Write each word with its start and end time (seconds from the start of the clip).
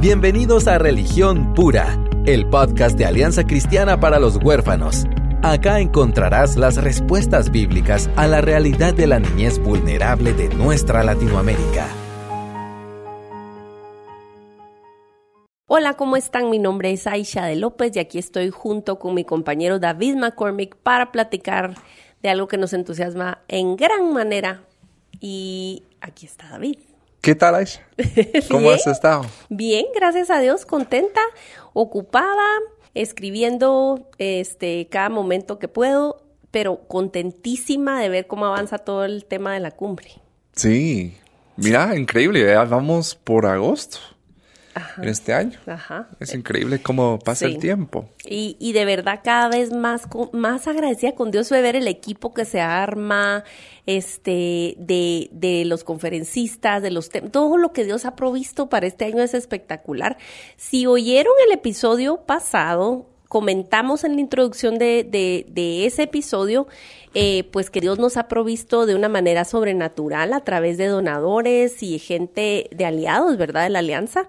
Bienvenidos 0.00 0.68
a 0.68 0.78
Religión 0.78 1.54
Pura, 1.54 1.98
el 2.24 2.48
podcast 2.48 2.96
de 2.96 3.04
Alianza 3.04 3.42
Cristiana 3.42 3.98
para 3.98 4.20
los 4.20 4.36
Huérfanos. 4.36 5.06
Acá 5.42 5.80
encontrarás 5.80 6.56
las 6.56 6.76
respuestas 6.76 7.50
bíblicas 7.50 8.08
a 8.14 8.28
la 8.28 8.40
realidad 8.40 8.94
de 8.94 9.08
la 9.08 9.18
niñez 9.18 9.58
vulnerable 9.58 10.34
de 10.34 10.50
nuestra 10.50 11.02
Latinoamérica. 11.02 11.88
Hola, 15.66 15.94
¿cómo 15.94 16.16
están? 16.16 16.48
Mi 16.48 16.60
nombre 16.60 16.92
es 16.92 17.08
Aisha 17.08 17.46
de 17.46 17.56
López 17.56 17.96
y 17.96 17.98
aquí 17.98 18.18
estoy 18.18 18.50
junto 18.50 19.00
con 19.00 19.14
mi 19.14 19.24
compañero 19.24 19.80
David 19.80 20.14
McCormick 20.14 20.76
para 20.76 21.10
platicar 21.10 21.74
de 22.22 22.28
algo 22.28 22.46
que 22.46 22.56
nos 22.56 22.72
entusiasma 22.72 23.42
en 23.48 23.74
gran 23.74 24.12
manera. 24.12 24.62
Y 25.18 25.82
aquí 26.00 26.26
está 26.26 26.50
David. 26.50 26.78
¿Qué 27.20 27.34
tal, 27.34 27.56
Aisha? 27.56 27.86
¿Cómo 28.50 28.70
has 28.70 28.86
estado? 28.86 29.24
Bien, 29.48 29.86
gracias 29.94 30.30
a 30.30 30.38
Dios, 30.40 30.64
contenta, 30.64 31.20
ocupada, 31.72 32.44
escribiendo 32.94 34.08
este 34.18 34.88
cada 34.90 35.08
momento 35.08 35.58
que 35.58 35.68
puedo, 35.68 36.22
pero 36.50 36.86
contentísima 36.86 38.00
de 38.00 38.08
ver 38.08 38.26
cómo 38.26 38.46
avanza 38.46 38.78
todo 38.78 39.04
el 39.04 39.24
tema 39.24 39.52
de 39.54 39.60
la 39.60 39.72
cumbre. 39.72 40.10
Sí, 40.52 41.16
mira, 41.56 41.96
increíble, 41.96 42.44
ya 42.44 42.64
vamos 42.64 43.14
por 43.14 43.46
agosto 43.46 43.98
en 44.96 45.08
este 45.08 45.34
año. 45.34 45.58
Ajá. 45.66 46.08
Es 46.20 46.34
increíble 46.34 46.80
cómo 46.80 47.18
pasa 47.18 47.46
el 47.46 47.58
tiempo. 47.58 48.08
Y, 48.24 48.56
y, 48.58 48.72
de 48.72 48.84
verdad 48.84 49.20
cada 49.22 49.48
vez 49.48 49.72
más, 49.72 50.08
más 50.32 50.66
agradecida 50.66 51.12
con 51.14 51.30
Dios 51.30 51.48
de 51.48 51.60
ver 51.62 51.76
el 51.76 51.88
equipo 51.88 52.34
que 52.34 52.44
se 52.44 52.60
arma, 52.60 53.44
este, 53.86 54.74
de, 54.78 55.28
de 55.32 55.64
los 55.64 55.84
conferencistas, 55.84 56.82
de 56.82 56.90
los 56.90 57.08
todo 57.08 57.56
lo 57.56 57.72
que 57.72 57.84
Dios 57.84 58.04
ha 58.04 58.14
provisto 58.16 58.68
para 58.68 58.86
este 58.86 59.06
año 59.06 59.22
es 59.22 59.34
espectacular. 59.34 60.18
Si 60.56 60.86
oyeron 60.86 61.32
el 61.46 61.52
episodio 61.52 62.18
pasado, 62.26 63.06
comentamos 63.28 64.04
en 64.04 64.14
la 64.14 64.20
introducción 64.20 64.78
de, 64.78 65.04
de, 65.04 65.46
de 65.48 65.86
ese 65.86 66.04
episodio, 66.04 66.66
eh, 67.20 67.42
pues 67.50 67.68
que 67.68 67.80
Dios 67.80 67.98
nos 67.98 68.16
ha 68.16 68.28
provisto 68.28 68.86
de 68.86 68.94
una 68.94 69.08
manera 69.08 69.44
sobrenatural 69.44 70.32
a 70.32 70.44
través 70.44 70.78
de 70.78 70.86
donadores 70.86 71.82
y 71.82 71.98
gente 71.98 72.70
de 72.70 72.84
aliados, 72.84 73.36
¿verdad? 73.36 73.64
De 73.64 73.70
la 73.70 73.80
alianza. 73.80 74.28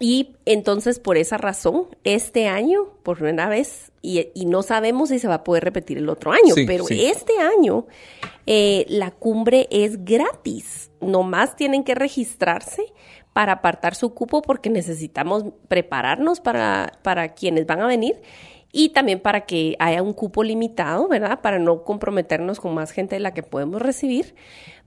Y 0.00 0.34
entonces, 0.44 0.98
por 0.98 1.16
esa 1.16 1.36
razón, 1.36 1.86
este 2.02 2.48
año, 2.48 2.88
por 3.04 3.22
una 3.22 3.48
vez, 3.48 3.92
y, 4.02 4.32
no 4.46 4.64
sabemos 4.64 5.10
si 5.10 5.20
se 5.20 5.28
va 5.28 5.34
a 5.34 5.44
poder 5.44 5.62
repetir 5.62 5.96
el 5.96 6.08
otro 6.08 6.32
año, 6.32 6.56
pero 6.66 6.86
este 6.90 7.34
año 7.38 7.86
eh, 8.46 8.84
la 8.88 9.12
cumbre 9.12 9.68
es 9.70 10.04
gratis. 10.04 10.90
Nomás 11.00 11.54
tienen 11.54 11.84
que 11.84 11.94
registrarse 11.94 12.82
para 13.32 13.52
apartar 13.52 13.94
su 13.94 14.12
cupo 14.12 14.42
porque 14.42 14.70
necesitamos 14.70 15.44
prepararnos 15.68 16.40
para, 16.40 16.98
para 17.02 17.34
quienes 17.34 17.64
van 17.64 17.80
a 17.80 17.86
venir 17.86 18.20
y 18.74 18.90
también 18.90 19.20
para 19.20 19.46
que 19.46 19.76
haya 19.78 20.02
un 20.02 20.12
cupo 20.12 20.42
limitado, 20.42 21.08
¿verdad? 21.08 21.40
Para 21.40 21.58
no 21.58 21.84
comprometernos 21.84 22.60
con 22.60 22.74
más 22.74 22.90
gente 22.90 23.14
de 23.14 23.20
la 23.20 23.32
que 23.32 23.42
podemos 23.42 23.80
recibir 23.80 24.34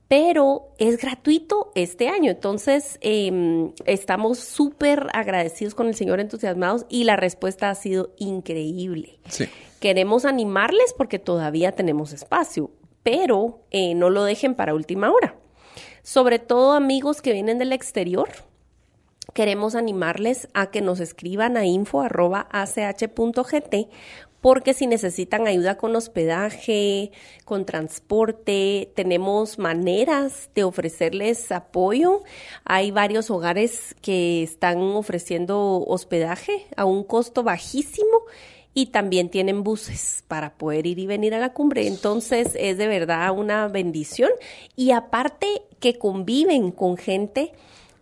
pero 0.07 0.73
es 0.77 0.97
gratuito 0.97 1.71
este 1.75 2.07
año. 2.07 2.31
Entonces, 2.31 2.97
em, 3.01 3.73
estamos 3.85 4.39
súper 4.39 5.07
agradecidos 5.13 5.75
con 5.75 5.87
el 5.87 5.95
Señor, 5.95 6.19
entusiasmados, 6.19 6.85
y 6.89 7.03
la 7.03 7.15
respuesta 7.15 7.69
ha 7.69 7.75
sido 7.75 8.13
increíble. 8.17 9.19
Sí. 9.27 9.45
Queremos 9.79 10.25
animarles 10.25 10.93
porque 10.97 11.19
todavía 11.19 11.73
tenemos 11.73 12.13
espacio, 12.13 12.71
pero 13.03 13.65
eh, 13.71 13.95
no 13.95 14.09
lo 14.09 14.23
dejen 14.23 14.55
para 14.55 14.73
última 14.73 15.11
hora. 15.11 15.35
Sobre 16.03 16.39
todo 16.39 16.71
amigos 16.71 17.21
que 17.21 17.33
vienen 17.33 17.57
del 17.57 17.73
exterior, 17.73 18.29
queremos 19.33 19.75
animarles 19.75 20.49
a 20.53 20.71
que 20.71 20.81
nos 20.81 20.99
escriban 20.99 21.57
a 21.57 21.65
info.ach.gt 21.65 22.15
porque 24.41 24.73
si 24.73 24.87
necesitan 24.87 25.47
ayuda 25.47 25.77
con 25.77 25.95
hospedaje, 25.95 27.11
con 27.43 27.65
transporte, 27.65 28.91
tenemos 28.95 29.57
maneras 29.57 30.49
de 30.53 30.63
ofrecerles 30.63 31.51
apoyo. 31.51 32.23
Hay 32.63 32.91
varios 32.91 33.31
hogares 33.31 33.95
que 34.01 34.43
están 34.43 34.79
ofreciendo 34.79 35.83
hospedaje 35.85 36.67
a 36.75 36.85
un 36.85 37.03
costo 37.03 37.43
bajísimo 37.43 38.25
y 38.73 38.87
también 38.87 39.29
tienen 39.29 39.63
buses 39.63 40.23
para 40.27 40.53
poder 40.53 40.85
ir 40.85 40.99
y 40.99 41.07
venir 41.07 41.33
a 41.33 41.39
la 41.39 41.51
cumbre. 41.51 41.87
Entonces 41.87 42.51
es 42.59 42.77
de 42.77 42.87
verdad 42.87 43.31
una 43.31 43.67
bendición 43.67 44.29
y 44.75 44.91
aparte 44.91 45.47
que 45.79 45.97
conviven 45.97 46.71
con 46.71 46.95
gente 46.95 47.53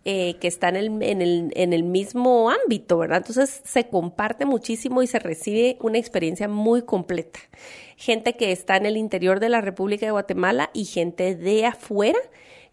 eh, 0.08 0.36
que 0.40 0.48
está 0.48 0.70
en 0.70 0.76
el, 0.76 1.02
en, 1.02 1.24
el, 1.24 1.52
en 1.56 1.74
el 1.74 1.82
mismo 1.82 2.52
ámbito, 2.52 3.00
¿verdad? 3.00 3.18
Entonces 3.18 3.62
se 3.66 3.88
comparte 3.88 4.46
muchísimo 4.46 5.02
y 5.02 5.08
se 5.08 5.18
recibe 5.18 5.78
una 5.82 5.98
experiencia 5.98 6.48
muy 6.48 6.84
completa. 6.84 7.40
Gente 7.98 8.36
que 8.36 8.52
está 8.52 8.78
en 8.78 8.86
el 8.86 8.98
interior 8.98 9.40
de 9.40 9.50
la 9.50 9.62
República 9.62 10.06
de 10.06 10.12
Guatemala 10.12 10.70
y 10.74 10.86
gente 10.86 11.36
de 11.36 11.66
afuera. 11.66 12.20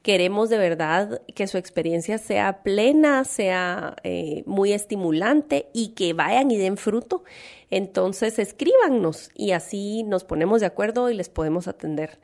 Queremos 0.03 0.50
de 0.50 0.59
verdad 0.59 1.22
que 1.34 1.47
su 1.47 1.56
experiencia 1.56 2.19
sea 2.19 2.62
plena, 2.62 3.25
sea 3.25 3.97
eh, 4.03 4.42
muy 4.44 4.75
estimulante 4.75 5.69
y 5.72 5.94
que 5.94 6.12
vayan 6.12 6.50
y 6.50 6.59
den 6.59 6.76
fruto. 6.76 7.25
Entonces 7.71 8.38
escríbanos 8.38 9.31
y 9.34 9.53
así 9.53 10.03
nos 10.03 10.25
ponemos 10.25 10.60
de 10.60 10.66
acuerdo 10.66 11.09
y 11.09 11.15
les 11.15 11.31
podemos 11.31 11.66
atender, 11.66 12.19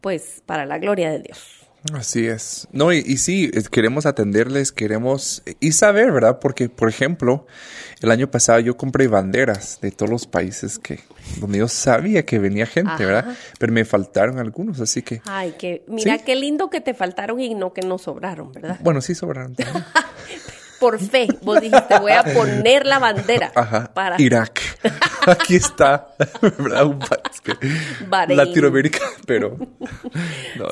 pues, 0.00 0.42
para 0.46 0.64
la 0.64 0.78
gloria 0.78 1.10
de 1.10 1.18
Dios. 1.18 1.65
Así 1.94 2.26
es. 2.26 2.68
No, 2.72 2.92
y, 2.92 2.98
y, 2.98 3.16
sí, 3.18 3.50
queremos 3.70 4.06
atenderles, 4.06 4.72
queremos 4.72 5.42
y 5.60 5.72
saber, 5.72 6.12
¿verdad? 6.12 6.38
Porque, 6.40 6.68
por 6.68 6.88
ejemplo, 6.88 7.46
el 8.00 8.10
año 8.10 8.30
pasado 8.30 8.60
yo 8.60 8.76
compré 8.76 9.08
banderas 9.08 9.80
de 9.80 9.90
todos 9.90 10.10
los 10.10 10.26
países 10.26 10.78
que 10.78 11.00
donde 11.40 11.58
yo 11.58 11.68
sabía 11.68 12.24
que 12.24 12.38
venía 12.38 12.66
gente, 12.66 13.04
¿verdad? 13.04 13.36
Pero 13.58 13.72
me 13.72 13.84
faltaron 13.84 14.38
algunos, 14.38 14.80
así 14.80 15.02
que. 15.02 15.20
Ay, 15.26 15.54
que 15.58 15.84
mira 15.88 16.18
qué 16.18 16.36
lindo 16.36 16.70
que 16.70 16.80
te 16.80 16.94
faltaron 16.94 17.40
y 17.40 17.54
no 17.54 17.72
que 17.72 17.82
no 17.82 17.98
sobraron, 17.98 18.52
¿verdad? 18.52 18.78
Bueno, 18.80 19.00
sí 19.00 19.14
sobraron. 19.14 19.56
por 20.78 20.98
fe, 20.98 21.28
vos 21.42 21.60
dijiste, 21.60 21.98
voy 21.98 22.12
a 22.12 22.24
poner 22.34 22.86
la 22.86 22.98
bandera 22.98 23.52
Ajá, 23.54 23.90
para 23.94 24.20
Irak. 24.20 24.60
Aquí 25.26 25.56
está, 25.56 26.14
¿verdad? 26.58 26.86
Un 26.86 26.98
país 26.98 27.40
que 27.42 28.34
Latinoamérica, 28.34 29.00
pero 29.26 29.56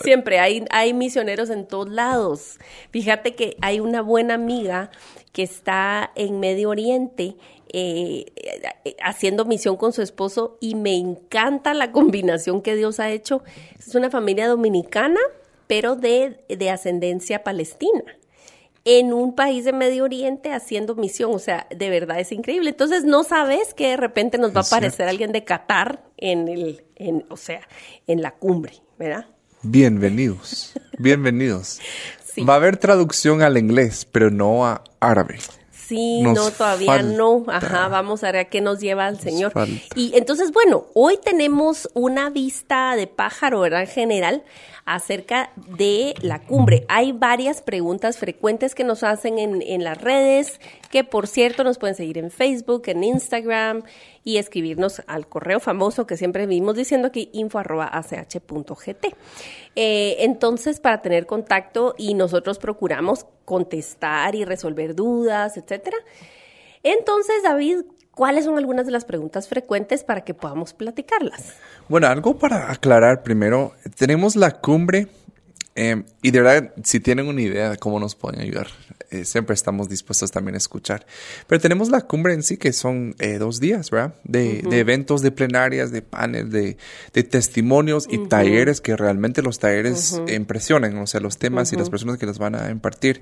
siempre 0.03 0.39
hay 0.39 0.65
hay 0.71 0.93
misioneros 0.95 1.51
en 1.51 1.67
todos 1.67 1.89
lados. 1.89 2.59
Fíjate 2.91 3.35
que 3.35 3.57
hay 3.61 3.81
una 3.81 4.01
buena 4.03 4.35
amiga 4.35 4.91
que 5.33 5.43
está 5.43 6.13
en 6.15 6.41
Medio 6.41 6.71
Oriente 6.71 7.37
eh, 7.73 8.27
haciendo 9.03 9.45
misión 9.45 9.77
con 9.77 9.93
su 9.93 10.03
esposo 10.03 10.59
y 10.61 10.77
me 10.77 10.95
encanta 10.95 11.75
la 11.75 11.91
combinación 11.91 12.63
que 12.63 12.77
Dios 12.77 13.01
ha 13.01 13.11
hecho. 13.11 13.43
Es 13.79 13.95
una 13.97 14.11
familia 14.11 14.47
dominicana, 14.47 15.19
pero 15.67 15.97
de, 15.97 16.45
de 16.49 16.71
ascendencia 16.71 17.43
palestina 17.43 18.05
en 18.84 19.12
un 19.12 19.34
país 19.34 19.65
de 19.65 19.72
Medio 19.72 20.05
Oriente 20.05 20.53
haciendo 20.53 20.95
misión. 20.95 21.34
O 21.34 21.39
sea, 21.39 21.67
de 21.75 21.91
verdad 21.91 22.21
es 22.21 22.33
increíble. 22.33 22.71
Entonces 22.71 23.05
no 23.05 23.25
sabes 23.25 23.75
que 23.75 23.89
de 23.89 23.97
repente 23.97 24.39
nos 24.39 24.55
va 24.55 24.61
a 24.61 24.65
aparecer 24.65 25.09
alguien 25.09 25.33
de 25.33 25.45
Qatar 25.45 26.05
en 26.17 26.49
el, 26.49 26.84
en, 26.97 27.25
o 27.28 27.37
sea, 27.37 27.61
en 28.06 28.23
la 28.23 28.33
cumbre, 28.33 28.75
¿verdad? 28.99 29.27
Bienvenidos, 29.62 30.75
bienvenidos. 30.99 31.81
Va 32.47 32.55
a 32.55 32.56
haber 32.56 32.77
traducción 32.77 33.43
al 33.43 33.56
inglés, 33.56 34.06
pero 34.11 34.31
no 34.31 34.67
a 34.67 34.83
árabe. 35.00 35.39
Sí, 35.71 36.23
no, 36.23 36.50
todavía 36.50 37.03
no. 37.03 37.44
Ajá, 37.47 37.89
vamos 37.89 38.25
a 38.25 38.27
ver 38.28 38.37
a 38.37 38.44
qué 38.47 38.61
nos 38.61 38.81
lleva 38.81 39.06
el 39.09 39.21
Señor. 39.21 39.53
Y 39.94 40.12
entonces, 40.17 40.50
bueno, 40.50 40.87
hoy 40.94 41.19
tenemos 41.23 41.91
una 41.93 42.31
vista 42.31 42.97
de 42.97 43.06
pájaro, 43.06 43.61
¿verdad? 43.61 43.83
En 43.83 43.89
general, 43.89 44.44
acerca 44.87 45.50
de 45.56 46.15
la 46.21 46.43
cumbre. 46.43 46.84
Hay 46.89 47.12
varias 47.12 47.62
preguntas 47.62 48.19
frecuentes 48.19 48.75
que 48.75 48.84
nos 48.84 49.03
hacen 49.03 49.39
en, 49.39 49.84
las 49.84 50.00
redes, 50.00 50.61
que 50.91 51.05
por 51.05 51.26
cierto 51.26 51.64
nos 51.64 51.79
pueden 51.79 51.94
seguir 51.94 52.19
en 52.19 52.31
Facebook, 52.31 52.82
en 52.87 53.03
Instagram 53.03 53.82
y 54.25 54.37
escribirnos 54.37 55.03
al 55.06 55.26
correo 55.26 55.61
famoso 55.61 56.06
que 56.06 56.17
siempre 56.17 56.47
vivimos 56.47 56.76
diciendo 56.76 57.09
aquí 57.09 57.31
info 57.32 57.62
eh, 59.76 60.17
entonces, 60.20 60.81
para 60.81 61.03
tener 61.03 61.26
contacto 61.26 61.94
y 61.97 62.14
nosotros 62.14 62.59
procuramos 62.59 63.26
contestar 63.44 64.35
y 64.35 64.44
resolver 64.44 64.94
dudas, 64.94 65.56
etcétera. 65.56 65.97
Entonces, 66.82 67.43
David, 67.43 67.85
¿cuáles 68.14 68.44
son 68.44 68.58
algunas 68.58 68.87
de 68.87 68.93
las 68.93 69.05
preguntas 69.05 69.49
frecuentes 69.49 70.05
para 70.05 70.22
que 70.22 70.34
podamos 70.34 70.72
platicarlas? 70.72 71.55
Bueno, 71.88 72.06
algo 72.06 72.38
para 72.38 72.70
aclarar 72.70 73.22
primero. 73.22 73.72
Tenemos 73.96 74.37
la 74.37 74.50
cumbre 74.52 75.08
Em, 75.76 76.05
y 76.23 76.31
de 76.31 76.41
verdad, 76.41 76.73
si 76.85 77.00
tienen 77.00 77.26
una 77.26 77.41
idea 77.41 77.71
de 77.71 77.79
cómo 77.79 77.99
nos 77.99 78.15
pueden 78.15 78.41
ayudar, 78.41 78.69
eh, 79.11 79.25
siempre 79.25 79.55
estamos 79.55 79.88
dispuestos 79.88 80.31
también 80.31 80.55
a 80.55 80.59
escuchar. 80.59 81.05
Pero 81.47 81.61
tenemos 81.61 81.88
la 81.88 82.03
cumbre 82.03 82.32
en 82.32 82.43
sí, 82.43 82.56
que 82.56 82.73
son 82.73 83.17
eh, 83.19 83.38
dos 83.38 83.61
días, 83.61 83.91
¿verdad? 83.91 84.15
De, 84.25 84.62
de, 84.62 84.79
eventos, 84.79 85.21
de 85.23 85.32
plenarias, 85.32 85.91
de 85.91 86.03
paneles, 86.03 86.50
de, 86.50 86.76
de 87.12 87.23
testimonios 87.25 88.06
y 88.09 88.19
talleres, 88.29 88.81
que 88.81 88.97
realmente 88.97 89.43
los 89.43 89.59
talleres 89.59 90.21
impresionan, 90.29 90.97
o 90.99 91.06
sea, 91.06 91.21
los 91.21 91.38
temas 91.38 91.73
y 91.73 91.76
las 91.76 91.91
personas 91.91 92.19
que 92.19 92.26
los 92.26 92.38
van 92.38 92.55
a 92.55 92.71
impartir. 92.71 93.21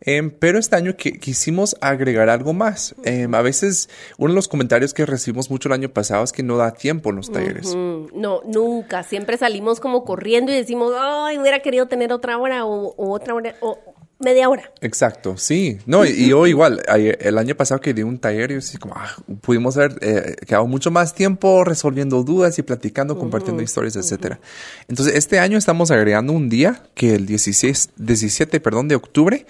Em, 0.00 0.30
pero 0.30 0.58
este 0.58 0.76
año 0.76 0.96
que, 0.96 1.18
quisimos 1.18 1.76
agregar 1.80 2.30
algo 2.30 2.52
más. 2.52 2.94
Em, 3.04 3.34
a 3.34 3.42
veces, 3.42 3.90
uno 4.16 4.32
de 4.32 4.36
los 4.36 4.48
comentarios 4.48 4.94
que 4.94 5.04
recibimos 5.04 5.50
mucho 5.50 5.68
el 5.68 5.74
año 5.74 5.90
pasado 5.90 6.24
es 6.24 6.32
que 6.32 6.42
no 6.42 6.56
da 6.56 6.72
tiempo 6.72 7.10
en 7.10 7.16
los 7.16 7.30
talleres. 7.30 7.74
No, 7.74 8.40
nunca. 8.46 9.02
Siempre 9.02 9.36
salimos 9.36 9.80
como 9.80 10.04
corriendo 10.04 10.50
y 10.52 10.54
decimos, 10.54 10.92
ay, 10.98 11.38
hubiera 11.38 11.60
querido 11.60 11.86
tener 11.90 12.10
otra 12.12 12.38
hora 12.38 12.64
o, 12.64 12.94
otra 12.96 13.34
hora 13.34 13.54
o 13.60 13.78
media 14.18 14.48
hora. 14.48 14.70
Exacto, 14.80 15.36
sí. 15.36 15.78
No, 15.86 16.04
y, 16.06 16.28
yo 16.28 16.46
igual, 16.46 16.82
el 16.88 17.38
año 17.38 17.54
pasado 17.54 17.80
que 17.80 17.92
di 17.92 18.02
un 18.02 18.18
taller, 18.18 18.52
yo 18.52 18.60
sí 18.60 18.78
como, 18.78 18.94
ah, 18.96 19.14
pudimos 19.40 19.76
haber 19.76 19.98
eh, 20.00 20.36
quedado 20.46 20.66
mucho 20.66 20.90
más 20.90 21.14
tiempo 21.14 21.64
resolviendo 21.64 22.22
dudas 22.22 22.58
y 22.58 22.62
platicando, 22.62 23.18
compartiendo 23.18 23.62
historias, 23.62 23.96
etcétera. 23.96 24.40
Entonces, 24.88 25.16
este 25.16 25.38
año 25.38 25.58
estamos 25.58 25.90
agregando 25.90 26.32
un 26.32 26.48
día 26.48 26.82
que 26.94 27.14
el 27.14 27.26
16, 27.26 27.90
17, 27.96 28.60
perdón, 28.60 28.88
de 28.88 28.94
octubre 28.94 29.46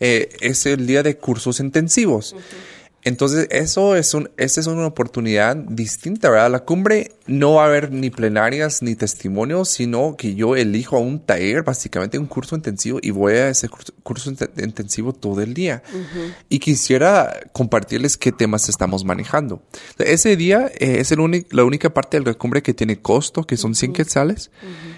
eh, 0.00 0.30
es 0.40 0.66
el 0.66 0.86
día 0.86 1.02
de 1.02 1.16
cursos 1.16 1.60
intensivos. 1.60 2.34
Entonces, 3.04 3.48
eso 3.50 3.96
es 3.96 4.14
un, 4.14 4.30
esa 4.36 4.60
es 4.60 4.66
una 4.68 4.86
oportunidad 4.86 5.56
distinta, 5.56 6.30
¿verdad? 6.30 6.50
La 6.50 6.60
cumbre 6.60 7.12
no 7.26 7.54
va 7.54 7.64
a 7.64 7.66
haber 7.66 7.90
ni 7.90 8.10
plenarias 8.10 8.82
ni 8.82 8.94
testimonios, 8.94 9.68
sino 9.68 10.16
que 10.16 10.34
yo 10.34 10.54
elijo 10.54 10.98
un 10.98 11.18
taller, 11.18 11.64
básicamente 11.64 12.18
un 12.18 12.26
curso 12.26 12.54
intensivo, 12.54 12.98
y 13.02 13.10
voy 13.10 13.34
a 13.34 13.48
ese 13.48 13.68
curso, 13.68 14.30
intensivo 14.58 15.12
todo 15.12 15.40
el 15.40 15.54
día. 15.54 15.82
Y 16.48 16.60
quisiera 16.60 17.40
compartirles 17.52 18.16
qué 18.16 18.30
temas 18.30 18.68
estamos 18.68 19.04
manejando. 19.04 19.62
Ese 19.98 20.36
día 20.36 20.70
eh, 20.78 20.98
es 21.00 21.10
el 21.10 21.22
la 21.50 21.64
única 21.64 21.94
parte 21.94 22.18
de 22.18 22.24
la 22.24 22.34
cumbre 22.34 22.62
que 22.62 22.74
tiene 22.74 23.00
costo, 23.00 23.44
que 23.44 23.56
son 23.56 23.74
100 23.74 23.92
quetzales. 23.92 24.50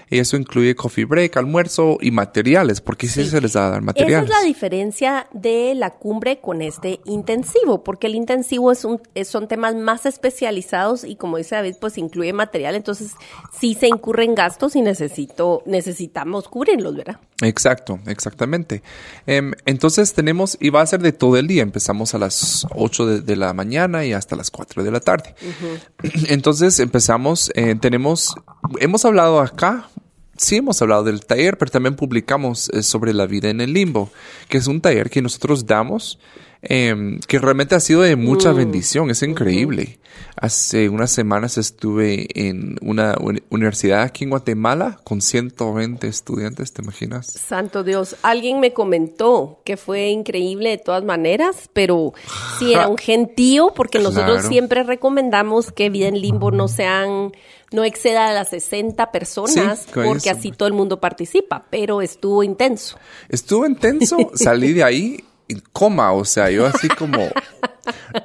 Y 0.09 0.19
eso 0.19 0.37
incluye 0.37 0.75
coffee 0.75 1.05
break, 1.05 1.37
almuerzo 1.37 1.97
y 2.01 2.11
materiales, 2.11 2.81
porque 2.81 3.07
sí. 3.07 3.25
se 3.25 3.41
les 3.41 3.55
va 3.55 3.67
a 3.67 3.69
dar 3.69 3.81
materiales. 3.81 4.29
Esa 4.29 4.37
es 4.37 4.41
la 4.41 4.47
diferencia 4.47 5.27
de 5.33 5.73
la 5.75 5.91
cumbre 5.91 6.39
con 6.39 6.61
este 6.61 6.99
intensivo, 7.05 7.83
porque 7.83 7.94
el 8.01 8.15
intensivo 8.15 8.71
es 8.71 8.85
un, 8.85 9.01
son 9.25 9.47
temas 9.47 9.75
más 9.75 10.05
especializados 10.05 11.03
y 11.03 11.15
como 11.15 11.37
dice 11.37 11.55
David, 11.55 11.75
pues 11.79 11.97
incluye 11.97 12.33
material, 12.33 12.75
entonces 12.75 13.11
sí 13.57 13.75
se 13.75 13.87
incurren 13.87 14.35
gastos 14.35 14.75
y 14.75 14.81
necesito, 14.81 15.63
necesitamos 15.65 16.47
cubrirlos, 16.47 16.95
¿verdad? 16.95 17.19
Exacto, 17.41 17.99
exactamente. 18.07 18.81
Em, 19.25 19.53
entonces 19.65 20.13
tenemos, 20.13 20.57
y 20.59 20.69
va 20.69 20.81
a 20.81 20.85
ser 20.85 21.01
de 21.01 21.11
todo 21.11 21.37
el 21.37 21.47
día, 21.47 21.63
empezamos 21.63 22.13
a 22.13 22.17
las 22.17 22.65
8 22.75 23.21
de, 23.21 23.35
la 23.35 23.53
mañana 23.53 24.05
y 24.05 24.13
hasta 24.13 24.35
las 24.35 24.51
4 24.51 24.83
de 24.83 24.91
la 24.91 24.99
tarde. 24.99 25.35
Entonces 26.29 26.79
empezamos, 26.79 27.51
eh, 27.55 27.75
tenemos, 27.79 28.35
hemos 28.79 29.03
hablado 29.03 29.41
acá 29.41 29.89
sí 30.37 30.57
hemos 30.57 30.81
hablado 30.81 31.03
del 31.03 31.25
taller, 31.25 31.57
pero 31.57 31.71
también 31.71 31.95
publicamos 31.95 32.69
eh, 32.69 32.83
sobre 32.83 33.13
la 33.13 33.25
vida 33.25 33.49
en 33.49 33.61
el 33.61 33.73
limbo, 33.73 34.11
que 34.49 34.57
es 34.57 34.67
un 34.67 34.81
taller 34.81 35.09
que 35.09 35.21
nosotros 35.21 35.65
damos 35.65 36.19
Em, 36.67 37.19
que 37.19 37.37
realmente 37.37 37.75
ha 37.75 37.79
sido 37.79 38.01
de 38.01 38.15
mucha 38.15 38.51
mm. 38.51 38.55
bendición, 38.55 39.11
es 39.11 39.21
increíble. 39.21 39.99
Hace 40.35 40.89
unas 40.89 41.11
semanas 41.11 41.59
estuve 41.59 42.27
en 42.33 42.77
una 42.81 43.15
universidad 43.49 44.01
aquí 44.01 44.23
en 44.23 44.31
Guatemala 44.31 44.99
con 45.03 45.21
120 45.21 46.07
estudiantes, 46.07 46.73
¿te 46.73 46.81
imaginas? 46.81 47.27
Santo 47.27 47.83
Dios, 47.83 48.15
alguien 48.23 48.59
me 48.59 48.73
comentó 48.73 49.61
que 49.63 49.77
fue 49.77 50.09
increíble 50.09 50.71
de 50.71 50.77
todas 50.79 51.03
maneras, 51.03 51.69
pero 51.71 52.13
sí 52.59 52.73
era 52.73 52.87
un 52.87 52.97
gentío 52.97 53.71
porque 53.75 53.99
nosotros 53.99 54.45
siempre 54.47 54.83
recomendamos 54.83 55.71
que 55.71 55.91
vida 55.91 56.07
en 56.07 56.19
limbo 56.19 56.49
no 56.49 56.67
sean 56.67 57.31
no 57.71 57.83
exceda 57.83 58.29
a 58.29 58.33
las 58.33 58.49
60 58.49 59.11
personas 59.11 59.87
porque 59.93 60.29
así 60.29 60.51
todo 60.51 60.67
el 60.67 60.73
mundo 60.73 60.99
participa, 60.99 61.65
pero 61.69 62.01
estuvo 62.01 62.41
intenso. 62.41 62.97
Estuvo 63.29 63.67
intenso, 63.67 64.17
salí 64.33 64.73
de 64.73 64.83
ahí 64.83 65.23
coma, 65.71 66.13
o 66.13 66.25
sea, 66.25 66.49
yo 66.49 66.65
así 66.65 66.87
como... 66.89 67.19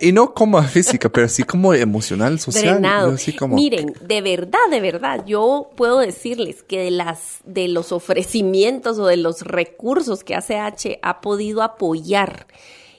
Y 0.01 0.13
no 0.13 0.33
como 0.33 0.63
física, 0.63 1.11
pero 1.11 1.27
así 1.27 1.43
como 1.43 1.75
emocional, 1.75 2.39
social. 2.39 2.83
Así 2.85 3.35
como... 3.37 3.57
Miren, 3.57 3.93
de 4.01 4.23
verdad, 4.23 4.59
de 4.71 4.81
verdad, 4.81 5.25
yo 5.27 5.71
puedo 5.77 5.99
decirles 5.99 6.63
que 6.63 6.79
de 6.79 6.91
las 6.91 7.41
de 7.45 7.69
los 7.69 7.93
ofrecimientos 7.93 8.99
o 8.99 9.07
de 9.07 9.19
los 9.19 9.43
recursos 9.43 10.25
que 10.25 10.35
ACH 10.35 10.99
ha 11.03 11.21
podido 11.21 11.63
apoyar 11.63 12.47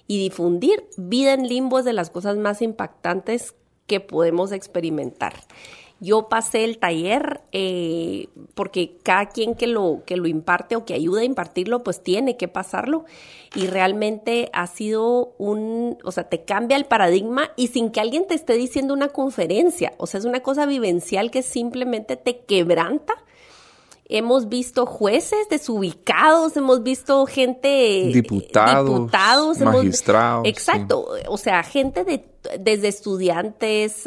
y 0.05 0.19
difundir, 0.19 0.85
vida 0.97 1.33
en 1.33 1.47
limbo 1.47 1.79
es 1.79 1.85
de 1.85 1.93
las 1.93 2.09
cosas 2.09 2.37
más 2.37 2.61
impactantes 2.61 3.55
que 3.87 3.99
podemos 3.99 4.51
experimentar. 4.51 5.33
Yo 6.03 6.29
pasé 6.29 6.63
el 6.63 6.79
taller 6.79 7.41
eh, 7.51 8.27
porque 8.55 8.97
cada 9.03 9.27
quien 9.27 9.53
que 9.53 9.67
lo, 9.67 10.01
que 10.03 10.17
lo 10.17 10.27
imparte 10.27 10.75
o 10.75 10.83
que 10.83 10.95
ayuda 10.95 11.21
a 11.21 11.25
impartirlo, 11.25 11.83
pues 11.83 12.01
tiene 12.01 12.37
que 12.37 12.47
pasarlo. 12.47 13.05
Y 13.55 13.67
realmente 13.67 14.49
ha 14.51 14.65
sido 14.65 15.35
un, 15.37 15.99
o 16.03 16.11
sea, 16.11 16.27
te 16.27 16.43
cambia 16.43 16.75
el 16.75 16.85
paradigma 16.85 17.51
y 17.55 17.67
sin 17.67 17.91
que 17.91 18.01
alguien 18.01 18.25
te 18.25 18.33
esté 18.33 18.53
diciendo 18.53 18.95
una 18.95 19.09
conferencia. 19.09 19.93
O 19.97 20.07
sea, 20.07 20.19
es 20.19 20.25
una 20.25 20.39
cosa 20.41 20.65
vivencial 20.65 21.29
que 21.29 21.43
simplemente 21.43 22.15
te 22.15 22.39
quebranta 22.39 23.13
hemos 24.11 24.49
visto 24.49 24.85
jueces 24.85 25.47
desubicados, 25.49 26.55
hemos 26.57 26.83
visto 26.83 27.25
gente 27.25 28.11
diputados, 28.13 29.59
magistrados. 29.59 30.47
exacto, 30.47 31.07
o 31.27 31.37
sea, 31.37 31.63
gente 31.63 32.03
de 32.03 32.31
desde 32.59 32.87
estudiantes, 32.87 34.05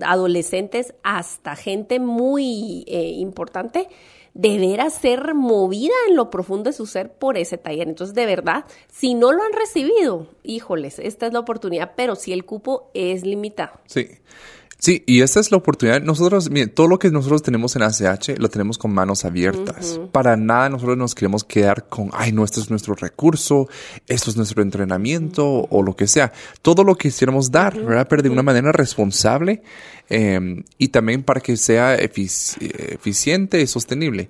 adolescentes 0.00 0.94
hasta 1.02 1.56
gente 1.56 1.98
muy 1.98 2.84
eh, 2.86 3.14
importante 3.16 3.88
deberá 4.34 4.90
ser 4.90 5.34
movida 5.34 5.94
en 6.08 6.16
lo 6.16 6.28
profundo 6.28 6.70
de 6.70 6.72
su 6.72 6.86
ser 6.86 7.12
por 7.12 7.38
ese 7.38 7.56
taller. 7.56 7.88
Entonces, 7.88 8.14
de 8.14 8.26
verdad, 8.26 8.64
si 8.92 9.14
no 9.14 9.32
lo 9.32 9.42
han 9.42 9.52
recibido, 9.52 10.26
híjoles, 10.42 10.98
esta 10.98 11.26
es 11.26 11.32
la 11.32 11.38
oportunidad, 11.38 11.92
pero 11.96 12.16
si 12.16 12.32
el 12.32 12.44
cupo 12.44 12.90
es 12.94 13.24
limitado. 13.24 13.80
Sí. 13.86 14.08
Sí, 14.78 15.02
y 15.06 15.22
esta 15.22 15.40
es 15.40 15.50
la 15.50 15.56
oportunidad. 15.56 16.02
Nosotros, 16.02 16.50
miren, 16.50 16.70
todo 16.70 16.88
lo 16.88 16.98
que 16.98 17.10
nosotros 17.10 17.42
tenemos 17.42 17.74
en 17.76 17.82
ACH 17.82 18.38
lo 18.38 18.48
tenemos 18.48 18.78
con 18.78 18.92
manos 18.92 19.24
abiertas. 19.24 20.00
Para 20.12 20.36
nada 20.36 20.68
nosotros 20.68 20.96
nos 20.96 21.14
queremos 21.14 21.44
quedar 21.44 21.88
con, 21.88 22.10
ay, 22.12 22.32
no, 22.32 22.44
este 22.44 22.60
es 22.60 22.70
nuestro 22.70 22.94
recurso, 22.94 23.68
esto 24.06 24.30
es 24.30 24.36
nuestro 24.36 24.62
entrenamiento 24.62 25.66
o 25.70 25.82
lo 25.82 25.96
que 25.96 26.06
sea. 26.06 26.32
Todo 26.62 26.84
lo 26.84 26.96
que 26.96 27.08
quisiéramos 27.08 27.50
dar, 27.50 27.80
¿verdad? 27.80 28.06
Pero 28.08 28.22
de 28.22 28.30
una 28.30 28.42
manera 28.42 28.72
responsable 28.72 29.62
em, 30.08 30.64
y 30.78 30.88
también 30.88 31.22
para 31.22 31.40
que 31.40 31.56
sea 31.56 31.94
eficiente 31.94 33.60
y 33.60 33.66
sostenible. 33.66 34.28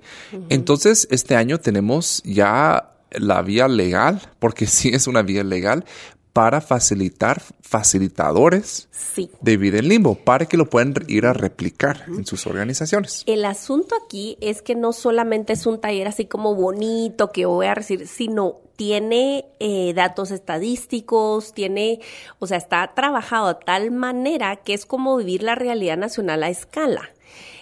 Entonces, 0.49 1.07
este 1.11 1.35
año 1.35 1.59
tenemos 1.59 2.21
ya 2.23 2.91
la 3.19 3.41
vía 3.41 3.67
legal, 3.67 4.21
porque 4.39 4.67
sí 4.67 4.89
es 4.89 5.07
una 5.07 5.21
vía 5.21 5.43
legal, 5.43 5.85
para 6.35 6.59
facilitar 6.59 7.41
facilitadores 7.61 8.89
de 9.39 9.55
vida 9.55 9.79
en 9.79 9.87
limbo 9.87 10.15
para 10.15 10.45
que 10.47 10.57
lo 10.57 10.69
puedan 10.69 10.93
ir 11.07 11.25
a 11.27 11.31
replicar 11.31 12.03
en 12.09 12.25
sus 12.25 12.45
organizaciones. 12.45 13.23
El 13.25 13.45
asunto 13.45 13.95
aquí 14.05 14.37
es 14.41 14.61
que 14.61 14.75
no 14.75 14.91
solamente 14.91 15.53
es 15.53 15.65
un 15.65 15.79
taller 15.79 16.09
así 16.09 16.25
como 16.25 16.53
bonito 16.53 17.31
que 17.31 17.45
voy 17.45 17.67
a 17.67 17.73
recibir, 17.73 18.09
sino 18.09 18.57
tiene 18.75 19.45
eh, 19.61 19.93
datos 19.93 20.31
estadísticos, 20.31 21.53
tiene, 21.53 22.01
o 22.39 22.47
sea, 22.47 22.57
está 22.57 22.91
trabajado 22.93 23.47
de 23.47 23.59
tal 23.65 23.91
manera 23.91 24.57
que 24.57 24.73
es 24.73 24.85
como 24.85 25.15
vivir 25.15 25.41
la 25.41 25.55
realidad 25.55 25.95
nacional 25.95 26.43
a 26.43 26.49
escala. 26.49 27.14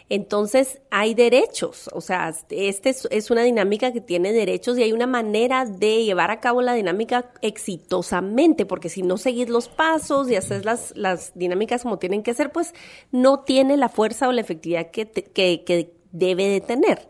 Entonces 0.10 0.82
hay 0.92 1.14
derechos, 1.14 1.90
o 1.94 2.02
sea, 2.02 2.34
este 2.50 2.96
es, 3.10 3.32
una 3.32 3.44
dinámica 3.44 3.94
que 3.94 4.02
tiene 4.02 4.34
derechos 4.34 4.78
y 4.78 4.84
hay 4.84 4.92
una 4.92 5.08
manera 5.08 5.66
de 5.66 6.04
llevar 6.04 6.30
a 6.30 6.40
cabo 6.40 6.62
la 6.62 6.74
dinámica 6.74 7.32
exitosamente, 7.42 8.66
porque 8.66 8.90
si 8.90 9.02
no 9.02 9.18
seguís 9.18 9.50
los 9.50 9.70
pasos 9.70 10.30
y 10.30 10.36
haces 10.36 10.66
las, 10.66 10.94
las 10.96 11.32
dinámicas 11.36 11.84
como 11.84 12.00
tienen 12.00 12.22
que 12.22 12.34
ser, 12.34 12.52
pues 12.52 12.74
no 13.12 13.40
tiene 13.40 13.78
la 13.78 13.90
fuerza 13.90 14.28
o 14.28 14.32
la 14.32 14.42
efectividad 14.42 14.92
que, 14.92 15.08
que, 15.10 15.94
debe 16.12 16.48
de 16.48 16.62
tener. 16.62 17.08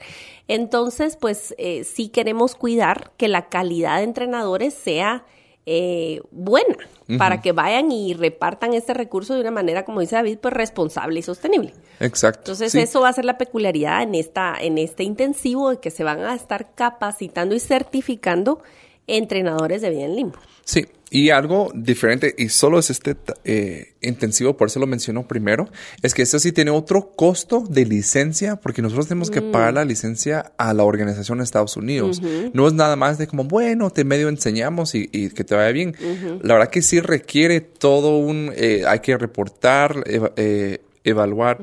Entonces, 0.47 1.17
pues 1.17 1.53
eh, 1.57 1.83
sí 1.83 2.07
queremos 2.07 2.55
cuidar 2.55 3.11
que 3.17 3.27
la 3.27 3.49
calidad 3.49 3.97
de 3.97 4.03
entrenadores 4.03 4.73
sea 4.73 5.25
eh, 5.65 6.21
buena 6.31 6.75
para 7.17 7.41
que 7.41 7.51
vayan 7.51 7.91
y 7.91 8.13
repartan 8.13 8.73
este 8.73 8.93
recurso 8.93 9.35
de 9.35 9.41
una 9.41 9.51
manera, 9.51 9.85
como 9.85 9.99
dice 9.99 10.15
David, 10.15 10.39
pues 10.41 10.53
responsable 10.53 11.19
y 11.19 11.21
sostenible. 11.21 11.73
Exacto. 11.99 12.39
Entonces 12.39 12.75
eso 12.75 13.01
va 13.01 13.09
a 13.09 13.13
ser 13.13 13.25
la 13.25 13.37
peculiaridad 13.37 14.01
en 14.01 14.15
esta, 14.15 14.55
en 14.59 14.77
este 14.77 15.03
intensivo 15.03 15.69
de 15.69 15.77
que 15.77 15.91
se 15.91 16.03
van 16.03 16.21
a 16.21 16.33
estar 16.33 16.73
capacitando 16.73 17.55
y 17.55 17.59
certificando 17.59 18.61
entrenadores 19.07 19.81
de 19.81 19.89
vida 19.89 20.05
en 20.05 20.15
limbo. 20.15 20.39
Sí, 20.65 20.85
y 21.13 21.29
algo 21.29 21.71
diferente, 21.75 22.33
y 22.39 22.49
solo 22.49 22.79
es 22.79 22.89
este 22.89 23.15
eh, 23.43 23.93
intensivo, 24.01 24.57
por 24.57 24.69
eso 24.69 24.79
lo 24.79 24.87
menciono 24.87 25.27
primero, 25.27 25.69
es 26.01 26.15
que 26.15 26.23
esto 26.23 26.39
sí 26.39 26.51
tiene 26.51 26.71
otro 26.71 27.11
costo 27.11 27.63
de 27.69 27.85
licencia, 27.85 28.55
porque 28.55 28.81
nosotros 28.81 29.07
tenemos 29.07 29.29
que 29.29 29.43
pagar 29.43 29.75
la 29.75 29.85
licencia 29.85 30.53
a 30.57 30.73
la 30.73 30.83
organización 30.83 31.37
de 31.37 31.43
Estados 31.43 31.77
Unidos. 31.77 32.19
No 32.53 32.67
es 32.67 32.73
nada 32.73 32.95
más 32.95 33.19
de 33.19 33.27
como, 33.27 33.43
bueno, 33.43 33.91
te 33.91 34.05
medio 34.05 34.27
enseñamos 34.27 34.95
y, 34.95 35.07
que 35.29 35.43
te 35.43 35.53
vaya 35.53 35.71
bien. 35.71 35.95
La 36.41 36.55
verdad 36.55 36.71
que 36.71 36.81
sí 36.81 36.99
requiere 36.99 37.61
todo 37.61 38.17
un, 38.17 38.51
eh, 38.55 38.83
hay 38.87 38.99
que 38.99 39.15
reportar, 39.15 40.03
eh, 40.07 40.81
evaluar 41.03 41.59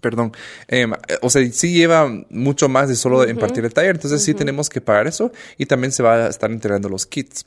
perdón, 0.00 0.32
em, 0.68 0.92
o 1.22 1.30
sea, 1.30 1.42
sí 1.52 1.72
lleva 1.72 2.08
mucho 2.30 2.68
más 2.68 2.88
de 2.88 2.96
solo 2.96 3.28
impartir 3.28 3.64
el 3.64 3.72
taller, 3.72 3.96
entonces 3.96 4.22
sí 4.22 4.34
tenemos 4.34 4.68
que 4.68 4.80
pagar 4.80 5.06
eso 5.06 5.32
y 5.56 5.66
también 5.66 5.92
se 5.92 6.02
va 6.02 6.26
a 6.26 6.28
estar 6.28 6.50
entregando 6.50 6.88
los 6.88 7.06
kits 7.06 7.44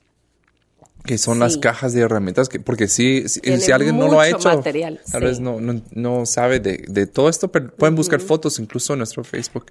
que 1.05 1.17
son 1.17 1.39
las 1.39 1.57
cajas 1.57 1.93
de 1.93 2.01
herramientas, 2.01 2.47
que, 2.47 2.59
porque 2.59 2.87
si, 2.87 3.27
si, 3.27 3.71
alguien 3.71 3.97
no 3.97 4.07
lo 4.07 4.19
ha 4.19 4.29
hecho, 4.29 4.61
tal 4.61 5.21
vez 5.23 5.39
no, 5.39 5.59
no, 5.59 5.81
no, 5.91 6.25
sabe 6.25 6.59
de, 6.59 6.85
de, 6.87 7.07
todo 7.07 7.29
esto, 7.29 7.51
pero 7.51 7.73
pueden 7.75 7.95
buscar 7.95 8.19
fotos 8.19 8.59
incluso 8.59 8.93
en 8.93 8.99
nuestro 8.99 9.23
Facebook, 9.23 9.65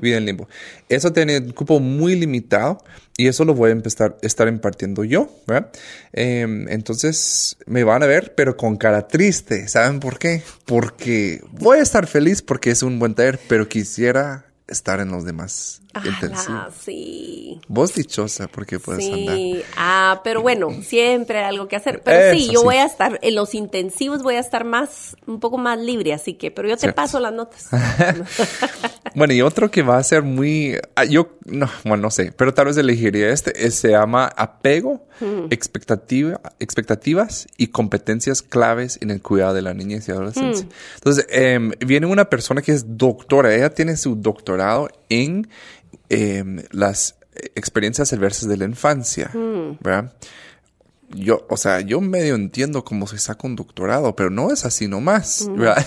Vida 0.00 0.16
en 0.16 0.24
Limbo. 0.24 0.48
Eso 0.88 1.12
tiene 1.12 1.38
un 1.38 1.52
cupo 1.52 1.80
muy 1.80 2.14
limitado 2.16 2.82
y 3.16 3.28
eso 3.28 3.44
lo 3.44 3.54
voy 3.54 3.68
a 3.68 3.72
empezar 3.72 4.16
estar 4.22 4.48
impartiendo 4.48 5.04
yo, 5.04 5.30
¿verdad? 5.46 5.70
Em, 6.12 6.66
entonces 6.68 7.58
me 7.66 7.84
van 7.84 8.02
a 8.02 8.06
ver, 8.06 8.34
pero 8.34 8.56
con 8.56 8.76
cara 8.76 9.08
triste. 9.08 9.68
¿Saben 9.68 10.00
por 10.00 10.18
qué? 10.18 10.42
Porque 10.64 11.42
voy 11.52 11.78
a 11.78 11.82
estar 11.82 12.06
feliz 12.06 12.40
porque 12.40 12.70
es 12.70 12.82
un 12.82 12.98
buen 12.98 13.14
taller, 13.14 13.38
pero 13.48 13.68
quisiera 13.68 14.46
estar 14.68 15.00
en 15.00 15.10
los 15.10 15.24
demás 15.24 15.82
Ah, 15.92 16.68
sí. 16.78 17.60
Vos 17.66 17.94
dichosa 17.94 18.46
porque 18.46 18.78
puedes 18.78 19.04
sí. 19.04 19.12
andar. 19.12 19.66
Ah, 19.76 20.20
pero 20.22 20.40
bueno, 20.40 20.68
siempre 20.82 21.38
hay 21.38 21.44
algo 21.44 21.66
que 21.66 21.76
hacer. 21.76 22.02
Pero 22.04 22.36
sí, 22.36 22.48
yo 22.52 22.62
voy 22.62 22.76
a 22.76 22.84
estar, 22.84 23.18
en 23.22 23.34
los 23.34 23.54
intensivos 23.54 24.22
voy 24.22 24.36
a 24.36 24.40
estar 24.40 24.64
más, 24.64 25.16
un 25.26 25.40
poco 25.40 25.58
más 25.58 25.78
libre, 25.78 26.12
así 26.12 26.34
que, 26.34 26.50
pero 26.50 26.68
yo 26.68 26.76
te 26.76 26.92
paso 26.92 27.18
las 27.18 27.32
notas. 27.32 27.68
bueno, 29.14 29.34
y 29.34 29.42
otro 29.42 29.70
que 29.70 29.82
va 29.82 29.98
a 29.98 30.02
ser 30.02 30.22
muy, 30.22 30.76
ah, 30.94 31.04
yo, 31.04 31.30
no, 31.44 31.68
bueno, 31.84 32.02
no 32.02 32.10
sé, 32.10 32.32
pero 32.36 32.54
tal 32.54 32.66
vez 32.66 32.76
elegiría 32.76 33.30
este, 33.30 33.70
se 33.70 33.90
llama 33.90 34.26
apego, 34.36 35.06
hmm. 35.20 35.46
expectativa, 35.50 36.40
expectativas 36.60 37.48
y 37.56 37.68
competencias 37.68 38.42
claves 38.42 38.98
en 39.02 39.10
el 39.10 39.20
cuidado 39.22 39.54
de 39.54 39.62
la 39.62 39.74
niñez 39.74 40.08
y 40.08 40.12
adolescencia. 40.12 40.66
Hmm. 40.66 40.94
Entonces, 40.96 41.26
em, 41.30 41.72
viene 41.80 42.06
una 42.06 42.26
persona 42.26 42.62
que 42.62 42.72
es 42.72 42.96
doctora, 42.96 43.54
ella 43.54 43.70
tiene 43.70 43.96
su 43.96 44.14
doctorado 44.14 44.88
en 45.08 45.48
Em, 46.08 46.62
las 46.72 47.16
experiencias 47.54 48.12
adversas 48.12 48.48
de 48.48 48.56
la 48.56 48.64
infancia, 48.64 49.30
mm. 49.32 49.78
¿verdad? 49.80 50.12
Yo, 51.10 51.46
o 51.48 51.56
sea, 51.56 51.80
yo 51.80 52.00
medio 52.00 52.34
entiendo 52.34 52.84
cómo 52.84 53.06
se 53.06 53.18
saca 53.18 53.46
un 53.46 53.56
doctorado, 53.56 54.14
pero 54.14 54.30
no 54.30 54.52
es 54.52 54.64
así 54.64 54.88
nomás, 54.88 55.48
mm. 55.48 55.56
¿verdad? 55.56 55.86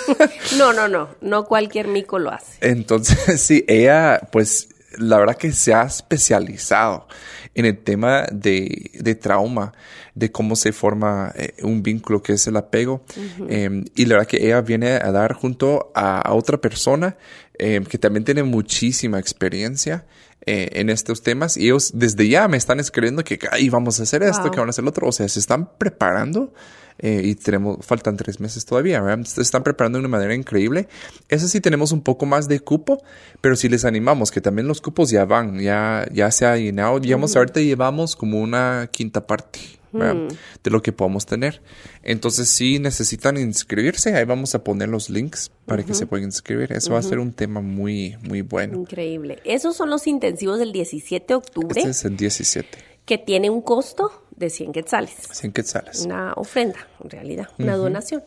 no, 0.58 0.72
no, 0.72 0.88
no, 0.88 1.08
no 1.20 1.44
cualquier 1.44 1.88
mico 1.88 2.18
lo 2.18 2.30
hace. 2.30 2.52
Entonces, 2.60 3.40
sí, 3.42 3.64
ella, 3.68 4.20
pues, 4.32 4.68
la 4.98 5.18
verdad 5.18 5.36
que 5.36 5.52
se 5.52 5.74
ha 5.74 5.82
especializado 5.82 7.06
en 7.54 7.64
el 7.64 7.78
tema 7.78 8.26
de, 8.30 8.90
de 8.94 9.14
trauma, 9.14 9.72
de 10.14 10.30
cómo 10.30 10.56
se 10.56 10.72
forma 10.72 11.32
eh, 11.36 11.54
un 11.62 11.82
vínculo 11.82 12.22
que 12.22 12.34
es 12.34 12.46
el 12.46 12.56
apego. 12.56 13.04
Em, 13.48 13.84
y 13.94 14.04
la 14.06 14.16
verdad 14.16 14.28
que 14.28 14.46
ella 14.46 14.60
viene 14.60 14.92
a 14.92 15.10
dar 15.12 15.32
junto 15.32 15.90
a, 15.94 16.20
a 16.20 16.34
otra 16.34 16.58
persona 16.58 17.16
eh, 17.58 17.82
que 17.88 17.98
también 17.98 18.24
tiene 18.24 18.44
muchísima 18.44 19.18
experiencia 19.18 20.04
eh, 20.46 20.80
en 20.80 20.88
estos 20.88 21.22
temas. 21.22 21.56
Y 21.56 21.64
ellos 21.64 21.90
desde 21.94 22.28
ya 22.28 22.46
me 22.48 22.56
están 22.56 22.80
escribiendo 22.80 23.24
que 23.24 23.38
ahí 23.50 23.68
vamos 23.68 24.00
a 24.00 24.04
hacer 24.04 24.22
esto, 24.22 24.50
que 24.50 24.58
van 24.58 24.68
a 24.68 24.70
hacer 24.70 24.84
lo 24.84 24.90
otro, 24.90 25.08
o 25.08 25.12
sea, 25.12 25.28
se 25.28 25.40
están 25.40 25.76
preparando 25.76 26.54
eh, 26.98 27.22
y 27.24 27.34
tenemos, 27.36 27.84
faltan 27.84 28.16
tres 28.16 28.40
meses 28.40 28.64
todavía, 28.64 29.00
¿verdad? 29.00 29.26
Están 29.38 29.62
preparando 29.62 29.98
de 29.98 30.00
una 30.00 30.08
manera 30.08 30.34
increíble. 30.34 30.88
Eso 31.28 31.46
sí 31.48 31.60
tenemos 31.60 31.92
un 31.92 32.02
poco 32.02 32.26
más 32.26 32.48
de 32.48 32.60
cupo, 32.60 33.02
pero 33.40 33.56
si 33.56 33.68
les 33.68 33.84
animamos, 33.84 34.30
que 34.30 34.40
también 34.40 34.66
los 34.66 34.80
cupos 34.80 35.10
ya 35.10 35.24
van, 35.24 35.60
ya, 35.60 36.08
ya 36.12 36.30
se 36.30 36.46
ha 36.46 36.56
llenado, 36.56 36.98
digamos, 36.98 37.36
ahorita 37.36 37.60
llevamos 37.60 38.16
como 38.16 38.40
una 38.40 38.88
quinta 38.90 39.26
parte. 39.26 39.60
Mm. 39.90 40.28
de 40.62 40.70
lo 40.70 40.82
que 40.82 40.92
podamos 40.92 41.24
tener. 41.24 41.62
Entonces, 42.02 42.50
si 42.50 42.78
necesitan 42.78 43.38
inscribirse, 43.38 44.14
ahí 44.14 44.24
vamos 44.26 44.54
a 44.54 44.62
poner 44.62 44.90
los 44.90 45.08
links 45.08 45.50
para 45.64 45.82
que 45.82 45.94
se 45.94 46.06
puedan 46.06 46.26
inscribir. 46.26 46.72
Eso 46.72 46.92
va 46.92 46.98
a 46.98 47.02
ser 47.02 47.18
un 47.18 47.32
tema 47.32 47.62
muy, 47.62 48.16
muy 48.22 48.42
bueno. 48.42 48.80
Increíble. 48.80 49.38
Esos 49.44 49.76
son 49.76 49.88
los 49.88 50.06
intensivos 50.06 50.58
del 50.58 50.72
17 50.72 51.26
de 51.26 51.34
octubre. 51.34 51.80
Este 51.80 51.90
es 51.90 52.04
el 52.04 52.18
17. 52.18 52.87
Que 53.08 53.16
tiene 53.16 53.48
un 53.48 53.62
costo 53.62 54.12
de 54.36 54.50
100 54.50 54.72
quetzales. 54.72 55.14
100 55.32 55.52
quetzales. 55.52 56.04
Una 56.04 56.34
ofrenda, 56.34 56.86
en 57.02 57.08
realidad, 57.08 57.48
una 57.58 57.74
donación. 57.74 58.22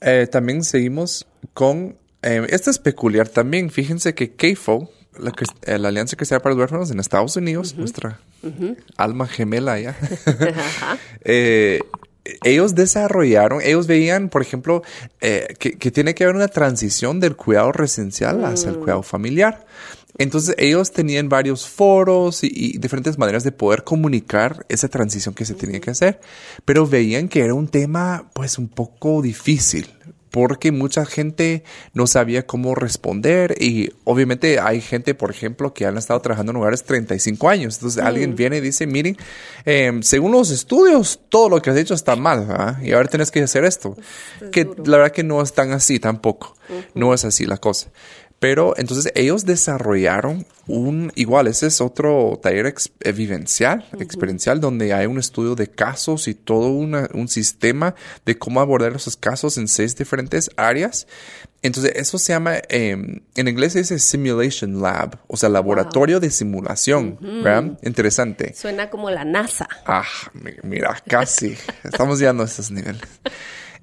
Eh, 0.00 0.28
también 0.30 0.62
seguimos 0.62 1.26
con... 1.54 1.96
Eh, 2.22 2.46
esto 2.50 2.70
es 2.70 2.78
peculiar 2.78 3.28
también. 3.28 3.68
Fíjense 3.70 4.14
que 4.14 4.30
KFO, 4.30 4.88
la, 5.18 5.32
eh, 5.62 5.76
la 5.76 5.88
Alianza 5.88 6.14
Cristiana 6.14 6.40
para 6.40 6.54
los 6.54 6.60
Huérfanos 6.60 6.92
en 6.92 7.00
Estados 7.00 7.34
Unidos, 7.34 7.74
nuestra 7.74 8.20
alma 8.96 9.26
gemela 9.26 9.80
ya. 9.80 9.96
Eh, 11.24 11.80
ellos 12.44 12.74
desarrollaron, 12.74 13.60
ellos 13.62 13.86
veían, 13.86 14.28
por 14.28 14.42
ejemplo, 14.42 14.82
eh, 15.20 15.54
que, 15.58 15.90
tiene 15.90 16.14
que 16.14 16.24
haber 16.24 16.36
una 16.36 16.48
transición 16.48 17.20
del 17.20 17.36
cuidado 17.36 17.72
residencial 17.72 18.44
hacia 18.44 18.70
el 18.70 18.76
mm. 18.76 18.80
cuidado 18.80 19.02
familiar. 19.02 19.66
Entonces 20.18 20.56
ellos 20.58 20.90
tenían 20.92 21.28
varios 21.28 21.68
foros 21.68 22.42
y, 22.42 22.76
diferentes 22.78 23.18
maneras 23.18 23.44
de 23.44 23.52
poder 23.52 23.84
comunicar 23.84 24.66
esa 24.68 24.88
transición 24.88 25.34
que 25.34 25.44
se 25.44 25.54
tenía 25.54 25.80
que 25.80 25.90
hacer, 25.90 26.20
pero 26.64 26.86
veían 26.86 27.28
que 27.28 27.40
era 27.40 27.54
un 27.54 27.68
tema 27.68 28.28
pues 28.34 28.58
un 28.58 28.68
poco 28.68 29.22
difícil 29.22 29.86
porque 30.30 30.72
mucha 30.72 31.06
gente 31.06 31.64
no 31.94 32.06
sabía 32.06 32.46
cómo 32.46 32.74
responder 32.74 33.54
y 33.60 33.90
obviamente 34.04 34.60
hay 34.60 34.80
gente, 34.80 35.14
por 35.14 35.30
ejemplo, 35.30 35.72
que 35.72 35.86
han 35.86 35.96
estado 35.96 36.20
trabajando 36.20 36.52
en 36.52 36.56
lugares 36.56 36.84
35 36.84 37.48
años. 37.48 37.76
Entonces 37.76 38.02
alguien 38.02 38.36
viene 38.36 38.58
y 38.58 38.60
dice, 38.60 38.86
miren, 38.86 39.16
em, 39.64 40.02
según 40.02 40.32
los 40.32 40.50
estudios, 40.50 41.20
todo 41.28 41.48
lo 41.48 41.62
que 41.62 41.70
has 41.70 41.76
hecho 41.76 41.94
está 41.94 42.14
mal 42.16 42.78
y 42.82 42.92
ahora 42.92 43.08
tienes 43.08 43.30
que 43.30 43.42
hacer 43.42 43.64
esto. 43.64 43.96
que 44.52 44.64
la 44.84 44.98
verdad 44.98 45.12
que 45.12 45.24
no 45.24 45.42
es 45.42 45.52
tan 45.52 45.72
así 45.72 45.98
tampoco. 45.98 46.56
No 46.94 47.14
es 47.14 47.24
así 47.24 47.46
la 47.46 47.56
cosa. 47.56 47.88
Pero 48.40 48.74
entonces 48.76 49.12
ellos 49.16 49.44
desarrollaron 49.44 50.46
un, 50.68 51.12
igual, 51.16 51.48
ese 51.48 51.66
es 51.66 51.80
otro 51.80 52.38
taller 52.40 52.72
eh, 53.00 53.12
vivencial, 53.12 53.88
experiencial, 53.98 54.60
donde 54.60 54.92
hay 54.92 55.06
un 55.06 55.18
estudio 55.18 55.54
de 55.54 55.68
casos 55.68 56.28
y 56.28 56.34
todo 56.34 56.68
un 56.68 57.28
sistema 57.28 57.94
de 58.24 58.38
cómo 58.38 58.60
abordar 58.60 58.94
esos 58.94 59.16
casos 59.16 59.58
en 59.58 59.66
seis 59.66 59.96
diferentes 59.96 60.50
áreas. 60.56 61.06
Entonces 61.62 61.92
eso 61.96 62.18
se 62.18 62.32
llama, 62.32 62.58
em, 62.68 63.20
en 63.34 63.48
inglés 63.48 63.72
se 63.72 63.80
dice 63.80 63.98
Simulation 63.98 64.80
Lab, 64.80 65.18
o 65.26 65.36
sea, 65.36 65.48
laboratorio 65.48 66.20
de 66.20 66.30
simulación, 66.30 67.18
¿verdad? 67.20 67.76
Interesante. 67.82 68.54
Suena 68.54 68.90
como 68.90 69.10
la 69.10 69.24
NASA. 69.24 69.68
Ah, 69.84 70.04
mira, 70.62 71.02
casi. 71.08 71.56
Estamos 71.82 72.20
llegando 72.20 72.44
a 72.44 72.46
esos 72.46 72.70
niveles. 72.70 73.02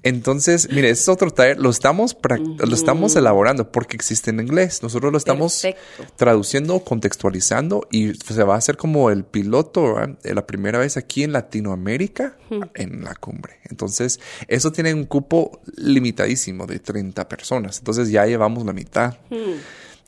Entonces, 0.06 0.68
mire, 0.70 0.90
ese 0.90 1.02
es 1.02 1.08
otro 1.08 1.32
taller, 1.32 1.58
lo 1.58 1.68
estamos, 1.68 2.16
lo 2.58 2.74
estamos 2.76 3.16
elaborando 3.16 3.72
porque 3.72 3.96
existe 3.96 4.30
en 4.30 4.38
inglés. 4.38 4.80
Nosotros 4.80 5.10
lo 5.10 5.18
estamos 5.18 5.66
traduciendo, 6.14 6.78
contextualizando 6.78 7.88
y 7.90 8.14
se 8.14 8.44
va 8.44 8.54
a 8.54 8.58
hacer 8.58 8.76
como 8.76 9.10
el 9.10 9.24
piloto, 9.24 9.96
la 10.22 10.46
primera 10.46 10.78
vez 10.78 10.96
aquí 10.96 11.24
en 11.24 11.32
Latinoamérica, 11.32 12.36
en 12.74 13.02
la 13.02 13.16
cumbre. 13.16 13.54
Entonces, 13.64 14.20
eso 14.46 14.70
tiene 14.70 14.94
un 14.94 15.06
cupo 15.06 15.60
limitadísimo 15.74 16.68
de 16.68 16.78
30 16.78 17.28
personas. 17.28 17.78
Entonces, 17.78 18.08
ya 18.08 18.26
llevamos 18.26 18.64
la 18.64 18.72
mitad. 18.72 19.16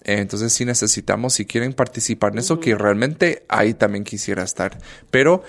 Entonces 0.04 0.52
sí 0.52 0.64
necesitamos, 0.64 1.34
si 1.34 1.44
quieren 1.44 1.72
participar 1.72 2.32
en 2.32 2.38
eso, 2.38 2.60
que 2.60 2.76
realmente 2.76 3.44
ahí 3.48 3.74
también 3.74 4.04
quisiera 4.04 4.44
estar. 4.44 4.78
Pero 5.10 5.42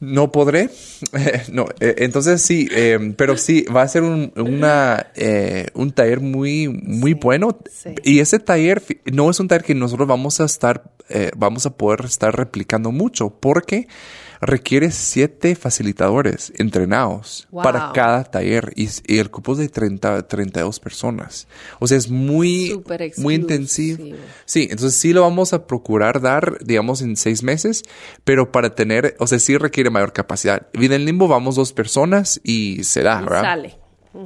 no 0.00 0.32
podré. 0.32 0.70
no, 1.52 1.66
eh, 1.80 1.94
entonces 1.98 2.42
sí, 2.42 2.68
em, 2.70 3.14
pero 3.14 3.36
sí, 3.36 3.64
va 3.64 3.82
a 3.82 3.88
ser 3.88 4.02
un, 4.02 4.32
una, 4.36 5.06
eh, 5.14 5.68
un 5.74 5.92
taller 5.92 6.20
muy, 6.20 6.68
muy 6.68 7.14
bueno. 7.14 7.58
Y 8.02 8.20
ese 8.20 8.38
taller 8.38 8.82
no 9.12 9.30
es 9.30 9.40
un 9.40 9.48
taller 9.48 9.64
que 9.64 9.74
nosotros 9.74 10.08
vamos 10.08 10.40
a 10.40 10.44
estar, 10.44 10.90
eh, 11.08 11.30
vamos 11.36 11.66
a 11.66 11.76
poder 11.76 12.04
estar 12.04 12.36
replicando 12.36 12.92
mucho, 12.92 13.30
porque 13.30 13.88
requiere 14.40 14.90
siete 14.90 15.54
facilitadores 15.54 16.52
entrenados 16.56 17.48
para 17.50 17.92
cada 17.92 18.24
taller 18.24 18.72
y, 18.76 18.88
el 19.06 19.30
cupo 19.30 19.52
es 19.52 19.58
de 19.58 19.68
30, 19.68 20.26
32 20.26 20.80
personas. 20.80 21.46
O 21.78 21.86
sea, 21.86 21.98
es 21.98 22.10
muy, 22.10 22.82
muy 23.16 23.34
intensivo. 23.34 24.16
Sí, 24.44 24.68
entonces 24.70 24.98
sí 24.98 25.12
lo 25.12 25.22
vamos 25.22 25.52
a 25.52 25.66
procurar 25.66 26.20
dar, 26.20 26.58
digamos, 26.64 27.02
en 27.02 27.16
seis 27.16 27.42
meses, 27.42 27.82
pero 28.24 28.52
para 28.52 28.74
tener, 28.74 29.16
o 29.18 29.26
sea, 29.26 29.38
sí 29.38 29.56
requiere 29.56 29.90
mayor 29.90 30.12
capacidad. 30.12 30.66
Vida 30.72 30.96
en 30.96 31.04
limbo 31.04 31.28
vamos 31.28 31.56
dos 31.56 31.72
personas 31.72 32.40
y 32.42 32.84
se 32.84 33.02
da, 33.02 33.20
¿verdad? 33.20 33.42
Sale. 33.42 33.78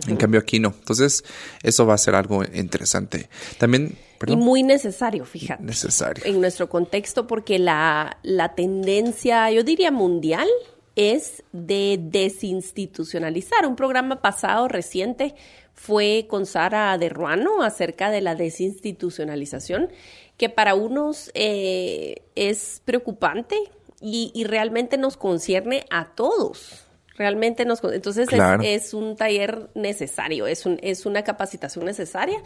En 0.06 0.16
cambio 0.16 0.40
aquí 0.40 0.60
no. 0.60 0.74
Entonces, 0.78 1.24
eso 1.62 1.86
va 1.86 1.94
a 1.94 1.98
ser 1.98 2.14
algo 2.14 2.42
interesante. 2.44 3.28
También... 3.58 3.96
Y 4.26 4.36
muy 4.36 4.62
necesario, 4.62 5.24
fíjate. 5.24 5.62
Necesario. 5.62 6.24
En 6.26 6.40
nuestro 6.40 6.68
contexto, 6.68 7.26
porque 7.26 7.58
la, 7.58 8.18
la 8.22 8.54
tendencia, 8.54 9.50
yo 9.50 9.62
diría 9.62 9.90
mundial, 9.90 10.48
es 10.96 11.42
de 11.52 11.98
desinstitucionalizar. 12.00 13.66
Un 13.66 13.76
programa 13.76 14.20
pasado 14.20 14.68
reciente 14.68 15.34
fue 15.74 16.26
con 16.28 16.44
Sara 16.44 16.98
de 16.98 17.08
Ruano 17.08 17.62
acerca 17.62 18.10
de 18.10 18.20
la 18.20 18.34
desinstitucionalización, 18.34 19.88
que 20.36 20.50
para 20.50 20.74
unos 20.74 21.30
eh, 21.34 22.22
es 22.34 22.82
preocupante 22.84 23.56
y, 24.00 24.30
y, 24.34 24.44
realmente 24.44 24.98
nos 24.98 25.16
concierne 25.16 25.86
a 25.90 26.14
todos. 26.14 26.84
Realmente 27.20 27.66
nos 27.66 27.84
entonces 27.84 28.32
es, 28.32 28.40
es, 28.62 28.94
un 28.94 29.14
taller 29.14 29.68
necesario, 29.74 30.46
es, 30.46 30.64
un, 30.64 30.78
es 30.80 31.04
una 31.04 31.22
capacitación 31.22 31.84
necesaria 31.84 32.38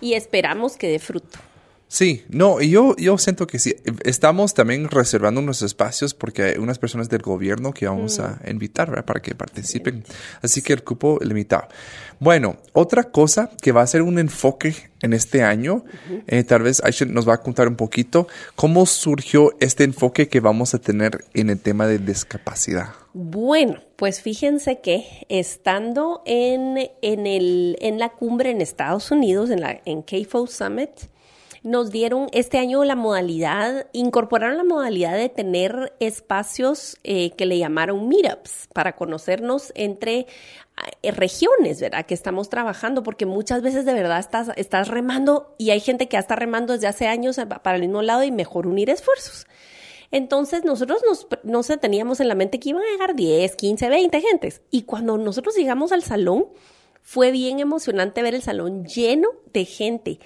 y 0.00 0.12
esperamos 0.12 0.76
que 0.76 0.86
dé 0.86 1.00
fruto. 1.00 1.40
Sí, 1.92 2.22
no, 2.28 2.60
yo, 2.60 2.94
yo 2.98 3.18
siento 3.18 3.48
que 3.48 3.58
sí. 3.58 3.74
Estamos 4.04 4.54
también 4.54 4.88
reservando 4.88 5.40
unos 5.40 5.60
espacios 5.60 6.14
porque 6.14 6.44
hay 6.44 6.58
unas 6.58 6.78
personas 6.78 7.08
del 7.08 7.20
gobierno 7.20 7.72
que 7.72 7.88
vamos 7.88 8.20
a 8.20 8.38
mm. 8.44 8.50
invitar 8.50 9.04
para 9.04 9.20
que 9.20 9.34
participen. 9.34 10.04
Así 10.40 10.62
que 10.62 10.72
el 10.72 10.84
cupo 10.84 11.18
limitado. 11.20 11.66
Bueno, 12.20 12.58
otra 12.74 13.02
cosa 13.02 13.50
que 13.60 13.72
va 13.72 13.82
a 13.82 13.88
ser 13.88 14.02
un 14.02 14.20
enfoque 14.20 14.72
en 15.02 15.14
este 15.14 15.42
año, 15.42 15.84
eh, 16.28 16.44
tal 16.44 16.62
vez 16.62 16.80
Aisha 16.84 17.06
nos 17.06 17.28
va 17.28 17.34
a 17.34 17.40
contar 17.40 17.66
un 17.66 17.74
poquito 17.74 18.28
cómo 18.54 18.86
surgió 18.86 19.56
este 19.58 19.82
enfoque 19.82 20.28
que 20.28 20.38
vamos 20.38 20.74
a 20.74 20.78
tener 20.78 21.24
en 21.34 21.50
el 21.50 21.58
tema 21.58 21.88
de 21.88 21.98
discapacidad. 21.98 22.90
Bueno, 23.14 23.80
pues 23.96 24.22
fíjense 24.22 24.78
que 24.80 25.26
estando 25.28 26.22
en, 26.24 26.78
en, 27.02 27.26
el, 27.26 27.76
en 27.80 27.98
la 27.98 28.10
cumbre 28.10 28.50
en 28.50 28.60
Estados 28.60 29.10
Unidos, 29.10 29.50
en 29.50 29.62
la 29.62 29.80
en 29.84 30.02
KFO 30.02 30.46
Summit, 30.46 30.90
nos 31.62 31.90
dieron 31.90 32.28
este 32.32 32.58
año 32.58 32.84
la 32.84 32.96
modalidad, 32.96 33.86
incorporaron 33.92 34.56
la 34.56 34.64
modalidad 34.64 35.14
de 35.14 35.28
tener 35.28 35.94
espacios 36.00 36.96
eh, 37.04 37.32
que 37.32 37.46
le 37.46 37.58
llamaron 37.58 38.08
meetups 38.08 38.68
para 38.72 38.96
conocernos 38.96 39.72
entre 39.74 40.26
eh, 41.02 41.10
regiones, 41.10 41.80
¿verdad? 41.80 42.06
Que 42.06 42.14
estamos 42.14 42.48
trabajando, 42.48 43.02
porque 43.02 43.26
muchas 43.26 43.60
veces 43.60 43.84
de 43.84 43.92
verdad 43.92 44.26
estás, 44.56 44.88
remando 44.88 45.54
y 45.58 45.70
hay 45.70 45.80
gente 45.80 46.08
que 46.08 46.14
ya 46.14 46.20
está 46.20 46.36
remando 46.36 46.72
desde 46.72 46.86
hace 46.86 47.06
años 47.06 47.36
para 47.62 47.76
el 47.76 47.82
mismo 47.82 48.02
lado 48.02 48.22
y 48.24 48.30
mejor 48.30 48.66
unir 48.66 48.88
esfuerzos. 48.88 49.46
Entonces 50.12 50.64
nosotros 50.64 51.02
nos, 51.06 51.28
no 51.44 51.62
se 51.62 51.76
teníamos 51.76 52.20
en 52.20 52.28
la 52.28 52.34
mente 52.34 52.58
que 52.58 52.70
iban 52.70 52.82
a 52.82 52.90
llegar 52.90 53.14
10, 53.14 53.54
15, 53.54 53.88
20 53.88 54.20
gentes. 54.20 54.62
Y 54.70 54.82
cuando 54.82 55.18
nosotros 55.18 55.54
llegamos 55.56 55.92
al 55.92 56.02
salón, 56.02 56.46
fue 57.02 57.30
bien 57.30 57.60
emocionante 57.60 58.22
ver 58.22 58.34
el 58.34 58.42
salón 58.42 58.84
lleno 58.86 59.28
de 59.52 59.64
gente 59.64 60.18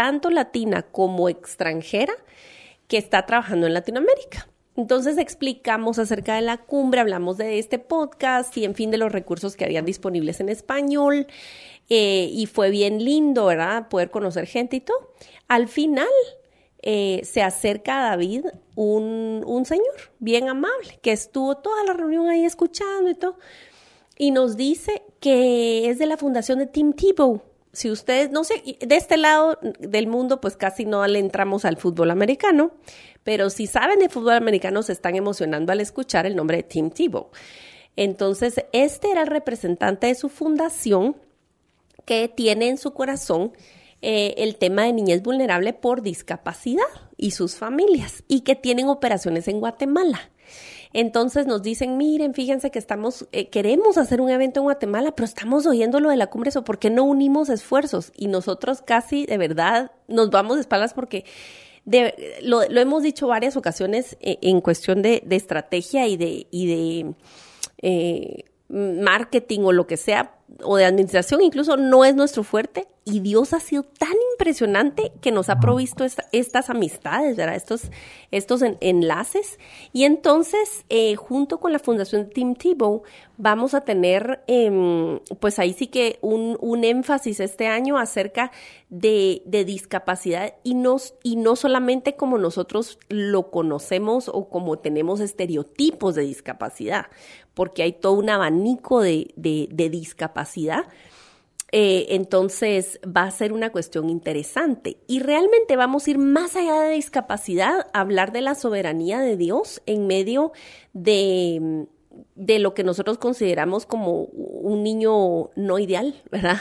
tanto 0.00 0.30
latina 0.30 0.80
como 0.80 1.28
extranjera 1.28 2.14
que 2.88 2.96
está 2.96 3.26
trabajando 3.26 3.66
en 3.66 3.74
Latinoamérica. 3.74 4.48
Entonces 4.74 5.18
explicamos 5.18 5.98
acerca 5.98 6.36
de 6.36 6.40
la 6.40 6.56
cumbre, 6.56 7.00
hablamos 7.00 7.36
de 7.36 7.58
este 7.58 7.78
podcast 7.78 8.56
y 8.56 8.64
en 8.64 8.74
fin 8.74 8.90
de 8.90 8.96
los 8.96 9.12
recursos 9.12 9.56
que 9.56 9.66
habían 9.66 9.84
disponibles 9.84 10.40
en 10.40 10.48
español 10.48 11.26
eh, 11.90 12.30
y 12.32 12.46
fue 12.46 12.70
bien 12.70 13.04
lindo, 13.04 13.44
¿verdad? 13.44 13.90
Poder 13.90 14.10
conocer 14.10 14.46
gente 14.46 14.76
y 14.76 14.80
todo. 14.80 15.12
Al 15.48 15.68
final 15.68 16.08
eh, 16.80 17.20
se 17.24 17.42
acerca 17.42 17.98
a 17.98 18.10
David 18.12 18.46
un, 18.76 19.44
un 19.46 19.66
señor 19.66 20.14
bien 20.18 20.48
amable 20.48 20.98
que 21.02 21.12
estuvo 21.12 21.58
toda 21.58 21.84
la 21.84 21.92
reunión 21.92 22.26
ahí 22.30 22.46
escuchando 22.46 23.10
y 23.10 23.16
todo 23.16 23.36
y 24.16 24.30
nos 24.30 24.56
dice 24.56 25.02
que 25.20 25.90
es 25.90 25.98
de 25.98 26.06
la 26.06 26.16
fundación 26.16 26.58
de 26.58 26.68
Tim 26.68 26.94
Tebow 26.94 27.49
si 27.72 27.90
ustedes, 27.90 28.30
no 28.30 28.44
sé, 28.44 28.62
de 28.80 28.96
este 28.96 29.16
lado 29.16 29.58
del 29.78 30.06
mundo, 30.06 30.40
pues 30.40 30.56
casi 30.56 30.84
no 30.84 31.06
le 31.06 31.18
entramos 31.18 31.64
al 31.64 31.76
fútbol 31.76 32.10
americano, 32.10 32.72
pero 33.22 33.50
si 33.50 33.66
saben 33.66 34.00
de 34.00 34.08
fútbol 34.08 34.34
americano, 34.34 34.82
se 34.82 34.92
están 34.92 35.14
emocionando 35.14 35.72
al 35.72 35.80
escuchar 35.80 36.26
el 36.26 36.36
nombre 36.36 36.58
de 36.58 36.62
Tim 36.64 36.90
Tebow. 36.90 37.28
Entonces, 37.96 38.64
este 38.72 39.10
era 39.10 39.22
el 39.22 39.28
representante 39.28 40.06
de 40.06 40.14
su 40.14 40.28
fundación 40.28 41.16
que 42.04 42.28
tiene 42.28 42.68
en 42.68 42.78
su 42.78 42.92
corazón 42.92 43.52
eh, 44.02 44.34
el 44.38 44.56
tema 44.56 44.84
de 44.84 44.92
niñez 44.92 45.22
vulnerable 45.22 45.72
por 45.74 46.02
discapacidad 46.02 46.84
y 47.16 47.32
sus 47.32 47.56
familias 47.56 48.24
y 48.28 48.40
que 48.40 48.56
tienen 48.56 48.88
operaciones 48.88 49.46
en 49.46 49.60
Guatemala. 49.60 50.30
Entonces 50.92 51.46
nos 51.46 51.62
dicen, 51.62 51.96
miren, 51.96 52.34
fíjense 52.34 52.70
que 52.70 52.78
estamos, 52.78 53.28
eh, 53.32 53.48
queremos 53.48 53.96
hacer 53.96 54.20
un 54.20 54.30
evento 54.30 54.60
en 54.60 54.64
Guatemala, 54.64 55.12
pero 55.14 55.24
estamos 55.24 55.66
oyendo 55.66 56.00
lo 56.00 56.10
de 56.10 56.16
la 56.16 56.28
cumbre, 56.28 56.48
eso, 56.48 56.64
¿por 56.64 56.78
qué 56.78 56.90
no 56.90 57.04
unimos 57.04 57.48
esfuerzos? 57.48 58.12
Y 58.16 58.26
nosotros 58.26 58.82
casi, 58.82 59.26
de 59.26 59.38
verdad, 59.38 59.92
nos 60.08 60.30
vamos 60.30 60.56
de 60.56 60.62
espaldas 60.62 60.94
porque... 60.94 61.24
lo, 62.42 62.62
hemos 62.62 63.02
dicho 63.02 63.26
varias 63.26 63.56
ocasiones 63.56 64.16
eh, 64.20 64.38
en 64.42 64.60
cuestión 64.60 65.02
de, 65.02 65.22
estrategia 65.30 66.06
y 66.06 66.16
de, 66.16 66.46
y 66.50 66.66
de 66.66 67.14
eh, 67.82 68.44
marketing 68.68 69.60
o 69.60 69.72
lo 69.72 69.86
que 69.86 69.96
sea, 69.96 70.34
o 70.62 70.76
de 70.76 70.84
administración, 70.84 71.42
incluso 71.42 71.76
no 71.76 72.04
es 72.04 72.14
nuestro 72.14 72.42
fuerte. 72.42 72.86
Y 73.04 73.20
Dios 73.20 73.54
ha 73.54 73.60
sido 73.60 73.82
tan 73.82 74.12
impresionante 74.32 75.10
que 75.20 75.32
nos 75.32 75.48
ha 75.48 75.58
provisto 75.58 76.04
estas 76.32 76.70
amistades, 76.70 77.36
¿verdad? 77.36 77.56
Estos, 77.56 77.90
estos 78.30 78.62
enlaces. 78.80 79.58
Y 79.92 80.04
entonces, 80.04 80.84
eh, 80.90 81.16
junto 81.16 81.58
con 81.58 81.72
la 81.72 81.78
Fundación 81.78 82.28
Tim 82.28 82.54
Tebow, 82.54 83.02
vamos 83.38 83.72
a 83.72 83.80
tener, 83.80 84.44
em, 84.46 85.18
pues 85.40 85.58
ahí 85.58 85.72
sí 85.72 85.86
que 85.86 86.18
un, 86.20 86.58
un, 86.60 86.84
énfasis 86.84 87.40
este 87.40 87.66
año 87.66 87.96
acerca 87.96 88.52
de, 88.90 89.42
de 89.46 89.64
discapacidad 89.64 90.54
y 90.62 90.74
no, 90.74 90.98
y 91.22 91.36
no 91.36 91.56
solamente 91.56 92.16
como 92.16 92.36
nosotros 92.36 92.98
lo 93.08 93.50
conocemos 93.50 94.28
o 94.28 94.50
como 94.50 94.78
tenemos 94.78 95.20
estereotipos 95.20 96.14
de 96.16 96.22
discapacidad, 96.22 97.06
porque 97.54 97.82
hay 97.82 97.92
todo 97.92 98.12
un 98.12 98.30
abanico 98.30 99.00
de, 99.00 99.32
de, 99.36 99.88
discapacidad. 99.90 100.39
Eh, 101.72 102.06
entonces 102.10 102.98
va 103.06 103.22
a 103.22 103.30
ser 103.30 103.52
una 103.52 103.70
cuestión 103.70 104.10
interesante. 104.10 104.96
Y 105.06 105.20
realmente 105.20 105.76
vamos 105.76 106.06
a 106.06 106.10
ir 106.10 106.18
más 106.18 106.56
allá 106.56 106.80
de 106.80 106.94
discapacidad, 106.94 107.86
a 107.92 108.00
hablar 108.00 108.32
de 108.32 108.40
la 108.40 108.54
soberanía 108.54 109.20
de 109.20 109.36
Dios 109.36 109.80
en 109.86 110.06
medio 110.06 110.52
de, 110.92 111.86
de 112.34 112.58
lo 112.58 112.74
que 112.74 112.82
nosotros 112.82 113.18
consideramos 113.18 113.86
como 113.86 114.24
un 114.24 114.82
niño 114.82 115.50
no 115.54 115.78
ideal, 115.78 116.20
¿verdad? 116.30 116.58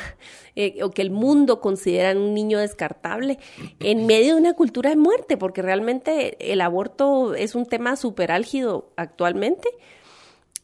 Eh, 0.55 0.83
o 0.83 0.91
que 0.91 1.01
el 1.01 1.09
mundo 1.09 1.59
considera 1.59 2.11
un 2.11 2.33
niño 2.33 2.59
descartable, 2.59 3.39
en 3.79 4.05
medio 4.05 4.35
de 4.35 4.41
una 4.41 4.53
cultura 4.53 4.89
de 4.89 4.95
muerte, 4.95 5.37
porque 5.37 5.61
realmente 5.61 6.51
el 6.51 6.61
aborto 6.61 7.33
es 7.33 7.55
un 7.55 7.65
tema 7.65 7.95
súper 7.95 8.31
álgido 8.31 8.91
actualmente. 8.95 9.69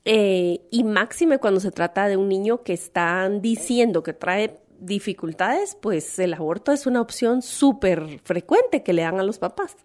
Eh, 0.05 0.61
y 0.69 0.83
máxime 0.83 1.39
cuando 1.39 1.59
se 1.59 1.71
trata 1.71 2.07
de 2.07 2.15
un 2.15 2.29
niño 2.29 2.61
que 2.61 2.73
están 2.73 3.41
diciendo 3.41 4.03
que 4.03 4.13
trae 4.13 4.59
dificultades, 4.79 5.75
pues 5.81 6.19
el 6.19 6.33
aborto 6.35 6.71
es 6.71 6.85
una 6.85 7.01
opción 7.01 7.41
súper 7.41 8.19
frecuente 8.23 8.83
que 8.83 8.93
le 8.93 9.01
dan 9.01 9.19
a 9.19 9.23
los 9.23 9.39
papás. 9.39 9.75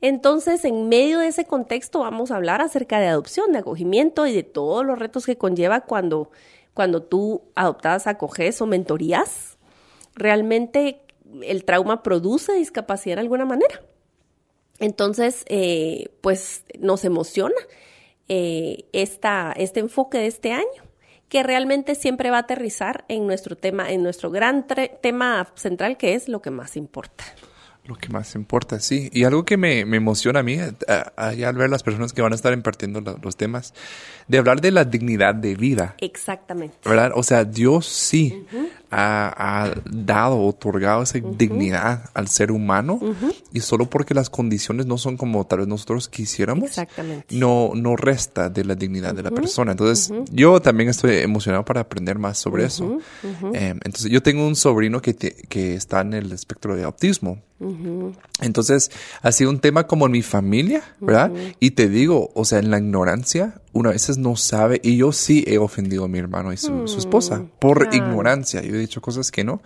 Entonces, 0.00 0.64
en 0.64 0.88
medio 0.88 1.20
de 1.20 1.28
ese 1.28 1.44
contexto 1.44 2.00
vamos 2.00 2.32
a 2.32 2.36
hablar 2.36 2.60
acerca 2.60 2.98
de 2.98 3.06
adopción, 3.06 3.52
de 3.52 3.58
acogimiento 3.58 4.26
y 4.26 4.34
de 4.34 4.42
todos 4.42 4.84
los 4.84 4.98
retos 4.98 5.26
que 5.26 5.38
conlleva 5.38 5.82
cuando, 5.82 6.32
cuando 6.74 7.02
tú 7.04 7.42
adoptas, 7.54 8.08
acoges 8.08 8.60
o 8.60 8.66
mentorías. 8.66 9.58
Realmente 10.16 11.02
el 11.42 11.64
trauma 11.64 12.02
produce 12.02 12.52
discapacidad 12.54 13.14
de 13.14 13.22
alguna 13.22 13.44
manera. 13.44 13.80
Entonces, 14.80 15.44
eh, 15.46 16.08
pues 16.20 16.64
nos 16.80 17.04
emociona 17.04 17.54
eh, 18.34 18.86
esta, 18.94 19.52
este 19.58 19.80
enfoque 19.80 20.16
de 20.16 20.26
este 20.26 20.52
año, 20.52 20.82
que 21.28 21.42
realmente 21.42 21.94
siempre 21.94 22.30
va 22.30 22.38
a 22.38 22.40
aterrizar 22.40 23.04
en 23.08 23.26
nuestro 23.26 23.56
tema, 23.56 23.90
en 23.90 24.02
nuestro 24.02 24.30
gran 24.30 24.66
tema 25.02 25.52
central, 25.54 25.98
que 25.98 26.14
es 26.14 26.30
lo 26.30 26.40
que 26.40 26.50
más 26.50 26.78
importa. 26.78 27.24
Lo 27.84 27.94
que 27.94 28.08
más 28.08 28.34
importa, 28.34 28.80
sí. 28.80 29.10
Y 29.12 29.24
algo 29.24 29.44
que 29.44 29.58
me, 29.58 29.84
me 29.84 29.98
emociona 29.98 30.40
a 30.40 30.42
mí, 30.42 30.54
eh, 30.54 30.74
al 31.18 31.56
ver 31.56 31.68
las 31.68 31.82
personas 31.82 32.14
que 32.14 32.22
van 32.22 32.32
a 32.32 32.36
estar 32.36 32.54
impartiendo 32.54 33.02
los 33.22 33.36
temas, 33.36 33.74
de 34.28 34.38
hablar 34.38 34.62
de 34.62 34.70
la 34.70 34.86
dignidad 34.86 35.34
de 35.34 35.54
vida. 35.54 35.94
Exactamente. 35.98 36.78
¿Verdad? 36.88 37.12
O 37.14 37.22
sea, 37.22 37.44
Dios 37.44 37.84
sí 37.84 38.46
ha, 38.92 39.72
dado, 39.90 40.40
otorgado 40.40 41.02
esa 41.02 41.18
dignidad 41.18 42.10
al 42.14 42.28
ser 42.28 42.52
humano 42.52 43.00
y 43.52 43.60
solo 43.60 43.88
porque 43.88 44.14
las 44.14 44.28
condiciones 44.28 44.86
no 44.86 44.98
son 44.98 45.16
como 45.16 45.46
tal 45.46 45.60
vez 45.60 45.68
nosotros 45.68 46.08
quisiéramos, 46.08 46.64
Exactamente. 46.64 47.34
no, 47.34 47.72
no 47.74 47.96
resta 47.96 48.50
de 48.50 48.64
la 48.64 48.74
dignidad 48.74 49.14
de 49.14 49.22
la 49.22 49.30
persona. 49.30 49.72
Entonces, 49.72 50.12
yo 50.30 50.60
también 50.60 50.90
estoy 50.90 51.16
emocionado 51.18 51.64
para 51.64 51.80
aprender 51.80 52.18
más 52.18 52.38
sobre 52.38 52.64
eso. 52.66 52.98
Em, 53.52 53.78
entonces, 53.84 54.10
yo 54.10 54.22
tengo 54.22 54.46
un 54.46 54.56
sobrino 54.56 55.00
que, 55.00 55.14
que 55.14 55.74
está 55.74 56.02
en 56.02 56.12
el 56.14 56.32
espectro 56.32 56.76
de 56.76 56.84
autismo. 56.84 57.38
Entonces, 58.40 58.90
ha 59.22 59.32
sido 59.32 59.50
un 59.50 59.60
tema 59.60 59.86
como 59.86 60.06
en 60.06 60.12
mi 60.12 60.22
familia, 60.22 60.82
¿verdad? 61.00 61.30
Y 61.60 61.72
te 61.72 61.88
digo, 61.88 62.30
o 62.34 62.44
sea, 62.44 62.58
en 62.58 62.70
la 62.70 62.78
ignorancia, 62.78 63.61
una 63.72 63.90
a 63.90 63.92
veces 63.92 64.18
no 64.18 64.36
sabe, 64.36 64.80
y 64.82 64.96
yo 64.96 65.12
sí 65.12 65.44
he 65.46 65.58
ofendido 65.58 66.04
a 66.04 66.08
mi 66.08 66.18
hermano 66.18 66.52
y 66.52 66.56
su, 66.56 66.86
su 66.88 66.98
esposa 66.98 67.44
por 67.58 67.88
claro. 67.88 67.96
ignorancia. 67.96 68.62
Yo 68.62 68.74
he 68.74 68.78
dicho 68.78 69.00
cosas 69.00 69.30
que 69.30 69.44
no. 69.44 69.62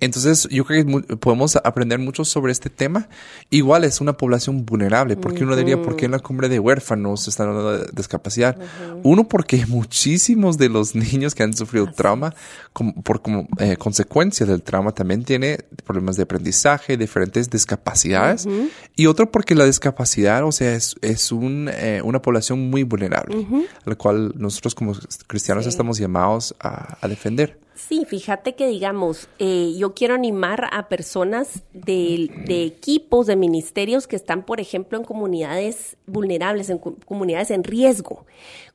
Entonces, 0.00 0.46
yo 0.50 0.64
creo 0.64 0.84
que 0.86 1.16
podemos 1.16 1.56
aprender 1.56 1.98
mucho 1.98 2.24
sobre 2.24 2.52
este 2.52 2.70
tema. 2.70 3.08
Igual 3.50 3.84
es 3.84 4.00
una 4.00 4.12
población 4.16 4.64
vulnerable, 4.64 5.16
porque 5.16 5.42
uno 5.44 5.56
diría, 5.56 5.80
¿por 5.82 5.96
qué 5.96 6.04
en 6.04 6.12
la 6.12 6.20
cumbre 6.20 6.48
de 6.48 6.60
huérfanos 6.60 7.26
están 7.26 7.48
hablando 7.48 7.78
de 7.78 7.86
discapacidad? 7.94 8.56
Uno, 9.02 9.28
porque 9.28 9.66
muchísimos 9.68 10.56
de 10.58 10.68
los 10.68 10.94
niños 10.94 11.34
que 11.34 11.42
han 11.42 11.52
sufrido 11.56 11.90
trauma, 11.92 12.34
como- 12.72 12.94
por 13.02 13.22
como 13.22 13.48
eh, 13.58 13.76
consecuencia 13.76 14.46
del 14.46 14.62
trauma, 14.62 14.92
también 14.92 15.24
tiene 15.24 15.64
problemas 15.84 16.16
de 16.16 16.22
aprendizaje, 16.22 16.96
diferentes 16.96 17.50
discapacidades. 17.50 18.46
Y 18.94 19.06
otro, 19.06 19.30
porque 19.30 19.54
la 19.54 19.64
discapacidad, 19.64 20.44
o 20.44 20.52
sea, 20.52 20.74
es, 20.74 20.94
es 21.02 21.32
un, 21.32 21.68
eh, 21.72 22.00
una 22.04 22.22
población 22.22 22.70
muy 22.70 22.82
vulnerable, 22.84 23.46
a 23.84 23.90
la 23.90 23.96
cual 23.96 24.32
nosotros 24.36 24.74
como 24.74 24.92
cristianos 25.26 25.64
Sí. 25.64 25.70
estamos 25.70 25.98
llamados 25.98 26.54
a, 26.60 26.98
a 27.00 27.08
defender. 27.08 27.58
Sí, 27.78 28.04
fíjate 28.04 28.56
que 28.56 28.66
digamos, 28.66 29.28
eh, 29.38 29.72
yo 29.76 29.94
quiero 29.94 30.14
animar 30.14 30.68
a 30.72 30.88
personas 30.88 31.62
de, 31.72 32.28
de 32.44 32.64
equipos, 32.64 33.28
de 33.28 33.36
ministerios 33.36 34.08
que 34.08 34.16
están, 34.16 34.42
por 34.42 34.58
ejemplo, 34.58 34.98
en 34.98 35.04
comunidades 35.04 35.96
vulnerables, 36.04 36.70
en 36.70 36.78
comunidades 36.78 37.52
en 37.52 37.62
riesgo. 37.62 38.26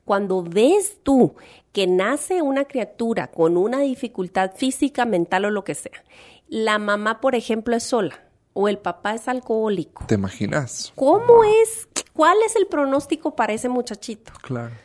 Cuando 0.06 0.42
ves 0.42 1.00
tú 1.04 1.36
que 1.74 1.86
nace 1.86 2.42
una 2.42 2.64
criatura 2.64 3.28
con 3.28 3.58
una 3.58 3.82
dificultad 3.82 4.54
física, 4.56 5.06
mental 5.06 5.46
o 5.46 5.52
lo 5.52 5.66
que 5.66 5.76
sea, 5.76 6.04
la 6.48 6.80
mamá, 6.80 7.20
por 7.20 7.36
ejemplo, 7.36 7.76
es 7.76 7.84
sola 7.84 8.24
o 8.54 8.70
el 8.70 8.78
papá 8.78 9.16
es 9.16 9.28
alcohólico. 9.28 10.06
¿Te 10.08 10.16
imaginas? 10.16 10.94
¿Cómo 10.96 11.44
es? 11.44 11.90
¿Cuál 12.14 12.38
es 12.46 12.56
el 12.56 12.68
pronóstico 12.68 13.36
para 13.36 13.52
ese 13.52 13.68
muchachito? 13.68 14.32
Claro. 14.42 14.76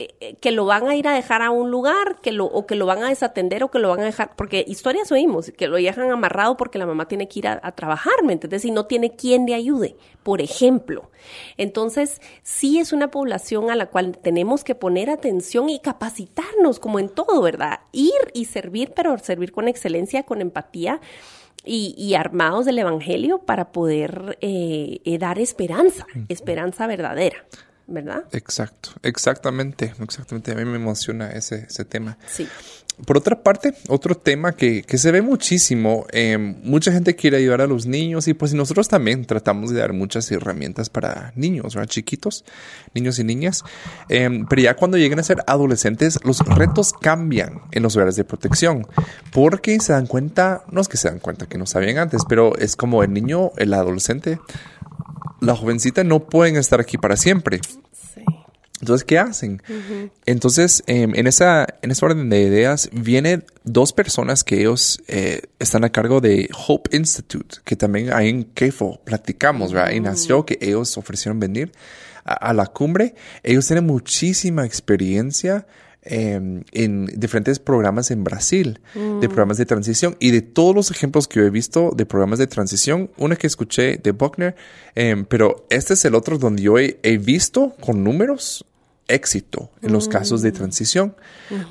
Eh, 0.00 0.36
que 0.40 0.52
lo 0.52 0.64
van 0.64 0.86
a 0.86 0.94
ir 0.94 1.08
a 1.08 1.12
dejar 1.12 1.42
a 1.42 1.50
un 1.50 1.72
lugar, 1.72 2.20
que 2.22 2.30
lo, 2.30 2.44
o 2.44 2.66
que 2.66 2.76
lo 2.76 2.86
van 2.86 3.02
a 3.02 3.08
desatender 3.08 3.64
o 3.64 3.70
que 3.72 3.80
lo 3.80 3.88
van 3.88 3.98
a 3.98 4.04
dejar, 4.04 4.36
porque 4.36 4.64
historias 4.68 5.10
oímos, 5.10 5.50
que 5.56 5.66
lo 5.66 5.74
dejan 5.76 6.12
amarrado 6.12 6.56
porque 6.56 6.78
la 6.78 6.86
mamá 6.86 7.08
tiene 7.08 7.26
que 7.26 7.40
ir 7.40 7.48
a, 7.48 7.58
a 7.60 7.72
trabajar, 7.72 8.12
¿me 8.22 8.34
entiendes? 8.34 8.64
Y 8.64 8.70
no 8.70 8.86
tiene 8.86 9.16
quien 9.16 9.44
le 9.46 9.54
ayude, 9.54 9.96
por 10.22 10.40
ejemplo. 10.40 11.10
Entonces, 11.56 12.20
sí 12.44 12.78
es 12.78 12.92
una 12.92 13.10
población 13.10 13.72
a 13.72 13.74
la 13.74 13.86
cual 13.86 14.16
tenemos 14.18 14.62
que 14.62 14.76
poner 14.76 15.10
atención 15.10 15.68
y 15.68 15.80
capacitarnos, 15.80 16.78
como 16.78 17.00
en 17.00 17.08
todo, 17.08 17.42
¿verdad? 17.42 17.80
Ir 17.90 18.12
y 18.34 18.44
servir, 18.44 18.92
pero 18.94 19.18
servir 19.18 19.50
con 19.50 19.66
excelencia, 19.66 20.22
con 20.22 20.40
empatía. 20.40 21.00
Y, 21.64 21.94
y 21.98 22.14
armados 22.14 22.64
del 22.64 22.78
Evangelio 22.78 23.40
para 23.40 23.72
poder 23.72 24.38
eh, 24.40 25.00
eh, 25.04 25.18
dar 25.18 25.38
esperanza, 25.38 26.06
esperanza 26.28 26.86
verdadera, 26.86 27.44
¿verdad? 27.88 28.24
Exacto, 28.32 28.90
exactamente, 29.02 29.94
exactamente. 30.00 30.52
A 30.52 30.54
mí 30.54 30.64
me 30.64 30.76
emociona 30.76 31.30
ese, 31.30 31.66
ese 31.68 31.84
tema. 31.84 32.18
Sí. 32.26 32.46
Por 33.06 33.16
otra 33.16 33.40
parte, 33.44 33.74
otro 33.86 34.16
tema 34.16 34.52
que, 34.52 34.82
que 34.82 34.98
se 34.98 35.12
ve 35.12 35.22
muchísimo, 35.22 36.04
eh, 36.10 36.36
mucha 36.36 36.90
gente 36.90 37.14
quiere 37.14 37.36
ayudar 37.36 37.60
a 37.60 37.68
los 37.68 37.86
niños 37.86 38.26
y 38.26 38.34
pues 38.34 38.54
nosotros 38.54 38.88
también 38.88 39.24
tratamos 39.24 39.70
de 39.70 39.78
dar 39.78 39.92
muchas 39.92 40.30
herramientas 40.32 40.90
para 40.90 41.32
niños, 41.36 41.76
¿verdad? 41.76 41.88
Chiquitos, 41.88 42.44
niños 42.94 43.20
y 43.20 43.24
niñas. 43.24 43.62
Eh, 44.08 44.44
pero 44.50 44.62
ya 44.62 44.74
cuando 44.74 44.96
lleguen 44.96 45.20
a 45.20 45.22
ser 45.22 45.44
adolescentes, 45.46 46.18
los 46.24 46.40
retos 46.40 46.92
cambian 46.92 47.62
en 47.70 47.84
los 47.84 47.94
hogares 47.94 48.16
de 48.16 48.24
protección 48.24 48.84
porque 49.30 49.78
se 49.78 49.92
dan 49.92 50.08
cuenta, 50.08 50.64
no 50.72 50.80
es 50.80 50.88
que 50.88 50.96
se 50.96 51.08
dan 51.08 51.20
cuenta 51.20 51.46
que 51.46 51.56
no 51.56 51.66
sabían 51.66 51.98
antes, 51.98 52.22
pero 52.28 52.56
es 52.58 52.74
como 52.74 53.04
el 53.04 53.12
niño, 53.12 53.52
el 53.58 53.74
adolescente, 53.74 54.40
la 55.40 55.54
jovencita 55.54 56.04
no 56.04 56.26
pueden 56.26 56.56
estar 56.56 56.80
aquí 56.80 56.98
para 56.98 57.16
siempre. 57.16 57.60
Sí. 58.14 58.22
Entonces, 58.80 59.04
¿qué 59.04 59.18
hacen? 59.18 59.60
Entonces, 60.24 60.84
em, 60.86 61.12
en, 61.16 61.26
esa, 61.26 61.66
en 61.82 61.90
esa 61.90 62.06
orden 62.06 62.30
de 62.30 62.42
ideas, 62.42 62.88
viene 62.92 63.42
dos 63.64 63.92
personas 63.92 64.44
que 64.44 64.60
ellos 64.60 65.02
eh, 65.08 65.42
están 65.58 65.84
a 65.84 65.90
cargo 65.90 66.20
de 66.20 66.48
Hope 66.66 66.96
Institute, 66.96 67.56
que 67.64 67.74
también 67.74 68.12
ahí 68.12 68.28
en 68.28 68.44
Kefo 68.44 69.00
platicamos, 69.04 69.72
¿verdad? 69.72 69.92
Y 69.92 70.00
nació 70.00 70.46
que 70.46 70.58
ellos 70.60 70.96
ofrecieron 70.96 71.40
venir 71.40 71.72
a, 72.24 72.34
a 72.34 72.52
la 72.52 72.66
cumbre. 72.66 73.16
Ellos 73.42 73.66
tienen 73.66 73.84
muchísima 73.84 74.64
experiencia 74.64 75.66
em, 76.08 76.64
en 76.72 77.06
diferentes 77.06 77.58
programas 77.58 78.10
en 78.10 78.24
Brasil, 78.24 78.80
de 78.94 79.28
programas 79.28 79.58
de 79.58 79.66
transición. 79.66 80.16
Y 80.18 80.30
de 80.30 80.42
todos 80.42 80.74
los 80.74 80.90
ejemplos 80.90 81.28
que 81.28 81.40
yo 81.40 81.46
he 81.46 81.50
visto 81.50 81.92
de 81.94 82.06
programas 82.06 82.38
de 82.38 82.46
transición, 82.46 83.10
una 83.16 83.36
que 83.36 83.46
escuché 83.46 83.98
de 83.98 84.12
Buckner, 84.12 84.56
em, 84.94 85.24
pero 85.24 85.66
este 85.70 85.94
es 85.94 86.04
el 86.04 86.14
otro 86.14 86.38
donde 86.38 86.62
yo 86.62 86.78
he, 86.78 86.98
he 87.02 87.18
visto 87.18 87.74
con 87.80 88.02
números 88.02 88.64
éxito 89.08 89.70
en 89.82 89.92
los 89.92 90.06
casos 90.06 90.42
de 90.42 90.52
transición. 90.52 91.16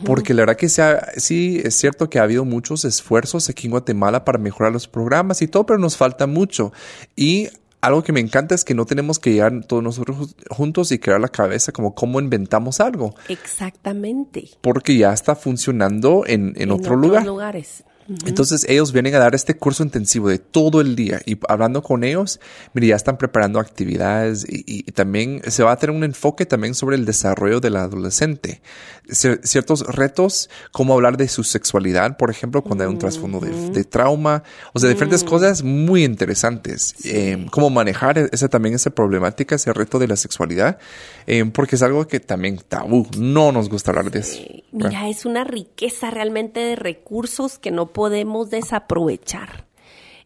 Porque 0.03 0.33
la 0.33 0.41
verdad 0.41 0.57
que 0.57 0.69
sea, 0.69 1.11
sí 1.17 1.61
es 1.63 1.75
cierto 1.75 2.09
que 2.09 2.19
ha 2.19 2.23
habido 2.23 2.43
muchos 2.43 2.83
esfuerzos 2.83 3.47
aquí 3.47 3.67
en 3.67 3.71
Guatemala 3.71 4.25
para 4.25 4.39
mejorar 4.39 4.73
los 4.73 4.87
programas 4.87 5.41
y 5.41 5.47
todo, 5.47 5.65
pero 5.65 5.79
nos 5.79 5.95
falta 5.95 6.27
mucho. 6.27 6.73
Y 7.15 7.49
algo 7.81 8.03
que 8.03 8.11
me 8.11 8.19
encanta 8.19 8.55
es 8.55 8.63
que 8.63 8.73
no 8.73 8.85
tenemos 8.85 9.19
que 9.19 9.31
llegar 9.31 9.65
todos 9.65 9.83
nosotros 9.83 10.35
juntos 10.49 10.91
y 10.91 10.99
crear 10.99 11.21
la 11.21 11.27
cabeza 11.29 11.71
como 11.71 11.93
cómo 11.93 12.19
inventamos 12.19 12.79
algo, 12.79 13.15
Exactamente. 13.29 14.49
porque 14.61 14.97
ya 14.97 15.13
está 15.13 15.35
funcionando 15.35 16.23
en, 16.25 16.53
en, 16.57 16.71
otro 16.71 16.95
otros 16.95 17.01
lugar. 17.01 17.25
lugares. 17.25 17.83
Entonces 18.25 18.65
ellos 18.69 18.93
vienen 18.93 19.15
a 19.15 19.19
dar 19.19 19.35
este 19.35 19.57
curso 19.57 19.83
intensivo 19.83 20.29
de 20.29 20.39
todo 20.39 20.79
el 20.79 20.95
día 20.95 21.19
y 21.25 21.37
hablando 21.49 21.83
con 21.83 22.05
ellos, 22.05 22.39
mire, 22.73 22.87
ya 22.87 22.95
están 22.95 23.17
preparando 23.17 23.59
actividades 23.59 24.45
y, 24.47 24.63
y 24.65 24.83
también 24.93 25.41
se 25.47 25.61
va 25.63 25.73
a 25.73 25.77
tener 25.77 25.93
un 25.93 26.05
enfoque 26.05 26.45
también 26.45 26.73
sobre 26.73 26.95
el 26.95 27.03
desarrollo 27.05 27.59
del 27.59 27.75
adolescente. 27.75 28.61
Cier- 29.09 29.39
ciertos 29.43 29.81
retos, 29.95 30.49
como 30.71 30.93
hablar 30.93 31.15
de 31.15 31.27
su 31.29 31.43
sexualidad, 31.43 32.17
por 32.17 32.29
ejemplo, 32.29 32.61
cuando 32.61 32.83
hay 32.83 32.89
un 32.89 32.97
trasfondo 32.99 33.39
de, 33.39 33.51
de 33.71 33.83
trauma, 33.85 34.43
o 34.73 34.79
sea, 34.79 34.89
diferentes 34.89 35.23
cosas 35.23 35.63
muy 35.63 36.03
interesantes. 36.03 36.93
Eh, 37.05 37.45
cómo 37.51 37.69
manejar 37.69 38.17
esa 38.17 38.49
también 38.49 38.75
esa 38.75 38.89
problemática, 38.89 39.55
ese 39.55 39.71
reto 39.71 39.97
de 39.97 40.07
la 40.07 40.17
sexualidad, 40.17 40.77
eh, 41.25 41.45
porque 41.45 41.75
es 41.77 41.83
algo 41.83 42.07
que 42.07 42.19
también 42.19 42.57
tabú, 42.67 43.07
no 43.17 43.51
nos 43.51 43.69
gusta 43.69 43.91
hablar 43.91 44.11
de 44.11 44.19
eso. 44.19 44.39
Mira, 44.71 45.07
es 45.07 45.25
una 45.25 45.43
riqueza 45.45 46.11
realmente 46.11 46.59
de 46.59 46.75
recursos 46.75 47.59
que 47.59 47.71
no 47.71 47.93
podemos 47.93 48.49
desaprovechar. 48.49 49.65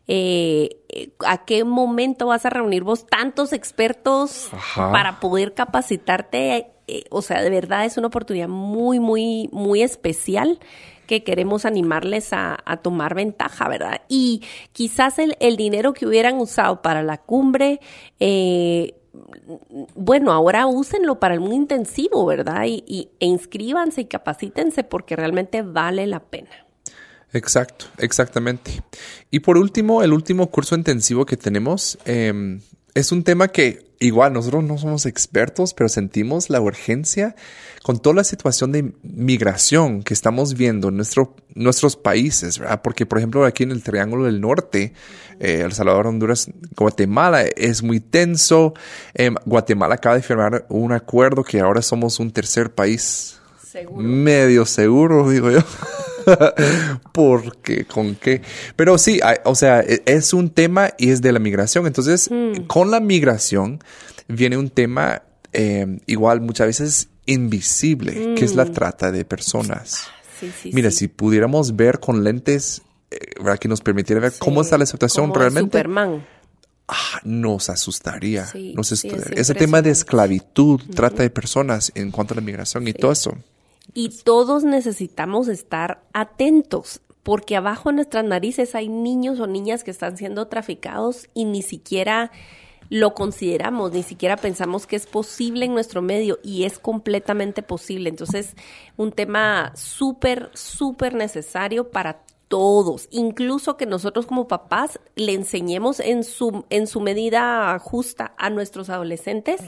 Eh, 0.07 0.81
eh, 0.89 1.11
¿A 1.25 1.45
qué 1.45 1.63
momento 1.63 2.25
vas 2.25 2.45
a 2.45 2.49
reunir 2.49 2.83
vos 2.83 3.05
tantos 3.05 3.53
expertos 3.53 4.49
Ajá. 4.51 4.91
para 4.91 5.19
poder 5.19 5.53
capacitarte? 5.53 6.71
Eh, 6.91 7.06
o 7.10 7.21
sea, 7.21 7.41
de 7.41 7.49
verdad 7.49 7.86
es 7.86 7.95
una 7.95 8.08
oportunidad 8.08 8.49
muy, 8.49 8.99
muy, 8.99 9.47
muy 9.54 9.82
especial 9.82 10.60
que 11.08 11.23
queremos 11.23 11.65
animarles 11.65 12.30
a, 12.34 12.58
tomar 12.84 13.15
ventaja, 13.15 13.69
¿verdad? 13.69 14.01
Y 14.10 14.43
quizás 14.73 15.17
el, 15.17 15.38
el 15.39 15.56
dinero 15.56 15.93
que 15.93 16.06
hubieran 16.06 16.38
usado 16.38 16.82
para 16.82 17.01
la 17.01 17.17
cumbre, 17.17 17.80
eh, 18.19 18.95
bueno, 19.95 20.34
ahora 20.34 20.67
úsenlo 20.67 21.17
para 21.17 21.39
un 21.39 21.54
intensivo, 21.54 22.25
¿verdad? 22.25 22.65
Y, 22.65 22.84
y- 22.86 23.10
e 23.21 23.25
inscríbanse 23.25 24.01
y 24.01 24.06
capacítense 24.06 24.84
porque 24.84 25.15
realmente 25.15 25.62
vale 25.62 26.08
la 26.08 26.19
pena. 26.19 26.49
Exacto, 27.32 27.86
exactamente. 27.99 28.84
Y 29.30 29.39
por 29.39 29.58
último, 29.58 30.04
el 30.04 30.12
último 30.12 30.47
curso 30.47 30.75
intensivo 30.75 31.25
que 31.25 31.38
tenemos 31.38 31.97
eh, 32.06 32.60
es 32.93 33.12
un 33.12 33.23
tema 33.23 33.47
que 33.49 33.91
igual 33.99 34.34
nosotros 34.34 34.63
no 34.63 34.77
somos 34.77 35.06
expertos, 35.06 35.73
pero 35.73 35.88
sentimos 35.88 36.49
la 36.49 36.60
urgencia 36.60 37.36
con 37.84 37.99
toda 37.99 38.17
la 38.17 38.23
situación 38.23 38.71
de 38.71 38.93
migración 39.04 40.04
que 40.04 40.13
estamos 40.13 40.56
viendo 40.56 40.89
en 40.89 40.97
nuestro, 40.97 41.36
nuestros 41.56 41.95
países, 41.95 42.60
¿verdad? 42.60 42.82
Porque, 42.84 43.06
por 43.06 43.17
ejemplo, 43.17 43.45
aquí 43.45 43.63
en 43.63 43.71
el 43.71 43.84
Triángulo 43.84 44.25
del 44.25 44.41
Norte, 44.41 44.93
eh, 45.39 45.62
El 45.65 45.71
Salvador, 45.71 46.08
Honduras, 46.08 46.49
Guatemala, 46.75 47.43
es 47.43 47.82
muy 47.82 47.99
tenso. 47.99 48.73
Eh, 49.13 49.32
Guatemala 49.45 49.95
acaba 49.95 50.15
de 50.15 50.21
firmar 50.21 50.65
un 50.69 50.91
acuerdo 50.91 51.43
que 51.43 51.60
ahora 51.60 51.82
somos 51.82 52.19
un 52.19 52.32
tercer 52.32 52.71
país 52.73 53.39
Seguro. 53.63 54.04
medio 54.04 54.65
seguro, 54.65 55.30
digo 55.30 55.49
yo. 55.49 55.60
Porque, 57.13 57.86
¿con 57.86 58.15
qué? 58.15 58.41
Pero 58.75 58.97
sí, 58.97 59.19
hay- 59.23 59.38
o 59.45 59.55
sea, 59.55 59.81
e- 59.81 60.01
es 60.05 60.34
un 60.34 60.49
tema 60.49 60.91
y 60.97 61.10
es 61.12 61.21
de 61.21 61.31
la 61.31 61.39
migración. 61.39 61.88
Entonces, 61.88 62.29
con 62.67 62.91
la 62.91 62.99
migración 62.99 63.79
viene 64.27 64.57
un 64.57 64.69
tema 64.69 65.23
eh, 65.53 65.99
igual 66.05 66.39
muchas 66.41 66.67
veces 66.67 67.10
invisible, 67.25 68.36
que 68.36 68.45
es 68.45 68.55
la 68.55 68.65
trata 68.65 69.12
de 69.12 69.25
personas. 69.25 70.05
Sí, 70.39 70.51
sí, 70.62 70.71
Mira, 70.73 70.89
sí. 70.91 70.97
si 70.97 71.07
pudiéramos 71.07 71.75
ver 71.75 71.99
con 71.99 72.23
lentes, 72.23 72.81
eh. 73.12 73.17
Que 73.60 73.67
nos 73.67 73.81
permitiera 73.81 74.21
ver 74.21 74.34
cómo 74.39 74.62
está 74.62 74.77
la 74.77 74.86
situación 74.86 75.27
Como 75.27 75.39
realmente, 75.39 75.77
Superman. 75.77 76.25
ah, 76.88 77.19
nos 77.25 77.69
asustaría. 77.69 78.45
Sí, 78.45 78.73
nos 78.75 78.88
sí, 78.88 78.93
asustaría. 78.93 79.25
es 79.34 79.39
Ese 79.41 79.53
tema 79.53 79.81
de 79.81 79.91
esclavitud, 79.91 80.79
trata 80.95 81.21
de 81.23 81.29
personas 81.29 81.91
en 81.95 82.10
cuanto 82.12 82.34
a 82.34 82.36
la 82.36 82.41
migración 82.41 82.88
y 82.88 82.93
todo 82.93 83.12
eso. 83.12 83.36
Y 83.93 84.10
todos 84.23 84.63
necesitamos 84.63 85.47
estar 85.47 86.04
atentos, 86.13 87.01
porque 87.23 87.56
abajo 87.56 87.89
de 87.89 87.95
nuestras 87.95 88.25
narices 88.25 88.75
hay 88.75 88.89
niños 88.89 89.39
o 89.39 89.47
niñas 89.47 89.84
que 89.84 89.91
están 89.91 90.17
siendo 90.17 90.47
traficados 90.47 91.30
y 91.34 91.45
ni 91.45 91.62
siquiera 91.62 92.32
lo 92.89 93.13
consideramos, 93.13 93.93
ni 93.93 94.04
siquiera 94.04 94.36
pensamos 94.36 94.86
que 94.86 94.97
es 94.97 95.06
posible 95.06 95.65
en 95.65 95.73
nuestro 95.73 96.01
medio 96.01 96.39
y 96.43 96.65
es 96.65 96.77
completamente 96.77 97.63
posible. 97.63 98.10
Entonces, 98.10 98.54
un 98.97 99.13
tema 99.13 99.71
súper, 99.75 100.49
súper 100.54 101.13
necesario 101.13 101.89
para 101.89 102.21
todos, 102.51 103.07
incluso 103.11 103.77
que 103.77 103.85
nosotros 103.85 104.25
como 104.25 104.49
papás 104.49 104.99
le 105.15 105.33
enseñemos 105.33 106.01
en 106.01 106.25
su, 106.25 106.65
en 106.69 106.85
su 106.85 106.99
medida 106.99 107.79
justa 107.79 108.35
a 108.37 108.49
nuestros 108.49 108.89
adolescentes 108.89 109.61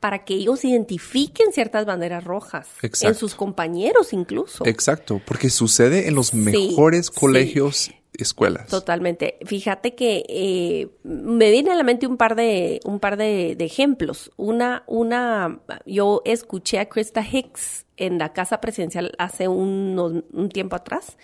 para 0.00 0.24
que 0.24 0.34
ellos 0.34 0.64
identifiquen 0.64 1.52
ciertas 1.52 1.86
banderas 1.86 2.24
rojas 2.24 2.68
en 2.82 3.14
sus 3.14 3.36
compañeros 3.36 4.12
incluso. 4.12 4.66
Exacto, 4.66 5.22
porque 5.24 5.48
sucede 5.48 6.08
en 6.08 6.16
los 6.16 6.34
mejores 6.34 7.08
colegios. 7.08 7.92
escuelas. 8.14 8.66
Totalmente. 8.66 9.38
Fíjate 9.46 9.94
que 9.94 10.24
eh, 10.28 10.88
me 11.04 11.52
viene 11.52 11.70
a 11.70 11.76
la 11.76 11.84
mente 11.84 12.08
un 12.08 12.16
par 12.16 12.34
de 12.34 12.80
un 12.84 12.98
par 12.98 13.16
de, 13.16 13.52
ejemplos. 13.60 14.32
Una 14.36 14.82
una 14.88 15.60
yo 15.86 16.20
escuché 16.24 16.80
a 16.80 16.88
Krista 16.88 17.24
Hicks 17.24 17.86
en 17.96 18.18
la 18.18 18.32
casa 18.32 18.60
presidencial 18.60 19.12
hace 19.18 19.46
un, 19.46 20.24
un 20.32 20.48
tiempo 20.48 20.74
atrás 20.74 21.16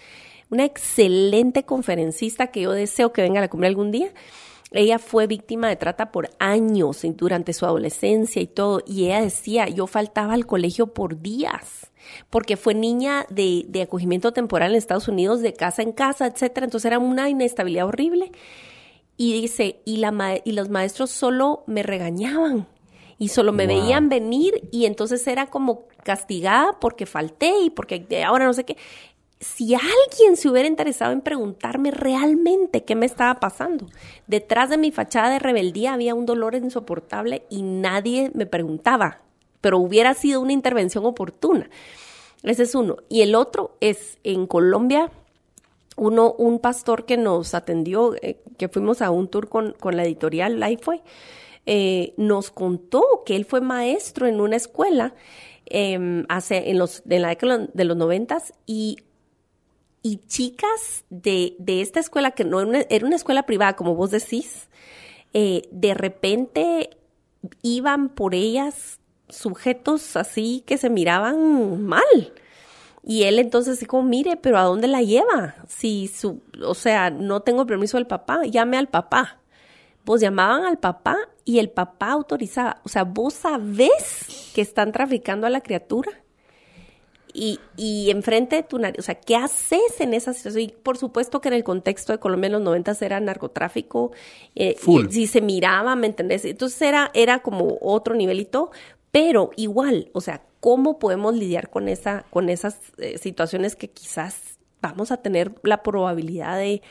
una 0.51 0.65
excelente 0.65 1.65
conferencista 1.65 2.49
que 2.49 2.63
yo 2.63 2.73
deseo 2.73 3.13
que 3.13 3.23
venga 3.23 3.39
a 3.39 3.43
la 3.43 3.49
cumbre 3.49 3.69
algún 3.69 3.91
día. 3.91 4.13
Ella 4.73 4.99
fue 5.01 5.27
víctima 5.27 5.69
de 5.69 5.77
trata 5.77 6.13
por 6.13 6.31
años 6.39 7.01
durante 7.17 7.53
su 7.53 7.67
adolescencia 7.67 8.41
y 8.41 8.47
todo. 8.47 8.83
Y 8.87 9.07
ella 9.07 9.23
decía, 9.23 9.69
yo 9.69 9.87
faltaba 9.87 10.35
al 10.35 10.47
colegio 10.47 10.89
por 10.89 11.21
días, 11.21 11.91
porque 12.31 12.57
fue 12.57 12.75
niña 12.75 13.27
de, 13.31 13.65
de 13.69 13.83
acogimiento 13.83 14.33
temporal 14.33 14.71
en 14.71 14.77
Estados 14.77 15.09
Unidos, 15.09 15.41
de 15.41 15.55
casa 15.55 15.83
en 15.83 15.93
casa, 15.93 16.27
etcétera. 16.27 16.67
Entonces 16.67 16.87
era 16.87 16.99
una 17.01 17.29
inestabilidad 17.29 17.87
horrible. 17.87 18.31
Y 19.17 19.41
dice, 19.41 19.81
y, 19.85 19.99
la 19.99 20.41
y 20.45 20.53
los 20.53 20.69
maestros 20.69 21.11
solo 21.11 21.65
me 21.67 21.83
regañaban 21.83 22.67
y 23.19 23.29
solo 23.29 23.53
me 23.53 23.67
veían 23.67 24.09
venir 24.09 24.67
y 24.73 24.87
entonces 24.87 25.27
era 25.27 25.49
como 25.49 25.89
castigada 26.03 26.79
porque 26.81 27.05
falté 27.05 27.53
y 27.65 27.69
porque 27.69 28.07
ahora 28.25 28.47
no 28.47 28.55
sé 28.55 28.65
qué 28.65 28.79
si 29.40 29.74
alguien 29.74 30.37
se 30.37 30.50
hubiera 30.50 30.68
interesado 30.68 31.12
en 31.12 31.22
preguntarme 31.22 31.90
realmente 31.90 32.85
qué 32.85 32.94
me 32.94 33.07
estaba 33.07 33.40
pasando, 33.40 33.87
detrás 34.26 34.68
de 34.68 34.76
mi 34.76 34.92
fachada 34.92 35.31
de 35.31 35.38
rebeldía 35.38 35.94
había 35.94 36.14
un 36.14 36.26
dolor 36.26 36.55
insoportable 36.55 37.44
y 37.48 37.62
nadie 37.62 38.31
me 38.35 38.44
preguntaba, 38.44 39.22
pero 39.62 39.79
hubiera 39.79 40.12
sido 40.12 40.42
una 40.42 40.53
intervención 40.53 41.07
oportuna. 41.07 41.70
Ese 42.42 42.64
es 42.64 42.74
uno. 42.74 42.98
Y 43.09 43.22
el 43.22 43.35
otro 43.35 43.76
es 43.81 44.18
en 44.24 44.46
Colombia, 44.46 45.11
uno, 45.96 46.33
un 46.33 46.59
pastor 46.59 47.07
que 47.07 47.16
nos 47.16 47.55
atendió, 47.55 48.14
eh, 48.20 48.42
que 48.59 48.68
fuimos 48.68 49.00
a 49.00 49.11
un 49.11 49.29
tour 49.29 49.48
con, 49.48 49.74
la 49.83 50.05
editorial 50.05 50.61
Lifeway, 50.61 51.03
eh, 51.64 52.12
nos 52.18 52.50
contó 52.50 53.22
que 53.24 53.37
él 53.37 53.46
fue 53.46 53.62
maestro 53.62 54.26
en 54.26 54.40
una 54.40 54.57
escuela 54.57 55.14
em, 55.64 56.26
hace, 56.29 56.70
en, 56.70 56.79
los, 56.79 57.03
en 57.09 57.22
la 57.22 57.29
década 57.29 57.68
de 57.72 57.85
los 57.85 57.96
noventas 57.96 58.53
y 58.66 58.96
y 60.03 60.19
chicas 60.27 61.05
de, 61.11 61.57
de 61.59 61.83
esta 61.83 62.01
escuela, 62.01 62.31
que 62.31 62.45
no 62.45 62.61
era 62.61 63.07
una, 63.07 63.17
escuela 63.17 63.45
privada, 63.45 63.77
como 63.77 63.95
vos 63.95 64.11
decís, 64.11 64.69
eh, 65.33 65.69
de 65.71 65.95
repente 65.95 66.91
iban 67.63 68.09
por 68.09 68.35
ellas 68.35 68.99
sujetos 69.29 70.17
así 70.17 70.65
que 70.67 70.79
se 70.79 70.91
miraban 70.91 71.85
mal. 71.85 72.33
Y 73.03 73.23
él 73.23 73.39
entonces 73.39 73.81
dijo, 73.81 74.03
mire, 74.03 74.37
pero 74.37 74.59
¿a 74.59 74.65
dónde 74.65 74.89
la 74.89 75.03
lleva? 75.03 75.57
Si 75.69 76.09
su, 76.09 76.43
o 76.63 76.75
sea, 76.75 77.11
no 77.11 77.41
tengo 77.41 77.67
permiso 77.67 77.97
del 77.97 78.07
papá, 78.07 78.45
llame 78.45 78.77
al 78.77 78.89
papá. 78.89 79.39
Vos 80.05 80.21
llamaban 80.21 80.65
al 80.65 80.79
papá 80.79 81.17
y 81.45 81.59
el 81.59 81.71
papá 81.71 82.13
autorizaba. 82.13 82.81
O 82.85 82.89
sea, 82.89 83.05
vos 83.05 83.35
sabés 83.35 84.51
que 84.55 84.61
están 84.61 84.93
traficando 84.93 85.47
a 85.47 85.51
la 85.51 85.63
criatura 85.63 86.11
y, 87.33 87.61
y 87.77 88.11
enfrente 88.11 88.57
de 88.57 88.62
tu 88.62 88.79
nariz, 88.79 88.99
o 88.99 89.03
sea, 89.03 89.14
¿qué 89.14 89.37
haces 89.37 90.01
en 90.01 90.14
esa 90.14 90.33
situación? 90.33 90.64
Y 90.64 90.69
por 90.69 90.97
supuesto 90.97 91.40
que 91.40 91.49
en 91.49 91.55
el 91.55 91.64
contexto 91.64 92.12
de 92.12 92.19
Colombia 92.19 92.47
en 92.47 92.53
los 92.53 92.62
noventas 92.62 93.01
era 93.03 93.21
narcotráfico, 93.21 94.12
eh, 94.55 94.77
si 95.11 95.27
se 95.27 95.40
miraba, 95.40 95.97
¿me 95.97 96.07
entendés? 96.07 96.45
Entonces 96.45 96.81
era, 96.83 97.11
era 97.14 97.40
como 97.40 97.79
otro 97.81 98.14
nivelito, 98.14 98.71
pero 99.11 99.51
igual, 99.57 100.11
o 100.12 100.21
sea, 100.21 100.43
¿cómo 100.61 100.99
podemos 100.99 101.35
lidiar 101.35 101.71
con, 101.71 101.88
esa, 101.88 102.25
con 102.31 102.49
esas 102.49 102.79
eh, 102.99 103.19
situaciones 103.19 103.77
que 103.77 103.90
quizás 103.90 104.59
vamos 104.81 105.11
a 105.11 105.19
tener 105.19 105.53
la 105.62 105.83
probabilidad 105.83 106.57
de, 106.59 106.83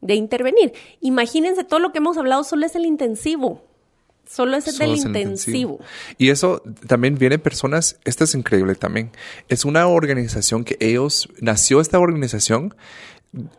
de 0.00 0.14
intervenir? 0.14 0.72
Imagínense, 1.00 1.64
todo 1.64 1.80
lo 1.80 1.92
que 1.92 1.98
hemos 1.98 2.18
hablado 2.18 2.44
solo 2.44 2.66
es 2.66 2.76
el 2.76 2.84
intensivo. 2.84 3.62
Solo 4.32 4.56
es 4.56 4.78
del 4.78 4.96
intensivo. 4.96 5.78
Y 6.16 6.30
eso 6.30 6.62
también 6.86 7.16
viene 7.16 7.38
personas, 7.38 7.96
esto 8.04 8.24
es 8.24 8.34
increíble 8.34 8.74
también. 8.74 9.10
Es 9.48 9.66
una 9.66 9.86
organización 9.86 10.64
que 10.64 10.78
ellos, 10.80 11.28
nació 11.40 11.82
esta 11.82 11.98
organización 11.98 12.74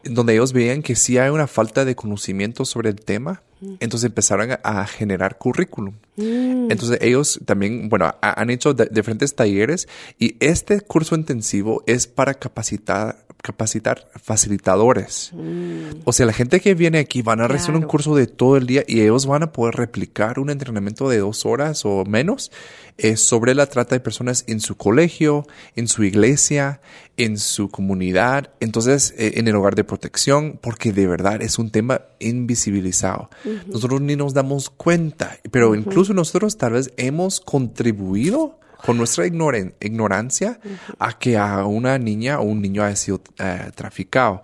donde 0.03 0.33
ellos 0.33 0.51
veían 0.51 0.81
que 0.81 0.95
sí 0.95 1.17
hay 1.17 1.29
una 1.29 1.45
falta 1.45 1.85
de 1.85 1.95
conocimiento 1.95 2.65
sobre 2.65 2.89
el 2.89 2.95
tema. 2.95 3.43
Entonces 3.79 4.07
empezaron 4.07 4.57
a, 4.63 4.85
generar 4.87 5.37
currículum. 5.37 5.93
Mm. 6.17 6.71
Entonces 6.71 6.99
ellos 7.01 7.39
también, 7.45 7.89
bueno, 7.89 8.13
han 8.21 8.49
hecho 8.49 8.73
diferentes 8.73 9.35
talleres 9.35 9.87
y 10.19 10.35
este 10.39 10.81
curso 10.81 11.15
intensivo 11.15 11.83
es 11.87 12.07
para 12.07 12.33
capacitar 12.33 13.23
capacitar 13.43 14.07
facilitadores. 14.23 15.31
Mm. 15.33 15.99
O 16.05 16.13
sea, 16.13 16.25
la 16.25 16.31
gente 16.31 16.61
que 16.61 16.75
viene 16.75 16.99
aquí 16.99 17.21
van 17.21 17.41
a 17.41 17.47
recibir 17.49 17.75
un 17.75 17.85
curso 17.85 18.15
de 18.15 18.25
todo 18.25 18.55
el 18.55 18.65
día 18.65 18.85
y 18.87 19.01
ellos 19.01 19.25
van 19.25 19.43
a 19.43 19.51
poder 19.51 19.75
replicar 19.75 20.39
un 20.39 20.49
entrenamiento 20.49 21.09
de 21.09 21.17
dos 21.17 21.45
horas 21.45 21.83
o 21.83 22.05
menos 22.05 22.51
eh, 22.97 23.17
sobre 23.17 23.53
la 23.53 23.65
trata 23.65 23.95
de 23.95 23.99
personas 23.99 24.45
en 24.47 24.61
su 24.61 24.77
colegio, 24.77 25.45
en 25.75 25.89
su 25.89 26.05
iglesia, 26.05 26.79
en 27.17 27.37
su 27.37 27.69
comunidad, 27.69 28.51
entonces 28.61 29.13
eh, 29.17 29.33
en 29.35 29.47
el 29.47 29.55
hogar 29.55 29.75
de 29.75 29.83
protección, 29.83 30.57
porque 30.61 30.93
de 30.93 31.07
verdad 31.07 31.41
es 31.41 31.59
un 31.59 31.69
tema 31.69 32.01
invisibilizado. 32.19 33.29
Nosotros 33.67 34.01
ni 34.01 34.15
nos 34.15 34.33
damos 34.33 34.69
cuenta, 34.69 35.37
pero 35.51 35.75
incluso 35.75 36.13
nosotros 36.13 36.57
tal 36.57 36.73
vez 36.73 36.91
hemos 36.97 37.39
contribuido 37.39 38.59
con 38.85 38.97
nuestra 38.97 39.25
ignorancia 39.25 40.59
a 40.99 41.17
que 41.17 41.37
a 41.37 41.65
una 41.65 41.97
niña 41.97 42.39
o 42.39 42.43
un 42.43 42.61
niño 42.61 42.83
haya 42.83 42.95
sido 42.95 43.21
eh, 43.39 43.71
traficado. 43.75 44.41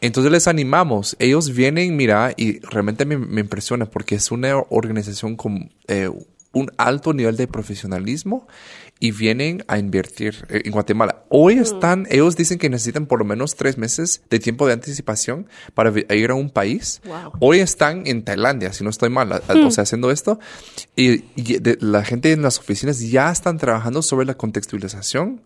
Entonces 0.00 0.32
les 0.32 0.48
animamos. 0.48 1.14
Ellos 1.18 1.54
vienen, 1.54 1.94
mira, 1.94 2.32
y 2.36 2.60
realmente 2.60 3.04
me, 3.04 3.40
impresiona 3.40 3.84
porque 3.84 4.14
es 4.14 4.30
una 4.30 4.56
organización 4.70 5.36
con 5.36 5.70
eh, 5.88 6.10
un 6.52 6.70
alto 6.78 7.12
nivel 7.12 7.36
de 7.36 7.46
profesionalismo 7.46 8.46
y 9.02 9.10
vienen 9.10 9.64
a 9.66 9.78
invertir 9.78 10.46
eh, 10.48 10.62
en 10.64 10.70
Guatemala. 10.70 11.24
Hoy 11.28 11.54
están, 11.54 12.06
ellos 12.08 12.36
dicen 12.36 12.56
que 12.56 12.70
necesitan 12.70 13.06
por 13.06 13.18
lo 13.18 13.24
menos 13.24 13.56
tres 13.56 13.76
meses 13.76 14.22
de 14.30 14.38
tiempo 14.38 14.64
de 14.64 14.74
anticipación 14.74 15.48
para 15.74 15.92
ir 16.14 16.30
a 16.30 16.34
un 16.34 16.50
país. 16.50 17.02
Hoy 17.40 17.58
están 17.58 18.06
en 18.06 18.22
Tailandia, 18.22 18.72
si 18.72 18.84
no 18.84 18.90
estoy 18.90 19.10
mal, 19.10 19.32
o 19.32 19.70
sea, 19.72 19.82
haciendo 19.82 20.12
esto. 20.12 20.38
Y, 20.94 21.24
la 21.80 22.04
gente 22.04 22.30
en 22.30 22.42
las 22.42 22.60
oficinas 22.60 23.00
ya 23.00 23.32
están 23.32 23.58
trabajando 23.58 24.02
sobre 24.02 24.24
la 24.24 24.34
contextualización 24.34 25.40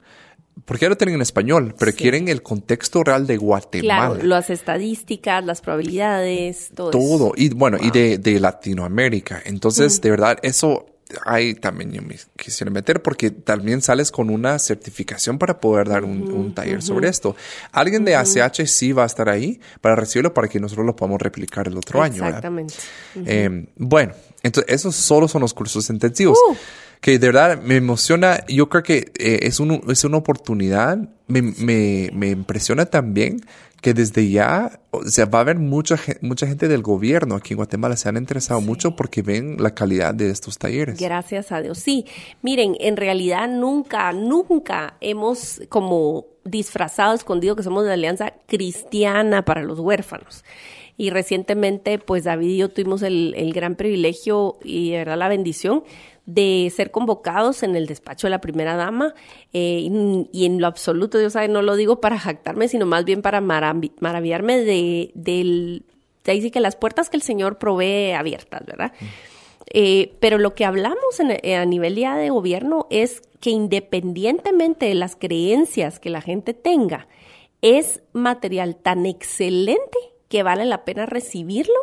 porque 0.66 0.84
ya 0.84 0.90
lo 0.90 0.98
tienen 0.98 1.14
en 1.14 1.22
español, 1.22 1.74
pero 1.78 1.92
quieren 1.92 2.28
el 2.28 2.42
contexto 2.42 3.04
real 3.04 3.26
de 3.26 3.38
Guatemala. 3.38 4.16
Claro, 4.16 4.26
las 4.26 4.50
estadísticas, 4.50 5.42
las 5.46 5.62
probabilidades, 5.62 6.72
todo. 6.74 6.90
Todo. 6.90 7.32
Y 7.36 7.48
bueno, 7.50 7.78
y 7.80 7.90
de, 7.90 8.18
de, 8.18 8.38
Latinoamérica. 8.38 9.40
Entonces, 9.46 10.00
de 10.02 10.10
verdad, 10.10 10.38
eso 10.42 10.95
ahí 11.24 11.54
también 11.54 11.92
yo 11.92 12.02
me 12.02 12.16
quisiera 12.36 12.70
meter 12.70 13.02
porque 13.02 13.30
también 13.30 13.80
sales 13.80 14.10
con 14.10 14.30
una 14.30 14.58
certificación 14.58 15.38
para 15.38 15.60
poder 15.60 15.88
dar 15.88 16.04
un, 16.04 16.54
taller 16.54 16.82
sobre 16.82 17.08
esto. 17.08 17.36
Alguien 17.72 18.04
de 18.04 18.16
ACH 18.16 18.66
sí 18.66 18.92
va 18.92 19.04
a 19.04 19.06
estar 19.06 19.28
ahí 19.28 19.60
para 19.80 19.96
recibirlo 19.96 20.34
para 20.34 20.48
que 20.48 20.58
nosotros 20.58 20.86
lo 20.86 20.96
podamos 20.96 21.20
replicar 21.20 21.68
el 21.68 21.76
otro 21.76 22.02
año. 22.02 22.26
Exactamente. 22.26 22.74
Em, 23.14 23.66
bueno, 23.76 24.14
entonces 24.42 24.74
esos 24.74 24.96
solo 24.96 25.28
son 25.28 25.42
los 25.42 25.54
cursos 25.54 25.88
intensivos. 25.90 26.38
Uh. 26.50 26.54
Que 27.00 27.18
de 27.18 27.26
verdad 27.26 27.60
me 27.62 27.76
emociona. 27.76 28.42
Yo 28.48 28.68
creo 28.68 28.82
que 28.82 29.12
eh, 29.18 29.40
es, 29.42 29.60
un, 29.60 29.82
es 29.88 30.02
una 30.04 30.16
oportunidad. 30.16 30.98
Me, 31.28 31.42
me, 31.42 32.10
me 32.14 32.30
impresiona 32.30 32.86
también 32.86 33.44
que 33.87 33.94
desde 33.94 34.29
ya, 34.29 34.81
o 34.90 35.05
sea, 35.05 35.27
va 35.27 35.38
a 35.38 35.42
haber 35.42 35.61
mucha, 35.61 35.94
mucha 36.20 36.49
gente 36.49 36.66
del 36.66 36.83
gobierno 36.83 37.37
aquí 37.37 37.53
en 37.53 37.59
Guatemala, 37.59 37.96
se 37.96 38.09
han 38.09 38.16
interesado 38.16 38.61
mucho 38.61 38.96
porque 38.96 39.22
ven 39.22 39.59
la 39.61 39.77
calidad 39.77 40.12
de 40.12 40.29
estos 40.29 40.59
talleres. 40.59 40.99
Gracias 40.99 41.53
a 41.53 41.62
Dios. 41.62 41.79
Sí, 41.79 42.05
miren, 42.42 42.77
en 42.81 42.96
realidad 42.96 43.49
nunca, 43.49 44.12
nunca 44.12 44.96
hemos 45.01 45.62
como 45.68 46.27
disfrazado, 46.44 47.14
escondido 47.14 47.55
que 47.55 47.62
somos 47.62 47.85
de 47.85 47.92
Alianza 47.92 48.33
Cristiana 48.49 49.44
para 49.44 49.62
los 49.62 49.79
Huérfanos. 49.79 50.44
Y 50.96 51.11
recientemente, 51.11 52.01
pues 52.01 52.25
David 52.25 52.49
y 52.49 52.57
yo 52.57 52.68
tuvimos 52.68 53.03
el, 53.03 53.35
el 53.37 53.53
gran 53.53 53.77
privilegio 53.77 54.59
y 54.64 54.90
de 54.90 54.96
verdad 54.96 55.18
la 55.18 55.29
bendición 55.29 55.85
de 56.26 56.70
ser 56.74 56.90
convocados 56.90 57.62
en 57.62 57.76
el 57.76 57.86
despacho 57.86 58.26
de 58.26 58.32
la 58.32 58.40
primera 58.40 58.76
dama 58.76 59.14
eh, 59.52 59.88
y, 60.32 60.44
en 60.44 60.60
lo 60.60 60.66
absoluto, 60.66 61.18
Dios 61.18 61.32
sabe, 61.34 61.48
no 61.48 61.62
lo 61.62 61.76
digo 61.76 62.00
para 62.00 62.18
jactarme, 62.18 62.68
sino 62.68 62.84
más 62.84 63.04
bien 63.04 63.22
para 63.22 63.40
maravillarme 63.40 64.58
de, 64.58 65.12
del, 65.14 65.84
de 66.24 66.32
ahí 66.32 66.42
sí 66.42 66.50
que 66.50 66.60
las 66.60 66.76
puertas 66.76 67.08
que 67.10 67.16
el 67.16 67.22
Señor 67.22 67.58
provee 67.58 68.12
abiertas, 68.12 68.66
¿verdad? 68.66 68.92
Eh, 69.72 70.16
pero 70.20 70.38
lo 70.38 70.54
que 70.54 70.64
hablamos 70.64 71.18
en- 71.20 71.38
eh, 71.42 71.56
a 71.56 71.64
nivel 71.64 71.96
ya 71.96 72.16
de 72.16 72.30
gobierno 72.30 72.86
es 72.90 73.22
que 73.40 73.50
independientemente 73.50 74.86
de 74.86 74.94
las 74.94 75.16
creencias 75.16 75.98
que 76.00 76.10
la 76.10 76.20
gente 76.20 76.54
tenga, 76.54 77.08
es 77.62 78.02
material 78.12 78.76
tan 78.76 79.06
excelente 79.06 79.98
que 80.28 80.42
vale 80.42 80.64
la 80.64 80.84
pena 80.84 81.06
recibirlo, 81.06 81.74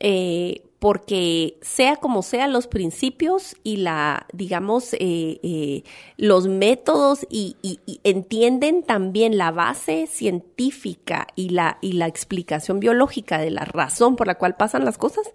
eh, 0.00 0.62
porque 0.86 1.58
sea 1.62 1.96
como 1.96 2.22
sea 2.22 2.46
los 2.46 2.68
principios 2.68 3.56
y 3.64 3.78
la, 3.78 4.28
digamos, 4.32 4.92
eh, 4.92 5.40
eh, 5.42 5.82
los 6.16 6.46
métodos 6.46 7.26
y, 7.28 7.56
entienden 8.04 8.84
también 8.84 9.36
la 9.36 9.50
base 9.50 10.06
científica 10.06 11.26
y 11.34 11.48
la, 11.48 11.78
y 11.80 11.94
la 11.94 12.06
explicación 12.06 12.78
biológica 12.78 13.38
de 13.38 13.50
la 13.50 13.64
razón 13.64 14.14
por 14.14 14.28
la 14.28 14.36
cual 14.36 14.54
pasan 14.54 14.84
las 14.84 14.96
cosas, 14.96 15.28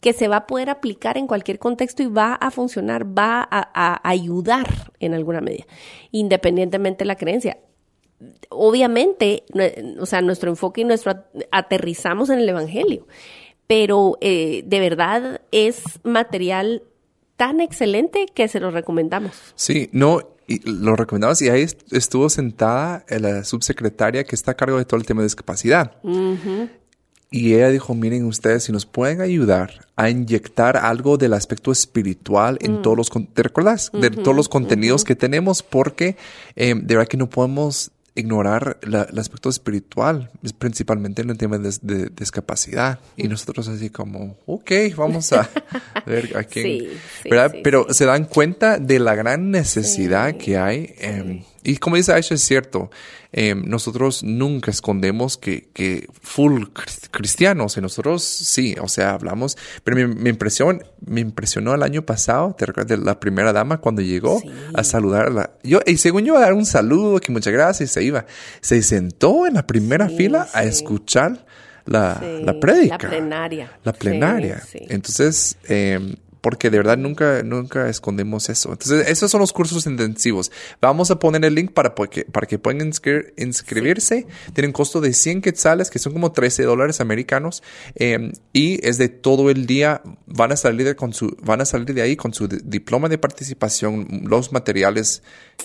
que 0.00 0.12
se 0.12 0.28
va 0.28 0.36
a 0.36 0.46
poder 0.46 0.68
aplicar 0.68 1.16
en 1.16 1.26
cualquier 1.26 1.58
contexto 1.58 2.02
y 2.02 2.06
va 2.06 2.34
a 2.34 2.50
funcionar, 2.50 3.06
va 3.06 3.40
a, 3.40 3.70
a 3.72 4.06
ayudar 4.06 4.92
en 5.00 5.14
alguna 5.14 5.40
medida, 5.40 5.64
independientemente 6.10 7.04
de 7.04 7.08
la 7.08 7.16
creencia. 7.16 7.56
Obviamente, 8.50 9.44
o 9.98 10.04
sea, 10.04 10.20
nuestro 10.20 10.50
enfoque 10.50 10.82
y 10.82 10.84
nuestro 10.84 11.12
at- 11.12 11.24
aterrizamos 11.52 12.28
en 12.28 12.40
el 12.40 12.48
Evangelio, 12.50 13.06
pero 13.70 14.18
eh, 14.20 14.64
de 14.66 14.80
verdad 14.80 15.40
es 15.52 15.82
material 16.02 16.82
tan 17.36 17.60
excelente 17.60 18.26
que 18.34 18.48
se 18.48 18.58
lo 18.58 18.72
recomendamos. 18.72 19.30
Sí, 19.54 19.88
no, 19.92 20.18
y 20.48 20.58
lo 20.68 20.96
recomendamos 20.96 21.40
y 21.40 21.50
ahí 21.50 21.62
est- 21.62 21.92
estuvo 21.92 22.28
sentada 22.28 23.04
la 23.08 23.44
subsecretaria 23.44 24.24
que 24.24 24.34
está 24.34 24.50
a 24.50 24.54
cargo 24.56 24.76
de 24.76 24.84
todo 24.86 24.98
el 24.98 25.06
tema 25.06 25.20
de 25.20 25.26
discapacidad. 25.26 25.92
Y 27.30 27.54
ella 27.54 27.68
dijo, 27.68 27.94
miren 27.94 28.24
ustedes, 28.24 28.64
si 28.64 28.72
nos 28.72 28.86
pueden 28.86 29.20
ayudar 29.20 29.86
a 29.94 30.10
inyectar 30.10 30.76
algo 30.76 31.16
del 31.16 31.32
aspecto 31.32 31.70
espiritual 31.70 32.58
en 32.60 32.82
todos 32.82 32.96
los, 32.96 33.08
¿te 33.32 33.44
recuerdas? 33.44 33.92
De 33.92 34.10
todos 34.10 34.36
los 34.36 34.48
contenidos 34.48 35.04
que 35.04 35.14
tenemos, 35.14 35.62
porque 35.62 36.16
eh, 36.56 36.74
de 36.74 36.96
verdad 36.96 37.06
que 37.08 37.16
no 37.16 37.30
podemos 37.30 37.92
ignorar 38.14 38.78
la- 38.82 39.04
el 39.10 39.18
aspecto 39.18 39.48
espiritual, 39.48 40.30
es 40.42 40.52
principalmente 40.52 41.22
en 41.22 41.30
el 41.30 41.38
tema 41.38 41.58
de, 41.58 41.72
de 41.82 42.10
discapacidad. 42.10 42.98
Y 43.16 43.28
nosotros 43.28 43.68
así 43.68 43.90
como, 43.90 44.36
ok, 44.46 44.70
vamos 44.96 45.32
a 45.32 45.48
ver 46.06 46.36
a 46.36 46.44
quién, 46.44 46.64
Sí, 46.66 46.88
sí, 47.22 47.28
¿verdad? 47.30 47.52
sí, 47.52 47.60
Pero 47.62 47.86
se 47.94 48.04
dan 48.06 48.24
cuenta 48.24 48.78
de 48.78 48.98
la 48.98 49.14
gran 49.14 49.50
necesidad 49.50 50.34
que 50.36 50.58
hay. 50.58 50.94
em, 50.98 51.42
y 51.62 51.76
como 51.76 51.96
dice 51.96 52.12
Aisha, 52.12 52.34
es 52.34 52.42
cierto, 52.42 52.90
em, 53.32 53.62
nosotros 53.66 54.22
nunca 54.22 54.70
escondemos 54.70 55.36
que, 55.36 55.68
que 55.72 56.08
full 56.22 56.64
cri- 56.74 57.08
cristianos, 57.10 57.76
y 57.76 57.80
nosotros 57.80 58.22
sí, 58.22 58.74
o 58.80 58.88
sea, 58.88 59.10
hablamos, 59.10 59.56
pero 59.84 59.96
mi, 59.96 60.06
mi 60.14 60.30
impresión, 60.30 60.82
me 61.04 61.20
impresionó 61.20 61.74
el 61.74 61.82
año 61.82 62.06
pasado, 62.06 62.54
te 62.58 62.66
recuerdas 62.66 62.98
de 62.98 63.04
la 63.04 63.20
primera 63.20 63.52
dama 63.52 63.78
cuando 63.78 64.02
llegó 64.02 64.40
Sí. 64.40 64.50
a 64.74 64.82
saludarla. 64.84 65.50
Yo, 65.62 65.80
y 65.86 65.96
según 65.98 66.24
yo, 66.24 66.36
a 66.36 66.40
dar 66.40 66.54
un 66.54 66.66
saludo, 66.66 67.20
que 67.20 67.30
muchas 67.32 67.52
gracias, 67.52 67.90
y 67.90 67.92
se 67.92 68.02
iba. 68.04 68.26
Se 68.60 68.82
sentó 68.82 69.46
en 69.46 69.54
la 69.54 69.66
primera 69.66 70.08
Sí, 70.08 70.16
fila 70.16 70.48
a 70.52 70.64
escuchar 70.64 71.44
la, 71.86 72.18
Sí, 72.20 72.42
la 72.44 72.60
prédica. 72.60 72.98
la 73.02 73.08
plenaria. 73.10 73.72
La 73.84 73.92
Sí, 73.92 73.98
plenaria. 73.98 74.60
sí. 74.60 74.78
Entonces, 74.88 75.56
eh, 75.68 76.14
porque 76.40 76.70
de 76.70 76.78
verdad 76.78 76.96
nunca, 76.96 77.42
nunca 77.42 77.88
escondemos 77.88 78.48
eso. 78.48 78.72
Entonces, 78.72 79.08
esos 79.08 79.30
son 79.30 79.40
los 79.40 79.52
cursos 79.52 79.86
intensivos. 79.86 80.50
Vamos 80.80 81.10
a 81.10 81.18
poner 81.18 81.44
el 81.44 81.54
link 81.54 81.72
para, 81.72 81.94
para 81.94 82.46
que 82.46 82.58
puedan 82.58 82.80
inscri- 82.90 83.32
inscribirse. 83.36 84.26
Tienen 84.52 84.72
costo 84.72 85.00
de 85.00 85.12
100 85.12 85.42
quetzales, 85.42 85.90
que 85.90 85.98
son 85.98 86.12
como 86.12 86.32
13 86.32 86.62
dólares 86.64 87.00
americanos. 87.00 87.62
eh, 87.94 88.32
y 88.52 88.84
es 88.86 88.98
de 88.98 89.08
todo 89.08 89.50
el 89.50 89.66
día. 89.66 90.02
Van 90.26 90.52
a 90.52 90.56
salir 90.56 90.86
de, 90.86 90.96
con 90.96 91.12
su, 91.12 91.36
van 91.42 91.60
a 91.60 91.64
salir 91.64 91.92
de 91.94 92.02
ahí 92.02 92.16
con 92.16 92.32
su 92.32 92.48
di- 92.48 92.58
diploma 92.64 93.08
de 93.08 93.18
participación, 93.18 94.22
los 94.26 94.52
materiales 94.52 95.22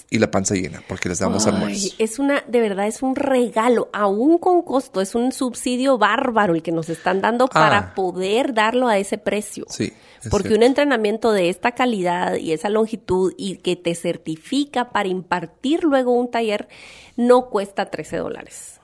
y 0.09 0.19
la 0.19 0.29
panza 0.29 0.55
llena, 0.55 0.83
porque 0.87 1.07
les 1.07 1.19
damos 1.19 1.47
almuerzo. 1.47 1.87
es 1.99 2.19
una, 2.19 2.41
de 2.47 2.59
verdad, 2.59 2.87
es 2.87 3.01
un 3.01 3.15
regalo, 3.15 3.89
aún 3.93 4.37
con 4.39 4.61
costo, 4.61 4.99
es 4.99 5.15
un 5.15 5.31
subsidio 5.31 5.97
bárbaro 5.97 6.53
el 6.53 6.61
que 6.61 6.71
nos 6.73 6.89
están 6.89 7.21
dando 7.21 7.47
para 7.47 7.77
Ah. 7.77 7.93
poder 7.95 8.53
darlo 8.53 8.87
a 8.89 8.97
ese 8.97 9.17
precio. 9.17 9.65
Sí. 9.69 9.93
Porque 10.29 10.49
cierto. 10.49 10.59
un 10.59 10.63
entrenamiento 10.63 11.31
de 11.31 11.49
esta 11.49 11.71
calidad 11.73 12.35
y 12.35 12.51
esa 12.53 12.69
longitud 12.69 13.33
y 13.37 13.57
que 13.57 13.75
te 13.75 13.95
certifica 13.95 14.91
para 14.91 15.07
impartir 15.09 15.83
luego 15.83 16.11
un 16.13 16.29
taller 16.31 16.67
no 17.15 17.49
cuesta 17.49 17.85
13 17.91 18.17
dólares. 18.17 18.79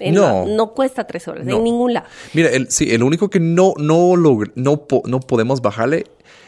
No. 0.00 0.22
la- 0.22 0.44
no 0.44 0.74
cuesta 0.74 1.06
13 1.06 1.30
dólares 1.30 1.46
No. 1.48 1.58
en 1.58 1.64
ningún 1.64 1.94
lado. 1.94 2.06
Mira, 2.34 2.50
el, 2.50 2.70
sí, 2.70 2.92
el 2.92 3.02
único 3.02 3.30
que 3.30 3.40
no, 3.40 3.72
no, 3.78 4.16
no, 4.16 4.86
po- 4.86 5.02
no 5.06 5.20
podemos 5.20 5.62
bajarle, 5.62 6.04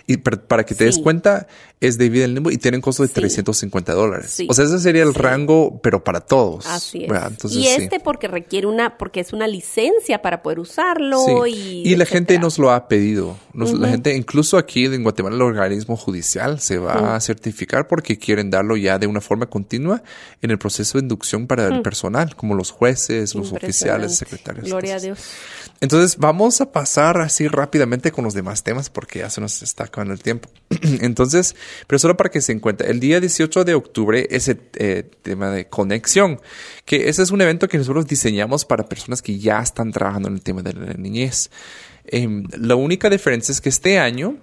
y 0.06 0.18
para 0.18 0.64
que 0.64 0.74
te 0.74 0.84
des 0.84 0.98
cuenta, 0.98 1.46
es 1.80 1.98
David 1.98 2.22
el 2.22 2.34
Limbo 2.34 2.50
y 2.50 2.58
tiene 2.58 2.76
un 2.78 2.80
costo 2.80 3.02
de 3.02 3.08
Sí. 3.08 3.14
350 3.14 3.92
dólares. 3.92 4.30
Sí. 4.30 4.46
O 4.48 4.54
sea, 4.54 4.64
ese 4.64 4.78
sería 4.78 5.02
el 5.02 5.14
rango, 5.14 5.80
pero 5.82 6.04
para 6.04 6.20
todos. 6.20 6.64
Así 6.66 7.04
es. 7.06 7.52
y 7.52 7.66
este 7.66 7.98
porque 8.00 8.28
requiere 8.28 8.66
una, 8.66 8.96
porque 8.98 9.20
es 9.20 9.32
una 9.32 9.46
licencia 9.48 10.22
para 10.22 10.42
poder 10.42 10.60
usarlo 10.60 11.46
y. 11.46 11.94
la 11.96 12.06
gente 12.06 12.38
nos 12.38 12.58
lo 12.58 12.70
ha 12.70 12.88
pedido. 12.88 13.36
Nos- 13.52 13.72
La 13.72 13.88
gente, 13.88 14.14
incluso 14.14 14.58
aquí 14.58 14.84
en 14.84 15.02
Guatemala, 15.02 15.34
el 15.36 15.42
organismo 15.42 15.96
judicial 15.96 16.60
se 16.60 16.78
va 16.78 17.16
a 17.16 17.20
certificar 17.20 17.88
porque 17.88 18.18
quieren 18.18 18.50
darlo 18.50 18.76
ya 18.76 18.98
de 18.98 19.06
una 19.06 19.20
forma 19.20 19.46
continua 19.46 20.02
en 20.42 20.50
el 20.50 20.58
proceso 20.58 20.98
de 20.98 21.02
inducción 21.02 21.46
para 21.46 21.66
el 21.68 21.82
personal, 21.82 22.36
como 22.36 22.54
los 22.54 22.70
jueces, 22.70 23.34
los 23.34 23.52
oficiales, 23.52 24.16
secretarios. 24.16 24.66
Gloria 24.66 24.96
a 24.96 25.00
Dios. 25.00 25.18
Entonces 25.80 26.16
vamos 26.18 26.60
a 26.60 26.70
pasar 26.72 27.18
así 27.20 27.48
rápidamente 27.48 28.12
con 28.12 28.24
los 28.24 28.34
demás 28.34 28.62
temas 28.62 28.88
porque 28.88 29.18
ya 29.20 29.30
se 29.30 29.40
nos 29.40 29.62
está 29.62 29.88
acabando 29.96 30.14
el 30.14 30.22
tiempo. 30.22 30.48
Entonces, 31.00 31.56
pero 31.86 31.98
solo 31.98 32.16
para 32.16 32.30
que 32.30 32.40
se 32.40 32.52
encuentre, 32.52 32.90
el 32.90 33.00
día 33.00 33.20
18 33.20 33.64
de 33.64 33.74
octubre 33.74 34.26
ese 34.30 34.58
eh, 34.74 35.08
tema 35.22 35.50
de 35.50 35.68
conexión, 35.68 36.40
que 36.84 37.08
ese 37.08 37.22
es 37.22 37.30
un 37.30 37.40
evento 37.40 37.68
que 37.68 37.78
nosotros 37.78 38.06
diseñamos 38.06 38.64
para 38.64 38.88
personas 38.88 39.22
que 39.22 39.38
ya 39.38 39.60
están 39.60 39.92
trabajando 39.92 40.28
en 40.28 40.34
el 40.34 40.42
tema 40.42 40.62
de 40.62 40.74
la 40.74 40.94
niñez. 40.94 41.50
Em, 42.04 42.44
la 42.58 42.76
única 42.76 43.10
diferencia 43.10 43.52
es 43.52 43.60
que 43.60 43.68
este 43.68 43.98
año 43.98 44.36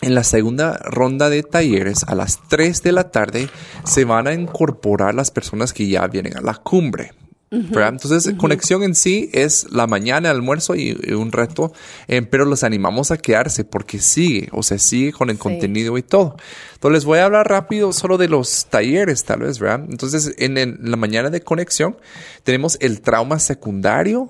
en 0.00 0.14
la 0.14 0.22
segunda 0.22 0.78
ronda 0.84 1.28
de 1.28 1.42
talleres 1.42 2.04
a 2.04 2.14
las 2.14 2.40
3 2.48 2.82
de 2.82 2.92
la 2.92 3.10
tarde 3.10 3.48
se 3.84 4.04
van 4.04 4.28
a 4.28 4.32
incorporar 4.32 5.14
las 5.14 5.30
personas 5.30 5.72
que 5.72 5.88
ya 5.88 6.06
vienen 6.06 6.36
a 6.36 6.40
la 6.40 6.54
cumbre. 6.54 7.12
¿Verdad? 7.50 7.88
Entonces, 7.90 8.34
conexión 8.36 8.82
en 8.82 8.94
sí 8.94 9.30
es 9.32 9.66
la 9.70 9.86
mañana, 9.86 10.30
almuerzo 10.30 10.74
y, 10.74 10.98
y 11.02 11.12
un 11.12 11.32
reto, 11.32 11.72
eh, 12.06 12.22
pero 12.22 12.44
los 12.44 12.62
animamos 12.64 13.10
a 13.10 13.16
quedarse 13.16 13.64
porque 13.64 13.98
sigue, 14.00 14.48
o 14.52 14.62
sea, 14.62 14.78
sigue 14.78 15.12
con 15.12 15.30
el 15.30 15.36
Sí. 15.36 15.42
contenido 15.42 15.96
y 15.98 16.02
todo. 16.02 16.36
Entonces, 16.74 16.92
les 16.98 17.04
voy 17.04 17.18
a 17.20 17.24
hablar 17.24 17.48
rápido 17.48 17.92
solo 17.92 18.18
de 18.18 18.28
los 18.28 18.66
talleres, 18.66 19.24
tal 19.24 19.40
vez, 19.40 19.58
¿verdad? 19.58 19.86
Entonces, 19.88 20.34
en, 20.38 20.58
el- 20.58 20.78
la 20.82 20.96
mañana 20.96 21.30
de 21.30 21.40
conexión 21.40 21.96
tenemos 22.44 22.76
el 22.80 23.00
trauma 23.00 23.38
secundario, 23.38 24.28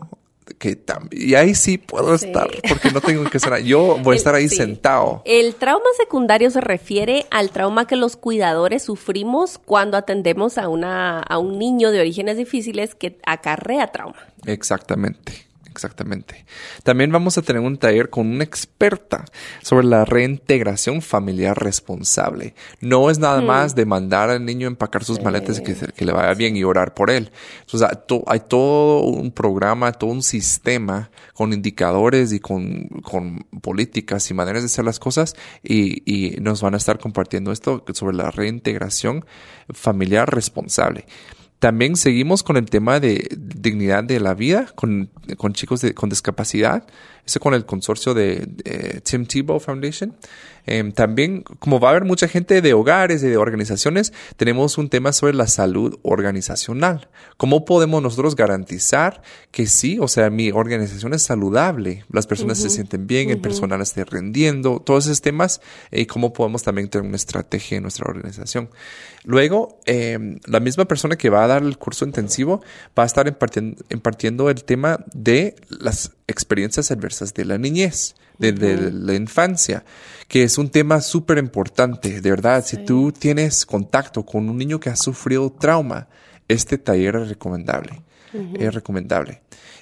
que 0.58 0.76
tam- 0.76 1.08
y 1.12 1.34
ahí 1.34 1.54
sí 1.54 1.78
puedo 1.78 2.16
Sí. 2.18 2.26
estar, 2.26 2.48
porque 2.68 2.90
no 2.90 3.00
tengo 3.00 3.24
que 3.30 3.37
estar, 3.37 3.58
yo 3.62 3.98
voy 4.02 4.14
a 4.14 4.16
estar 4.16 4.34
ahí 4.34 4.48
Sí. 4.48 4.56
sentado. 4.56 5.22
El 5.24 5.54
trauma 5.56 5.84
secundario 5.98 6.50
se 6.50 6.61
refiere 6.61 7.26
al 7.30 7.50
trauma 7.50 7.87
que 7.87 7.96
los 7.96 8.16
cuidadores 8.16 8.82
sufrimos 8.82 9.58
cuando 9.58 9.96
atendemos 9.96 10.58
a, 10.58 10.68
una, 10.68 11.20
a 11.20 11.38
un 11.38 11.58
niño 11.58 11.90
de 11.90 12.00
orígenes 12.00 12.37
difíciles 12.37 12.94
que 12.94 13.18
acarrea 13.26 13.88
trauma. 13.92 14.16
Exactamente, 14.46 15.32
exactamente. 15.70 16.44
También 16.83 17.12
vamos 17.12 17.38
a 17.38 17.42
tener 17.42 17.62
un 17.62 17.78
taller 17.78 18.11
con 18.11 18.26
una 18.26 18.44
experta 18.44 19.24
sobre 19.62 19.87
la 19.87 20.04
reintegración 20.04 21.02
familiar 21.02 21.62
responsable. 21.62 22.54
No 22.81 23.11
es 23.11 23.18
nada 23.18 23.40
más 23.40 23.74
de 23.74 23.87
mandar 23.87 24.31
al 24.31 24.44
niño 24.44 24.66
a 24.66 24.70
empacar 24.70 25.04
sus 25.04 25.20
maletas 25.22 25.59
y 25.59 25.62
que, 25.62 26.04
le 26.04 26.12
vaya 26.12 26.35
bien 26.35 26.57
y 26.57 26.64
orar 26.64 26.94
por 26.94 27.11
él. 27.11 27.31
To- 28.07 28.24
hay 28.26 28.40
todo 28.40 29.02
un 29.02 29.31
programa, 29.31 29.92
todo 29.92 30.11
un 30.11 30.22
sistema 30.22 31.11
con 31.35 31.52
indicadores 31.52 32.33
y 32.33 32.40
con, 32.40 32.88
con 33.02 33.46
políticas 33.61 34.31
y 34.31 34.35
maneras 34.35 34.62
de 34.62 34.66
hacer 34.66 34.85
las 34.85 34.98
cosas 34.98 35.35
y, 35.62 36.02
y 36.04 36.40
nos 36.40 36.62
van 36.62 36.74
a 36.74 36.78
estar 36.78 36.98
compartiendo 36.98 37.52
esto 37.52 37.85
sobre 37.92 38.16
la 38.16 38.31
reintegración 38.31 39.24
familiar 39.70 40.33
responsable. 40.33 41.07
También 41.58 41.96
seguimos 41.96 42.42
con 42.42 42.56
el 42.56 42.66
tema 42.66 43.00
de 43.00 43.28
dignidad 43.36 44.04
de 44.04 44.20
la 44.20 44.34
vida 44.34 44.66
con, 44.76 45.10
con 45.36 45.52
chicos 45.54 45.80
de- 45.80 45.92
con 45.94 46.08
discapacidad. 46.08 46.86
Eso 47.28 47.40
con 47.40 47.52
el 47.52 47.66
consorcio 47.66 48.14
de, 48.14 48.46
de 48.46 49.02
Tim 49.02 49.26
Tebow 49.26 49.60
Foundation. 49.60 50.16
Em, 50.64 50.92
también, 50.92 51.42
como 51.58 51.78
va 51.78 51.88
a 51.88 51.90
haber 51.90 52.04
mucha 52.04 52.26
gente 52.26 52.62
de 52.62 52.72
hogares 52.72 53.22
y 53.22 53.26
de 53.26 53.36
organizaciones, 53.36 54.14
tenemos 54.38 54.78
un 54.78 54.88
tema 54.88 55.12
sobre 55.12 55.34
la 55.34 55.46
salud 55.46 55.98
organizacional. 56.02 57.10
¿Cómo 57.36 57.66
podemos 57.66 58.02
nosotros 58.02 58.34
garantizar 58.34 59.20
que 59.50 59.66
sí, 59.66 59.98
o 60.00 60.08
sea, 60.08 60.30
mi 60.30 60.50
organización 60.50 61.12
es 61.12 61.22
saludable, 61.22 62.06
las 62.10 62.26
personas 62.26 62.56
se 62.56 62.70
sienten 62.70 63.06
bien, 63.06 63.28
el 63.28 63.42
personal 63.42 63.82
esté 63.82 64.06
rendiendo, 64.06 64.80
todos 64.80 65.04
esos 65.04 65.20
temas, 65.20 65.60
y 65.92 66.06
cómo 66.06 66.32
podemos 66.32 66.62
también 66.62 66.88
tener 66.88 67.06
una 67.06 67.16
estrategia 67.16 67.76
en 67.76 67.82
nuestra 67.82 68.06
organización. 68.08 68.70
Luego, 69.24 69.80
em, 69.84 70.38
la 70.46 70.60
misma 70.60 70.86
persona 70.86 71.16
que 71.16 71.28
va 71.28 71.44
a 71.44 71.46
dar 71.46 71.62
el 71.62 71.76
curso 71.76 72.06
intensivo 72.06 72.62
va 72.98 73.02
a 73.02 73.06
estar 73.06 73.28
impartiendo, 73.28 73.84
impartiendo 73.90 74.48
el 74.48 74.64
tema 74.64 75.04
de 75.12 75.56
las 75.68 76.12
experiencias 76.28 76.92
adversas 76.92 77.34
de 77.34 77.44
la 77.44 77.58
niñez, 77.58 78.14
de, 78.38 78.53
de 78.53 78.92
la 78.92 79.14
infancia, 79.14 79.84
que 80.28 80.44
es 80.44 80.59
un 80.59 80.70
tema 80.70 81.00
súper 81.00 81.38
importante, 81.38 82.20
de 82.20 82.30
verdad. 82.30 82.64
Si 82.64 82.76
tú 82.76 83.11
tienes 83.11 83.66
contacto 83.66 84.24
con 84.24 84.48
un 84.48 84.57
niño 84.57 84.78
que 84.78 84.90
ha 84.90 84.96
sufrido 84.96 85.50
trauma, 85.50 86.07
este 86.46 86.78
taller 86.78 87.16
es 87.16 87.28
recomendable. 87.28 88.03
Es 88.59 88.74
recomendable. 88.74 89.40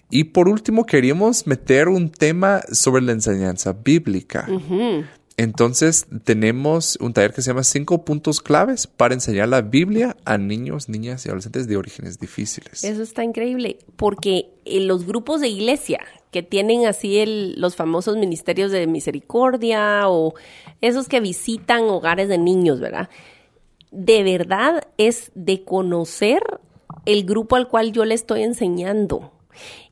Y 0.08 0.24
por 0.24 0.48
último, 0.48 0.86
queríamos 0.86 1.46
meter 1.46 1.88
un 1.88 2.10
tema 2.10 2.62
sobre 2.70 3.02
la 3.02 3.12
enseñanza 3.12 3.72
bíblica. 3.72 4.46
Entonces, 5.36 6.06
tenemos 6.24 6.96
un 7.00 7.12
taller 7.12 7.34
que 7.34 7.42
se 7.42 7.50
llama 7.50 7.64
Cinco 7.64 8.04
puntos 8.04 8.40
claves 8.40 8.86
para 8.86 9.14
enseñar 9.14 9.48
la 9.48 9.62
Biblia 9.62 10.16
a 10.24 10.38
niños, 10.38 10.88
niñas 10.88 11.26
y 11.26 11.28
adolescentes 11.28 11.66
de 11.66 11.76
orígenes 11.76 12.18
difíciles. 12.18 12.84
Eso 12.84 13.02
está 13.02 13.22
increíble, 13.22 13.78
porque 13.96 14.48
en 14.64 14.86
los 14.86 15.04
grupos 15.06 15.40
de 15.40 15.48
iglesia 15.48 16.00
tienen 16.42 16.86
así 16.86 17.18
el, 17.18 17.60
los 17.60 17.76
famosos 17.76 18.16
ministerios 18.16 18.70
de 18.70 18.86
misericordia 18.86 20.08
o 20.08 20.34
esos 20.80 21.08
que 21.08 21.20
visitan 21.20 21.84
hogares 21.84 22.28
de 22.28 22.38
niños, 22.38 22.80
¿verdad? 22.80 23.08
De 23.90 24.22
verdad 24.22 24.86
es 24.98 25.30
de 25.34 25.64
conocer 25.64 26.42
el 27.04 27.24
grupo 27.24 27.56
al 27.56 27.68
cual 27.68 27.92
yo 27.92 28.04
le 28.04 28.14
estoy 28.14 28.42
enseñando. 28.42 29.32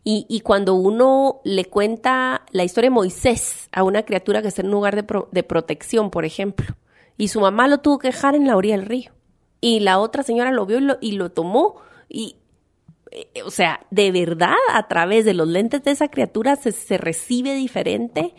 Y, 0.07 0.40
cuando 0.40 0.74
uno 0.74 1.40
le 1.45 1.64
cuenta 1.64 2.45
la 2.51 2.62
historia 2.62 2.90
de 2.90 2.95
Moisés 2.95 3.70
a 3.72 3.82
una 3.84 4.03
criatura 4.03 4.42
que 4.42 4.49
está 4.49 4.61
en 4.61 4.66
un 4.66 4.74
lugar 4.74 4.95
de, 4.95 5.42
protección, 5.42 6.11
por 6.11 6.26
ejemplo, 6.26 6.76
y 7.16 7.28
su 7.28 7.40
mamá 7.40 7.68
lo 7.68 7.78
tuvo 7.78 7.99
que 7.99 8.09
dejar 8.09 8.34
en 8.34 8.47
la 8.47 8.55
orilla 8.55 8.76
del 8.76 8.84
río, 8.84 9.12
y 9.62 9.80
la 9.80 9.99
otra 9.99 10.22
señora 10.22 10.51
lo 10.51 10.66
vio 10.66 10.78
y 11.01 11.12
lo, 11.12 11.30
tomó, 11.30 11.76
y, 12.11 12.36
o 13.45 13.51
sea, 13.51 13.81
de 13.91 14.11
verdad, 14.12 14.55
a 14.73 14.89
través 14.89 15.25
de 15.25 15.35
los 15.35 15.49
lentes 15.49 15.83
de 15.85 15.93
esa 15.93 16.09
criatura 16.09 16.57
se, 16.57 16.73
se 16.73 16.99
recibe 16.99 17.55
diferente 17.55 18.35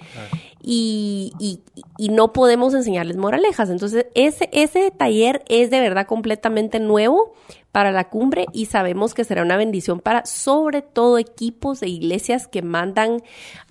y, 0.62 1.32
y, 1.40 1.62
y, 1.98 2.10
no 2.10 2.34
podemos 2.34 2.74
enseñarles 2.74 3.18
moralejas. 3.18 3.70
Entonces, 3.70 4.08
ese, 4.16 4.50
ese 4.52 4.92
taller 4.92 5.44
es 5.48 5.70
de 5.70 5.80
verdad 5.80 6.08
completamente 6.08 6.80
nuevo 6.80 7.34
para 7.76 7.92
la 7.92 8.06
cumbre 8.06 8.46
y 8.54 8.68
sabemos 8.68 9.14
que 9.14 9.26
será 9.26 9.44
una 9.44 9.58
bendición 9.58 10.00
para 10.00 10.26
sobre 10.26 10.82
todo 10.82 11.18
equipos 11.18 11.82
de 11.82 11.90
iglesias 11.90 12.48
que 12.48 12.62
mandan 12.62 13.22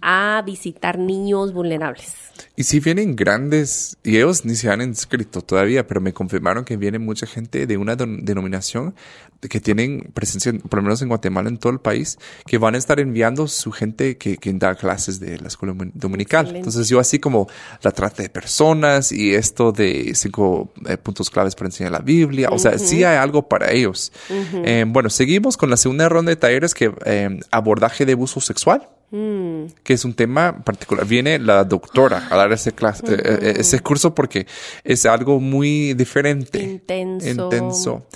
a 0.03 0.43
visitar 0.45 0.99
niños 0.99 1.55
vulnerables. 1.55 2.13
Y 2.55 2.65
si 2.65 2.81
vienen 2.81 3.17
grandes, 3.17 3.97
y 4.05 4.17
ellos 4.17 4.45
ni 4.45 4.57
se 4.57 4.69
han 4.69 4.83
inscrito 4.83 5.41
todavía, 5.41 5.87
pero 5.87 6.03
me 6.03 6.13
confirmaron 6.13 6.67
que 6.67 6.77
viene 6.77 6.99
mucha 6.99 7.27
gente 7.27 7.67
de 7.67 7.77
una 7.79 7.97
denominación 7.97 8.95
que 9.41 9.61
tienen 9.61 10.11
presencia, 10.15 10.53
por 10.53 10.79
lo 10.79 10.83
menos 10.85 11.03
en 11.03 11.09
Guatemala, 11.09 11.49
en 11.49 11.59
todo 11.59 11.73
el 11.73 11.81
país, 11.81 12.19
que 12.47 12.59
van 12.59 12.75
a 12.75 12.79
estar 12.79 13.01
enviando 13.01 13.47
su 13.49 13.73
gente 13.73 14.17
que, 14.17 14.37
que 14.37 14.53
da 14.53 14.75
clases 14.75 15.21
de 15.21 15.39
la 15.39 15.49
escuela 15.49 15.75
dominical. 15.95 16.47
Excelente. 16.47 16.59
Entonces 16.59 16.89
yo 16.89 17.01
así 17.01 17.19
como 17.19 17.49
la 17.83 17.91
trata 17.91 18.23
de 18.23 18.29
personas 18.29 19.13
y 19.13 19.35
esto 19.35 19.73
de 19.73 20.13
cinco 20.15 20.73
eh, 20.87 20.97
puntos 20.97 21.31
claves 21.31 21.55
para 21.55 21.69
enseñar 21.69 21.93
la 21.93 21.99
Biblia, 21.99 22.51
o 22.51 22.59
sea, 22.59 22.79
sí 22.79 23.05
hay 23.05 23.17
algo 23.17 23.49
para 23.49 23.71
ellos. 23.73 23.94
Uh 24.31 24.35
-huh. 24.35 24.63
eh, 24.65 24.85
bueno, 24.87 25.11
seguimos 25.11 25.57
con 25.57 25.71
la 25.71 25.77
segunda 25.77 26.09
ronda 26.09 26.31
de 26.31 26.37
talleres 26.37 26.75
que 26.75 26.93
eh, 27.05 27.41
abordaje 27.51 28.07
de 28.07 28.13
abuso 28.13 28.41
sexual. 28.41 28.89
Mm. 29.11 29.67
que 29.85 29.93
es 29.93 30.05
un 30.05 30.15
tema 30.15 30.65
particular. 30.65 31.07
Viene 31.07 31.39
la 31.39 31.63
doctora 31.63 32.27
a 32.31 32.37
dar 32.37 32.51
ese, 32.53 32.73
clase, 32.73 33.05
uh 33.05 33.09
-huh. 33.11 33.61
ese 33.61 33.79
curso 33.79 34.13
porque 34.13 34.47
es 34.83 35.07
algo 35.07 35.39
muy 35.39 35.95
diferente. 35.95 36.61
Intenso. 36.61 37.29
Intenso. 37.29 38.07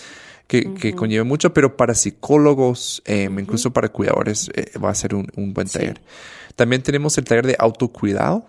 Que, 0.49 0.67
uh 0.67 0.71
-huh. 0.71 0.81
que, 0.81 0.95
conlleva 0.95 1.25
mucho, 1.25 1.53
pero 1.55 1.77
para 1.77 1.95
psicólogos, 1.95 3.03
eh, 3.05 3.29
incluso 3.31 3.71
para 3.71 3.91
cuidadores, 3.91 4.51
eh, 4.55 4.73
va 4.83 4.91
a 4.91 4.95
ser 4.95 5.15
un, 5.15 5.29
un 5.37 5.55
buen 5.55 5.69
taller. 5.69 6.01
También 6.59 6.83
tenemos 6.83 7.17
el 7.17 7.25
taller 7.25 7.47
de 7.47 7.55
autocuidado, 7.57 8.49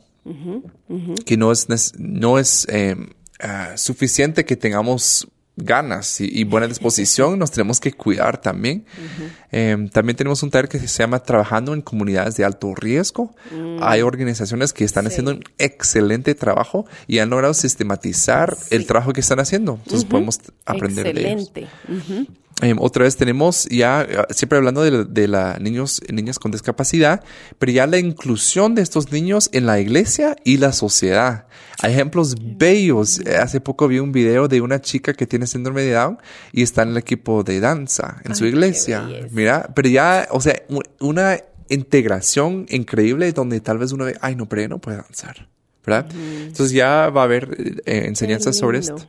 que 1.26 1.38
no 1.38 1.52
es, 1.52 1.68
no 2.00 2.40
es 2.40 2.66
eh, 2.70 2.96
uh, 3.44 3.78
suficiente 3.78 4.46
que 4.46 4.56
tengamos 4.56 5.28
ganas 5.64 6.22
y, 6.22 6.30
y, 6.32 6.44
buena 6.44 6.68
disposición, 6.68 7.40
nos 7.40 7.52
tenemos 7.52 7.80
que 7.80 7.94
cuidar 7.94 8.42
también. 8.42 8.86
Uh 8.98 9.02
-huh. 9.02 9.30
eh, 9.52 9.90
también 9.92 10.16
tenemos 10.16 10.42
un 10.44 10.52
taller 10.52 10.70
que 10.70 10.80
se 10.80 10.88
llama 10.88 11.20
Trabajando 11.20 11.74
en 11.74 11.82
Comunidades 11.82 12.36
de 12.36 12.46
Alto 12.46 12.74
Riesgo. 12.76 13.36
Mm. 13.52 13.78
Hay 13.82 14.02
organizaciones 14.02 14.74
que 14.74 14.84
están 14.84 15.06
sí. 15.06 15.10
haciendo 15.10 15.32
un 15.32 15.44
excelente 15.58 16.36
trabajo 16.36 16.86
y 17.08 17.20
han 17.20 17.30
logrado 17.30 17.54
sistematizar 17.54 18.56
sí. 18.56 18.76
el 18.76 18.86
trabajo 18.86 19.14
que 19.14 19.22
están 19.22 19.40
haciendo. 19.40 19.80
Entonces 19.84 20.04
uh 20.04 20.08
-huh. 20.08 20.12
podemos 20.12 20.40
aprender 20.66 21.08
excelente. 21.08 21.68
de 21.88 21.94
ellos. 21.94 22.28
Eh, 22.62 22.76
otra 22.78 23.06
vez 23.06 23.16
tenemos 23.16 23.66
ya, 23.70 24.06
uh, 24.10 24.34
siempre 24.34 24.58
hablando 24.58 24.84
de, 24.84 25.06
de 25.06 25.28
la 25.30 25.58
niños, 25.60 26.02
niñas 26.12 26.40
con 26.40 26.52
discapacidad, 26.52 27.24
pero 27.58 27.72
ya 27.72 27.88
la 27.88 28.00
inclusión 28.00 28.76
de 28.76 28.82
estos 28.82 29.12
niños 29.12 29.50
en 29.54 29.66
la 29.66 29.80
iglesia 29.80 30.36
y 30.44 30.58
la 30.58 30.74
sociedad. 30.74 31.46
Hay 31.82 31.94
ejemplos 31.94 32.36
bellos. 32.58 33.22
Hace 33.42 33.62
poco 33.62 33.88
vi 33.88 34.00
un 34.00 34.12
video 34.12 34.50
de 34.50 34.60
una 34.60 34.82
chica 34.82 35.14
que 35.14 35.26
tiene 35.26 35.48
síndrome 35.48 35.84
de 35.84 35.94
Down 35.94 36.18
y 36.52 36.64
está 36.64 36.84
en 36.84 36.90
el 36.90 36.98
equipo 36.98 37.44
de 37.44 37.62
danza 37.62 38.18
en 38.26 38.34
Ay, 38.34 38.38
su 38.38 38.46
iglesia. 38.46 39.08
Mira, 39.32 39.72
pero 39.74 39.88
ya, 39.88 40.28
o 40.32 40.42
sea, 40.42 40.62
una 41.00 41.38
integración 41.70 42.66
increíble 42.70 43.32
donde 43.32 43.62
tal 43.62 43.78
vez 43.78 43.94
uno 43.94 44.06
ve, 44.06 44.18
ay, 44.20 44.36
no, 44.36 44.50
pero 44.50 44.62
ella 44.62 44.70
no 44.70 44.80
puede 44.80 44.98
danzar. 44.98 45.48
¿Verdad? 45.86 46.12
Entonces 46.12 46.72
ya 46.72 47.10
va 47.10 47.22
a 47.22 47.24
haber 47.24 47.82
eh, 47.86 48.04
enseñanzas 48.08 48.58
sobre 48.58 48.80
esto. 48.80 49.08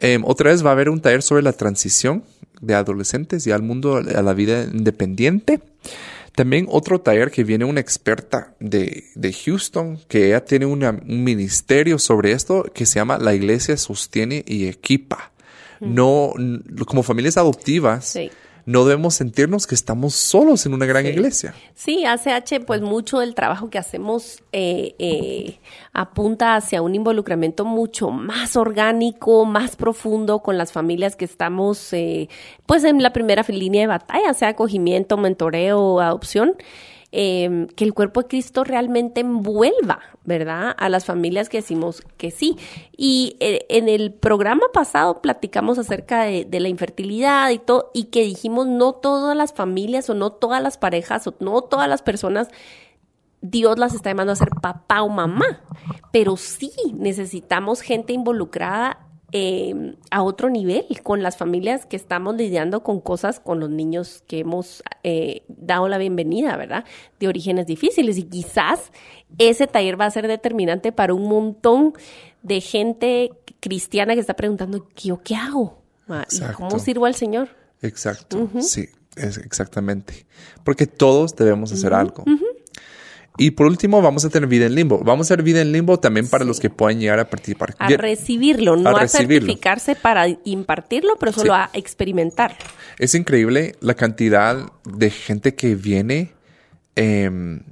Eh, 0.00 0.18
otra 0.22 0.50
vez 0.50 0.64
va 0.64 0.70
a 0.70 0.72
haber 0.72 0.88
un 0.88 1.00
taller 1.00 1.22
sobre 1.22 1.42
la 1.42 1.52
transición 1.52 2.24
de 2.60 2.74
adolescentes 2.74 3.46
y 3.46 3.50
al 3.50 3.62
mundo, 3.62 3.96
a 3.96 4.22
la 4.22 4.34
vida 4.34 4.64
independiente. 4.64 5.60
También 6.34 6.66
otro 6.70 7.00
taller 7.00 7.30
que 7.30 7.44
viene 7.44 7.64
una 7.64 7.80
experta 7.80 8.54
de, 8.60 9.04
de 9.14 9.32
Houston, 9.32 9.98
que 10.08 10.28
ella 10.28 10.44
tiene 10.44 10.66
una, 10.66 10.90
un 10.90 11.24
ministerio 11.24 11.98
sobre 11.98 12.32
esto 12.32 12.64
que 12.72 12.86
se 12.86 12.94
llama 12.96 13.18
La 13.18 13.34
Iglesia 13.34 13.76
Sostiene 13.76 14.44
y 14.46 14.66
Equipa. 14.66 15.32
Mm. 15.80 15.94
No, 15.94 16.34
como 16.86 17.02
familias 17.02 17.36
adoptivas. 17.36 18.06
Sí 18.06 18.30
no 18.70 18.84
debemos 18.84 19.14
sentirnos 19.14 19.66
que 19.66 19.74
estamos 19.74 20.14
solos 20.14 20.64
en 20.64 20.74
una 20.74 20.86
gran 20.86 21.02
sí. 21.02 21.10
iglesia. 21.10 21.54
Sí, 21.74 22.04
ACH, 22.04 22.64
pues 22.64 22.80
mucho 22.80 23.18
del 23.18 23.34
trabajo 23.34 23.68
que 23.68 23.78
hacemos 23.78 24.42
eh, 24.52 24.94
eh, 24.98 25.58
apunta 25.92 26.54
hacia 26.54 26.80
un 26.80 26.94
involucramiento 26.94 27.64
mucho 27.64 28.10
más 28.10 28.56
orgánico, 28.56 29.44
más 29.44 29.74
profundo 29.74 30.38
con 30.40 30.56
las 30.56 30.72
familias 30.72 31.16
que 31.16 31.24
estamos, 31.24 31.92
eh, 31.92 32.28
pues 32.66 32.84
en 32.84 33.02
la 33.02 33.12
primera 33.12 33.44
línea 33.48 33.82
de 33.82 33.86
batalla, 33.88 34.32
sea 34.34 34.50
acogimiento, 34.50 35.16
mentoreo, 35.16 36.00
adopción 36.00 36.54
eh, 37.12 37.66
que 37.76 37.84
el 37.84 37.94
cuerpo 37.94 38.22
de 38.22 38.28
Cristo 38.28 38.64
realmente 38.64 39.20
envuelva, 39.20 40.00
¿verdad? 40.24 40.74
A 40.78 40.88
las 40.88 41.04
familias 41.04 41.48
que 41.48 41.58
decimos 41.58 42.02
que 42.16 42.30
sí. 42.30 42.56
Y 42.96 43.36
eh, 43.40 43.66
en 43.68 43.88
el 43.88 44.12
programa 44.12 44.66
pasado 44.72 45.20
platicamos 45.20 45.78
acerca 45.78 46.22
de, 46.22 46.44
de, 46.44 46.60
la 46.60 46.68
infertilidad 46.68 47.50
y 47.50 47.58
todo, 47.58 47.90
y 47.94 48.04
que 48.04 48.22
dijimos 48.22 48.66
no 48.66 48.92
todas 48.92 49.36
las 49.36 49.52
familias 49.52 50.08
o 50.08 50.14
no 50.14 50.30
todas 50.30 50.62
las 50.62 50.78
parejas 50.78 51.26
o 51.26 51.34
no 51.40 51.62
todas 51.62 51.88
las 51.88 52.02
personas 52.02 52.48
Dios 53.42 53.78
las 53.78 53.94
está 53.94 54.10
llamando 54.10 54.32
a 54.32 54.36
ser 54.36 54.50
papá 54.60 55.02
o 55.02 55.08
mamá, 55.08 55.62
pero 56.12 56.36
sí 56.36 56.72
necesitamos 56.94 57.80
gente 57.80 58.12
involucrada 58.12 59.09
eh, 59.32 59.94
a 60.10 60.22
otro 60.22 60.50
nivel 60.50 60.86
con 61.02 61.22
las 61.22 61.36
familias 61.36 61.86
que 61.86 61.96
estamos 61.96 62.36
lidiando 62.36 62.82
con 62.82 63.00
cosas 63.00 63.40
con 63.40 63.60
los 63.60 63.70
niños 63.70 64.24
que 64.26 64.40
hemos 64.40 64.82
eh, 65.04 65.42
dado 65.48 65.88
la 65.88 65.98
bienvenida, 65.98 66.56
¿verdad? 66.56 66.84
De 67.18 67.28
orígenes 67.28 67.66
difíciles 67.66 68.18
y 68.18 68.24
quizás 68.24 68.92
ese 69.38 69.66
taller 69.66 70.00
va 70.00 70.06
a 70.06 70.10
ser 70.10 70.26
determinante 70.26 70.92
para 70.92 71.14
un 71.14 71.28
montón 71.28 71.94
de 72.42 72.60
gente 72.60 73.30
cristiana 73.60 74.14
que 74.14 74.20
está 74.20 74.34
preguntando, 74.34 74.88
¿yo 74.96 75.20
qué 75.22 75.36
hago? 75.36 75.78
¿Y 76.30 76.40
¿Cómo 76.54 76.78
sirvo 76.78 77.06
al 77.06 77.14
Señor? 77.14 77.50
Exacto, 77.82 78.38
uh 78.38 78.48
-huh. 78.52 78.62
sí, 78.62 78.88
es 79.16 79.38
exactamente. 79.38 80.26
Porque 80.64 80.86
todos 80.86 81.36
debemos 81.36 81.72
hacer 81.72 81.92
uh 81.92 81.96
-huh. 81.96 82.00
algo. 82.00 82.22
Uh 82.26 82.30
-huh. 82.30 82.49
Y 83.40 83.52
por 83.52 83.66
último, 83.66 84.02
vamos 84.02 84.22
a 84.26 84.28
tener 84.28 84.46
vida 84.50 84.66
en 84.66 84.74
limbo. 84.74 84.98
Vamos 85.02 85.28
a 85.28 85.34
tener 85.34 85.44
vida 85.46 85.62
en 85.62 85.72
limbo 85.72 85.98
también 85.98 86.28
para 86.28 86.44
sí. 86.44 86.48
los 86.48 86.60
que 86.60 86.68
puedan 86.68 87.00
llegar 87.00 87.20
a 87.20 87.30
participar. 87.30 87.74
A 87.78 87.88
recibirlo, 87.88 88.76
no 88.76 88.90
a, 88.90 89.00
a 89.00 89.08
certificarse 89.08 89.94
para 89.94 90.26
impartirlo, 90.44 91.16
pero 91.18 91.32
solo 91.32 91.54
sí. 91.54 91.58
a 91.58 91.70
experimentar. 91.72 92.58
Es 92.98 93.14
increíble 93.14 93.76
la 93.80 93.94
cantidad 93.94 94.70
de 94.84 95.08
gente 95.08 95.54
que 95.54 95.74
viene 95.74 96.32
eh, 96.96 97.62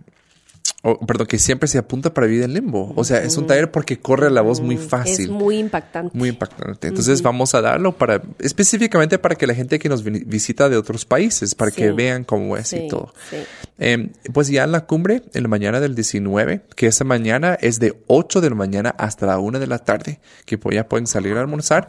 oh, 0.93 1.07
perdón, 1.07 1.27
que 1.27 1.39
siempre 1.39 1.69
se 1.69 1.79
apunta 1.79 2.13
para 2.15 2.27
vida 2.27 2.45
en 2.45 2.55
limbo. 2.55 2.93
O 2.97 3.05
sea, 3.05 3.23
es 3.23 3.37
un 3.37 3.47
taller 3.47 3.71
porque 3.71 3.99
corre 3.99 4.31
la 4.31 4.41
voz 4.41 4.61
muy 4.61 4.77
fácil. 4.77 5.27
Es 5.27 5.31
muy 5.31 5.59
impactante. 5.59 6.17
Muy 6.17 6.31
impactante. 6.31 6.89
Entonces 6.89 7.19
uh 7.19 7.23
-huh. 7.23 7.25
vamos 7.25 7.55
a 7.55 7.61
darlo 7.61 7.97
para, 7.97 8.23
específicamente 8.39 9.19
para 9.19 9.35
que 9.35 9.47
la 9.47 9.55
gente 9.55 9.79
que 9.79 9.89
nos 9.89 10.03
visita 10.03 10.69
de 10.69 10.77
otros 10.77 11.05
países, 11.05 11.55
para 11.55 11.71
sí. 11.71 11.77
que 11.77 11.93
vean 11.93 12.25
cómo 12.25 12.57
es 12.57 12.69
sí, 12.69 12.85
y 12.85 12.89
todo. 12.89 13.13
Sí. 13.31 13.37
Eh, 13.79 14.11
pues 14.33 14.49
ya 14.49 14.65
en 14.65 14.73
la 14.73 14.87
cumbre, 14.87 15.23
en 15.35 15.43
la 15.43 15.49
mañana 15.49 15.81
del 15.81 15.95
19, 15.95 16.63
que 16.75 16.87
esa 16.87 17.05
mañana 17.05 17.57
es 17.61 17.79
de 17.79 17.97
8 18.07 18.41
de 18.41 18.51
la 18.51 18.57
mañana 18.57 18.91
hasta 18.99 19.27
la 19.27 19.39
1 19.39 19.59
de 19.59 19.67
la 19.67 19.79
tarde, 19.79 20.21
que 20.45 20.59
ya 20.73 20.89
pueden 20.89 21.07
salir 21.07 21.37
a 21.37 21.41
almorzar. 21.41 21.87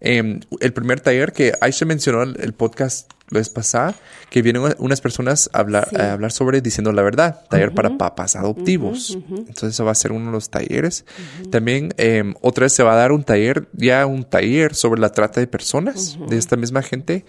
Eh, 0.00 0.40
el 0.60 0.72
primer 0.72 1.00
taller 1.00 1.32
que 1.32 1.52
Aisha 1.60 1.86
mencionó 1.86 2.22
el, 2.22 2.36
el 2.40 2.52
podcast 2.52 3.10
la 3.30 3.38
vez 3.38 3.48
pasada, 3.48 3.94
que 4.28 4.42
vienen 4.42 4.62
unas 4.78 5.00
personas 5.00 5.48
a 5.52 5.60
hablar, 5.60 5.88
a 5.98 6.12
hablar 6.12 6.32
sobre 6.32 6.60
diciendo 6.60 6.92
la 6.92 7.02
verdad, 7.02 7.44
taller 7.48 7.72
para 7.72 7.96
papás 7.96 8.36
adoptivos. 8.36 9.18
Entonces, 9.28 9.74
eso 9.74 9.84
va 9.84 9.92
a 9.92 9.94
ser 9.94 10.12
uno 10.12 10.26
de 10.26 10.32
los 10.32 10.50
talleres. 10.50 11.04
También, 11.50 11.94
em, 11.96 12.34
otra 12.40 12.64
vez 12.64 12.72
se 12.72 12.82
va 12.82 12.92
a 12.92 12.96
dar 12.96 13.12
un 13.12 13.22
taller, 13.22 13.68
ya 13.72 14.04
un 14.06 14.24
taller 14.24 14.74
sobre 14.74 15.00
la 15.00 15.10
trata 15.10 15.40
de 15.40 15.46
personas 15.46 16.18
de 16.28 16.36
esta 16.36 16.56
misma 16.56 16.82
gente 16.82 17.24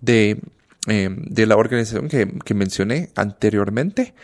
de, 0.00 0.40
em, 0.86 1.22
de 1.24 1.46
la 1.46 1.56
organización 1.56 2.08
que, 2.08 2.28
que 2.44 2.54
mencioné 2.54 3.10
anteriormente. 3.14 4.14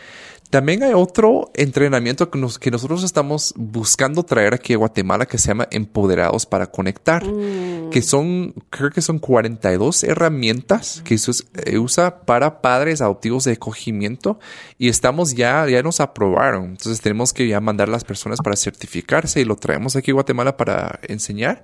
También 0.51 0.83
hay 0.83 0.91
otro 0.93 1.49
entrenamiento 1.53 2.29
que, 2.29 2.37
nos, 2.37 2.59
que 2.59 2.71
nosotros 2.71 3.05
estamos 3.05 3.53
buscando 3.55 4.23
traer 4.23 4.53
aquí 4.53 4.73
a 4.73 4.77
Guatemala 4.77 5.25
que 5.25 5.37
se 5.37 5.47
llama 5.47 5.69
Empoderados 5.71 6.45
para 6.45 6.67
Conectar, 6.67 7.25
mm. 7.25 7.89
que 7.89 8.01
son, 8.01 8.53
creo 8.69 8.89
que 8.89 9.01
son 9.01 9.17
42 9.17 10.03
herramientas 10.03 11.01
que 11.05 11.17
se 11.17 11.31
eh, 11.63 11.77
usa 11.77 12.25
para 12.25 12.61
padres 12.61 12.99
adoptivos 12.99 13.45
de 13.45 13.53
acogimiento 13.53 14.41
y 14.77 14.89
estamos 14.89 15.35
ya, 15.35 15.65
ya 15.69 15.81
nos 15.83 16.01
aprobaron. 16.01 16.65
Entonces 16.65 16.99
tenemos 16.99 17.31
que 17.31 17.47
ya 17.47 17.61
mandar 17.61 17.87
a 17.87 17.91
las 17.93 18.03
personas 18.03 18.39
para 18.43 18.57
certificarse 18.57 19.39
y 19.39 19.45
lo 19.45 19.55
traemos 19.55 19.95
aquí 19.95 20.11
a 20.11 20.15
Guatemala 20.15 20.57
para 20.57 20.99
enseñar. 21.07 21.63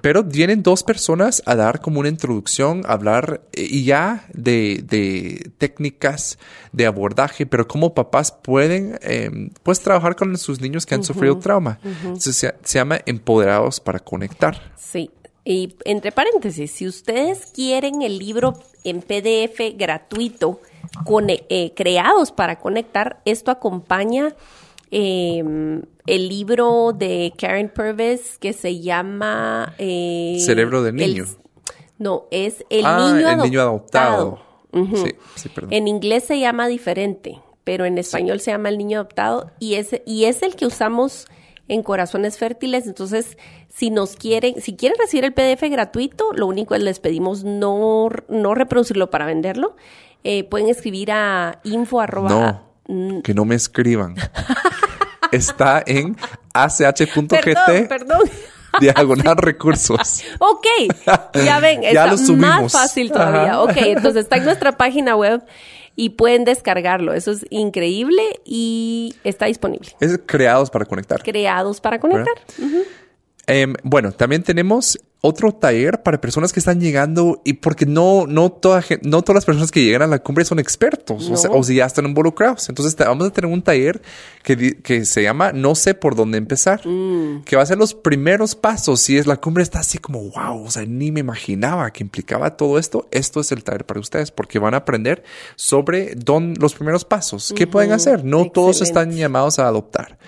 Pero 0.00 0.22
vienen 0.22 0.62
dos 0.62 0.82
personas 0.82 1.42
a 1.46 1.54
dar 1.56 1.80
como 1.80 2.00
una 2.00 2.08
introducción, 2.08 2.82
a 2.86 2.92
hablar 2.92 3.42
eh, 3.52 3.66
y 3.68 3.84
ya 3.84 4.26
de, 4.32 4.84
de 4.86 5.50
técnicas 5.58 6.38
de 6.72 6.86
abordaje, 6.86 7.46
pero 7.46 7.66
cómo 7.66 7.94
papá 7.94 8.22
pueden 8.42 8.98
eh, 9.02 9.30
pues 9.62 9.80
trabajar 9.80 10.16
con 10.16 10.36
sus 10.38 10.60
niños 10.60 10.86
que 10.86 10.94
han 10.94 11.04
sufrido 11.04 11.38
trauma. 11.38 11.78
se, 12.18 12.54
llama 12.64 13.00
Empoderados 13.06 13.80
para 13.80 13.98
Conectar. 13.98 14.72
Sí. 14.76 15.10
Y 15.44 15.76
entre 15.84 16.10
paréntesis, 16.10 16.70
si 16.70 16.86
ustedes 16.86 17.46
quieren 17.46 18.00
el 18.00 18.18
libro 18.18 18.54
en 18.82 19.02
PDF 19.02 19.76
gratuito, 19.76 20.60
con, 21.04 21.26
eh, 21.28 21.72
creados 21.74 22.32
para 22.32 22.58
conectar, 22.58 23.20
esto 23.24 23.50
acompaña 23.50 24.34
em, 24.90 25.82
el 26.06 26.28
libro 26.28 26.92
de 26.92 27.32
Karen 27.36 27.70
Purvis 27.74 28.38
que 28.38 28.52
se 28.52 28.80
llama... 28.80 29.74
Eh, 29.78 30.38
Cerebro 30.44 30.82
de 30.82 30.92
niño. 30.92 31.24
no, 31.98 32.26
es 32.30 32.64
El, 32.70 32.84
ah, 32.86 33.12
niño, 33.12 33.28
el 33.28 33.38
niño 33.38 33.60
adoptado. 33.60 34.40
sí, 34.72 35.14
sí, 35.36 35.48
perdón. 35.48 35.72
En 35.72 35.88
inglés 35.88 36.24
se 36.24 36.38
llama 36.38 36.68
diferente 36.68 37.40
pero 37.64 37.86
en 37.86 37.98
español 37.98 38.40
se 38.40 38.50
llama 38.50 38.68
el 38.68 38.78
niño 38.78 38.98
adoptado 38.98 39.50
y 39.58 39.74
es, 39.74 40.00
y 40.06 40.26
es 40.26 40.42
el 40.42 40.54
que 40.54 40.66
usamos 40.66 41.26
en 41.66 41.82
Corazones 41.82 42.38
Fértiles. 42.38 42.86
Entonces, 42.86 43.38
si 43.68 43.90
nos 43.90 44.16
quieren, 44.16 44.60
si 44.60 44.76
quieren 44.76 44.98
recibir 44.98 45.24
el 45.24 45.32
PDF 45.32 45.62
gratuito, 45.70 46.32
lo 46.34 46.46
único 46.46 46.74
es 46.74 46.82
les 46.82 47.00
pedimos 47.00 47.42
no, 47.42 48.10
no 48.28 48.54
reproducirlo 48.54 49.10
para 49.10 49.24
venderlo. 49.24 49.76
Eh, 50.22 50.44
pueden 50.44 50.68
escribir 50.68 51.10
a 51.10 51.60
info 51.64 52.00
arroba. 52.00 52.28
No, 52.86 53.22
que 53.22 53.32
no 53.32 53.46
me 53.46 53.54
escriban. 53.54 54.14
Está 55.34 55.82
en 55.86 56.16
ach.gt. 56.52 57.28
Perdón, 57.28 57.88
perdón. 57.88 58.30
Diagonal 58.80 59.36
recursos. 59.36 60.24
Ok, 60.38 60.66
ya 61.34 61.60
ven, 61.60 61.82
ya 61.82 62.06
está 62.12 62.32
más 62.32 62.72
fácil 62.72 63.10
todavía. 63.10 63.60
Ok, 63.60 63.76
entonces 63.76 64.24
está 64.24 64.36
en 64.36 64.44
nuestra 64.44 64.76
página 64.76 65.16
web 65.16 65.42
y 65.96 66.10
pueden 66.10 66.44
descargarlo. 66.44 67.14
Eso 67.14 67.30
es 67.30 67.46
increíble 67.50 68.40
y 68.44 69.14
está 69.22 69.46
disponible. 69.46 69.90
Es 70.00 70.18
creados 70.26 70.70
para 70.70 70.84
conectar. 70.84 71.22
Creados 71.22 71.80
para 71.80 72.00
conectar. 72.00 72.34
Em, 73.46 73.74
bueno, 73.82 74.12
también 74.12 74.42
tenemos 74.42 74.98
otro 75.26 75.52
taller 75.52 76.02
para 76.02 76.20
personas 76.20 76.52
que 76.52 76.60
están 76.60 76.82
llegando 76.82 77.40
y 77.46 77.54
porque 77.54 77.86
no, 77.86 78.26
no, 78.26 78.52
toda, 78.52 78.84
no 79.02 79.22
todas 79.22 79.36
las 79.36 79.44
personas 79.46 79.70
que 79.70 79.82
llegan 79.82 80.02
a 80.02 80.06
la 80.06 80.18
cumbre 80.18 80.44
son 80.44 80.58
expertos 80.58 81.30
o, 81.48 81.62
si 81.62 81.76
ya 81.76 81.86
están 81.86 82.04
involucrados. 82.04 82.68
Entonces 82.68 82.94
vamos 82.94 83.28
a 83.28 83.30
tener 83.30 83.50
un 83.50 83.62
taller 83.62 84.02
que, 84.42 84.76
que 84.82 85.06
se 85.06 85.22
llama 85.22 85.52
No 85.52 85.76
sé 85.76 85.94
por 85.94 86.14
dónde 86.14 86.36
empezar, 86.36 86.86
mm. 86.86 87.44
que 87.44 87.56
va 87.56 87.62
a 87.62 87.66
ser 87.66 87.78
los 87.78 87.94
primeros 87.94 88.54
pasos. 88.54 89.00
Si 89.00 89.16
es 89.16 89.26
la 89.26 89.38
cumbre 89.38 89.62
está 89.62 89.78
así 89.78 89.96
como, 89.96 90.20
wow, 90.28 90.62
o 90.62 90.70
sea, 90.70 90.84
ni 90.84 91.10
me 91.10 91.20
imaginaba 91.20 91.90
que 91.90 92.02
implicaba 92.02 92.58
todo 92.58 92.78
esto. 92.78 93.08
Esto 93.10 93.40
es 93.40 93.50
el 93.50 93.64
taller 93.64 93.86
para 93.86 94.00
ustedes 94.00 94.30
porque 94.30 94.58
van 94.58 94.74
a 94.74 94.78
aprender 94.78 95.24
sobre 95.56 96.14
don, 96.16 96.52
los 96.60 96.74
primeros 96.74 97.06
pasos. 97.06 97.54
¿Qué 97.56 97.66
pueden 97.66 97.92
hacer? 97.92 98.26
No 98.26 98.50
todos 98.50 98.82
están 98.82 99.10
llamados 99.12 99.58
a 99.58 99.68
adoptar. 99.68 100.18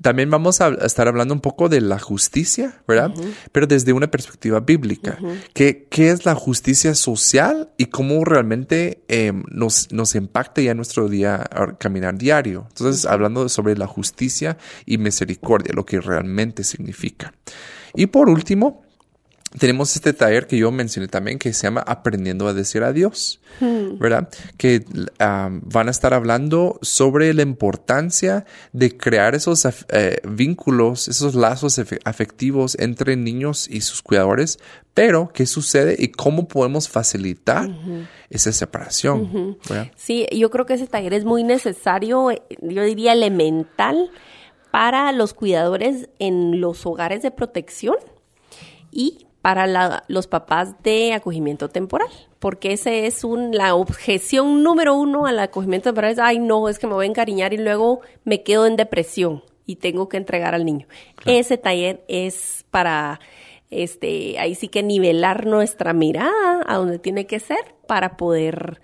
También 0.00 0.30
vamos 0.30 0.60
a 0.60 0.68
estar 0.84 1.08
hablando 1.08 1.34
un 1.34 1.40
poco 1.40 1.68
de 1.68 1.80
la 1.80 1.98
justicia, 1.98 2.82
¿verdad? 2.88 3.12
Pero 3.52 3.66
desde 3.66 3.92
una 3.92 4.10
perspectiva 4.10 4.60
bíblica. 4.60 5.18
¿Qué, 5.52 5.86
es 5.90 6.24
la 6.24 6.34
justicia 6.34 6.94
social 6.94 7.70
y 7.76 7.86
cómo 7.86 8.24
realmente 8.24 9.02
em, 9.08 9.42
nos, 9.50 9.92
nos 9.92 10.14
impacta 10.14 10.60
ya 10.62 10.72
en 10.72 10.78
nuestro 10.78 11.08
día 11.08 11.48
caminar 11.78 12.16
diario? 12.16 12.66
Entonces, 12.68 13.06
hablando 13.06 13.48
sobre 13.48 13.76
la 13.76 13.86
justicia 13.86 14.56
y 14.86 14.98
misericordia, 14.98 15.72
lo 15.74 15.84
que 15.84 16.00
realmente 16.00 16.64
significa. 16.64 17.34
Y 17.94 18.06
por 18.06 18.28
último, 18.28 18.82
tenemos 19.58 19.96
este 19.96 20.12
taller 20.12 20.46
que 20.46 20.56
yo 20.56 20.70
mencioné 20.70 21.08
también 21.08 21.38
que 21.38 21.52
se 21.52 21.66
llama 21.66 21.82
Aprendiendo 21.84 22.46
a 22.46 22.52
decir 22.52 22.84
adiós, 22.84 23.40
hmm. 23.58 23.98
¿verdad? 23.98 24.28
Que 24.56 24.84
van 25.18 25.88
a 25.88 25.90
estar 25.90 26.14
hablando 26.14 26.78
sobre 26.82 27.34
la 27.34 27.42
importancia 27.42 28.44
de 28.72 28.96
crear 28.96 29.34
esos 29.34 29.64
eh, 29.64 30.20
vínculos, 30.28 31.08
esos 31.08 31.34
lazos 31.34 31.80
afectivos 32.04 32.76
entre 32.78 33.16
niños 33.16 33.66
y 33.68 33.80
sus 33.80 34.02
cuidadores, 34.02 34.60
pero 34.94 35.32
qué 35.34 35.46
sucede 35.46 35.96
y 35.98 36.08
cómo 36.08 36.46
podemos 36.46 36.88
facilitar 36.88 37.68
esa 38.28 38.52
separación. 38.52 39.58
Sí, 39.96 40.26
yo 40.30 40.50
creo 40.50 40.64
que 40.64 40.74
ese 40.74 40.86
taller 40.86 41.14
es 41.14 41.24
muy 41.24 41.42
necesario, 41.42 42.30
yo 42.60 42.82
diría 42.84 43.14
elemental 43.14 44.10
para 44.70 45.10
los 45.10 45.34
cuidadores 45.34 46.08
en 46.20 46.60
los 46.60 46.86
hogares 46.86 47.22
de 47.22 47.32
protección 47.32 47.96
y 48.92 49.26
para 49.42 50.02
los 50.08 50.26
papás 50.26 50.74
de 50.82 51.14
acogimiento 51.14 51.68
temporal, 51.68 52.10
porque 52.38 52.72
ese 52.72 53.06
es 53.06 53.24
un, 53.24 53.56
la 53.56 53.74
objeción 53.74 54.62
número 54.62 54.94
uno 54.94 55.26
al 55.26 55.38
acogimiento 55.38 55.88
temporal 55.88 56.12
es, 56.12 56.18
ay 56.18 56.38
no, 56.38 56.68
es 56.68 56.78
que 56.78 56.86
me 56.86 56.92
voy 56.92 57.06
a 57.06 57.08
encariñar 57.08 57.54
y 57.54 57.58
luego 57.58 58.00
me 58.24 58.42
quedo 58.42 58.66
en 58.66 58.76
depresión 58.76 59.42
y 59.64 59.76
tengo 59.76 60.08
que 60.08 60.18
entregar 60.18 60.54
al 60.54 60.64
niño. 60.64 60.86
Ese 61.24 61.56
taller 61.56 62.04
es 62.08 62.66
para, 62.70 63.20
este, 63.70 64.38
ahí 64.38 64.54
sí 64.54 64.68
que 64.68 64.82
nivelar 64.82 65.46
nuestra 65.46 65.94
mirada 65.94 66.62
a 66.66 66.76
donde 66.76 66.98
tiene 66.98 67.26
que 67.26 67.40
ser 67.40 67.74
para 67.86 68.16
poder 68.16 68.80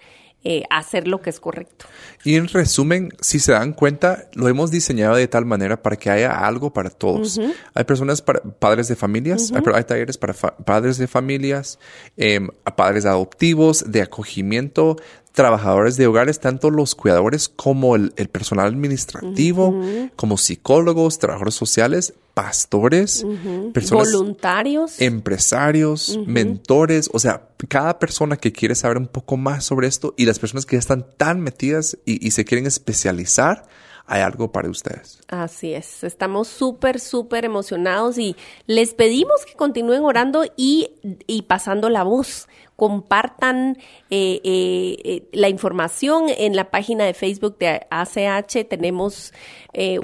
eh, 0.49 0.63
hacer 0.71 1.09
lo 1.09 1.21
que 1.23 1.31
es 1.31 1.41
correcto. 1.41 1.87
Y 2.23 2.37
en 2.37 2.47
resumen, 2.47 3.09
si 3.21 3.41
se 3.41 3.51
dan 3.51 3.73
cuenta, 3.73 4.29
lo 4.35 4.47
hemos 4.47 4.71
diseñado 4.71 5.17
de 5.17 5.27
tal 5.27 5.45
manera 5.45 5.83
para 5.83 5.97
que 5.97 6.09
haya 6.09 6.47
algo 6.47 6.73
para 6.73 6.89
todos. 6.89 7.41
Hay 7.75 7.83
personas 7.83 8.23
para 8.23 8.41
padres 8.41 8.87
de 8.87 8.95
familias, 8.95 9.53
hay, 9.53 9.83
talleres 9.83 10.19
para 10.19 10.35
padres 10.35 10.99
de 10.99 11.09
familias, 11.09 11.81
eh, 12.17 12.39
padres 12.77 13.07
adoptivos, 13.07 13.91
de 13.91 14.03
acogimiento, 14.03 14.95
trabajadores 15.33 15.97
de 15.97 16.07
hogares, 16.07 16.39
tanto 16.39 16.71
los 16.71 16.95
cuidadores 16.95 17.49
como 17.49 17.97
el, 17.97 18.13
personal 18.31 18.69
administrativo, 18.69 19.83
como 20.15 20.39
psicólogos, 20.39 21.19
trabajadores 21.19 21.57
sociales, 21.57 22.15
pastores, 22.37 23.25
personas, 23.73 24.13
voluntarios, 24.13 25.01
empresarios, 25.01 26.19
mentores, 26.27 27.09
o 27.15 27.19
sea, 27.19 27.49
cada 27.67 27.99
persona 27.99 28.37
que 28.37 28.53
quiere 28.53 28.75
saber 28.75 28.99
un 28.99 29.07
poco 29.07 29.39
más 29.39 29.65
sobre 29.65 29.89
esto 29.89 30.13
y 30.19 30.27
las 30.27 30.39
personas 30.39 30.67
que 30.67 30.77
ya 30.77 30.81
están 30.81 31.07
tan 31.17 31.41
metidas 31.41 31.97
y, 32.05 32.25
y 32.27 32.33
se 32.33 32.45
quieren 32.45 32.67
especializar, 32.67 33.67
hay 34.07 34.23
algo 34.23 34.53
para 34.53 34.71
ustedes. 34.71 35.21
Así 35.29 35.75
es, 35.75 36.05
estamos 36.05 36.49
súper, 36.49 37.01
súper 37.01 37.45
emocionados 37.45 38.19
y 38.19 38.37
les 38.67 38.95
pedimos 38.95 39.45
que 39.45 39.55
continúen 39.55 40.05
orando 40.05 40.45
y, 40.57 40.91
y 41.27 41.43
pasando 41.43 41.91
la 41.91 42.03
voz 42.03 42.47
compartan 42.77 43.79
eh, 44.11 44.41
eh, 44.45 44.97
eh, 45.05 45.29
la 45.33 45.49
información 45.49 46.27
en 46.29 46.55
la 46.55 46.71
página 46.71 47.05
de 47.05 47.15
Facebook 47.15 47.59
de 47.59 47.87
ACH. 47.91 48.69
Tenemos 48.69 49.33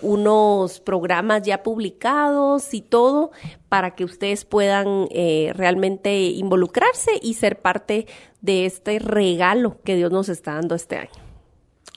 unos 0.02 0.80
programas 0.80 1.44
ya 1.44 1.62
publicados 1.62 2.74
y 2.74 2.82
todo 2.82 3.30
para 3.70 3.94
que 3.94 4.04
ustedes 4.04 4.44
puedan 4.44 5.08
realmente 5.54 6.14
involucrarse 6.14 7.12
y 7.22 7.34
ser 7.34 7.62
parte 7.62 8.06
de 8.42 8.66
este 8.66 8.98
regalo 8.98 9.78
que 9.82 9.96
Dios 9.96 10.12
nos 10.12 10.28
está 10.28 10.54
dando 10.56 10.74
este 10.74 10.96
año. 10.96 11.21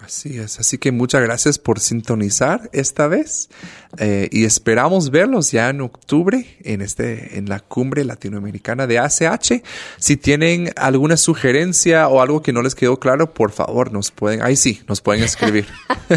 Así 0.05 0.37
es, 0.37 0.59
así 0.59 0.77
que 0.77 0.91
muchas 0.91 1.23
gracias 1.23 1.57
por 1.57 1.79
sintonizar 1.79 2.69
esta 2.73 3.07
vez 3.07 3.49
eh, 3.97 4.29
y 4.31 4.45
esperamos 4.45 5.09
verlos 5.09 5.51
ya 5.51 5.69
en 5.69 5.81
octubre 5.81 6.45
en 6.61 6.81
este 6.81 7.39
en 7.39 7.49
la 7.49 7.59
cumbre 7.59 8.05
latinoamericana 8.05 8.85
de 8.85 8.99
ACH. 8.99 9.63
Si 9.97 10.15
tienen 10.15 10.71
alguna 10.75 11.17
sugerencia 11.17 12.07
o 12.07 12.21
algo 12.21 12.43
que 12.43 12.53
no 12.53 12.61
les 12.61 12.75
quedó 12.75 12.99
claro, 12.99 13.33
por 13.33 13.51
favor 13.51 13.91
nos 13.91 14.11
pueden, 14.11 14.43
ahí 14.43 14.55
sí, 14.55 14.83
nos 14.87 15.01
pueden 15.01 15.23
escribir. 15.23 15.65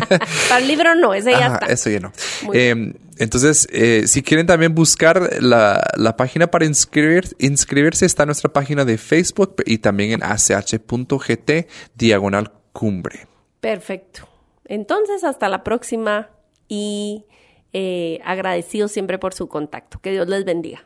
Para 0.48 0.60
el 0.60 0.68
libro 0.68 0.94
no, 0.94 1.14
ese 1.14 1.30
ya 1.30 1.54
está. 1.54 1.66
Eso 1.66 1.88
ya 1.88 2.00
no. 2.00 2.12
Eh, 2.52 2.92
entonces, 3.16 3.66
eh, 3.72 4.04
si 4.06 4.22
quieren 4.22 4.46
también 4.46 4.74
buscar 4.74 5.42
la, 5.42 5.82
la 5.96 6.16
página 6.18 6.48
para 6.48 6.66
inscribir, 6.66 7.34
inscribirse, 7.38 8.04
está 8.04 8.24
en 8.24 8.28
nuestra 8.28 8.52
página 8.52 8.84
de 8.84 8.98
Facebook 8.98 9.62
y 9.64 9.78
también 9.78 10.12
en 10.12 10.22
ach.gt 10.22 11.50
diagonal 11.96 12.52
cumbre. 12.72 13.26
Perfecto. 13.60 14.28
Entonces, 14.64 15.24
hasta 15.24 15.48
la 15.48 15.64
próxima 15.64 16.30
y 16.68 17.24
eh, 17.72 18.20
agradecido 18.24 18.88
siempre 18.88 19.18
por 19.18 19.34
su 19.34 19.48
contacto. 19.48 19.98
Que 20.00 20.12
Dios 20.12 20.28
les 20.28 20.44
bendiga. 20.44 20.84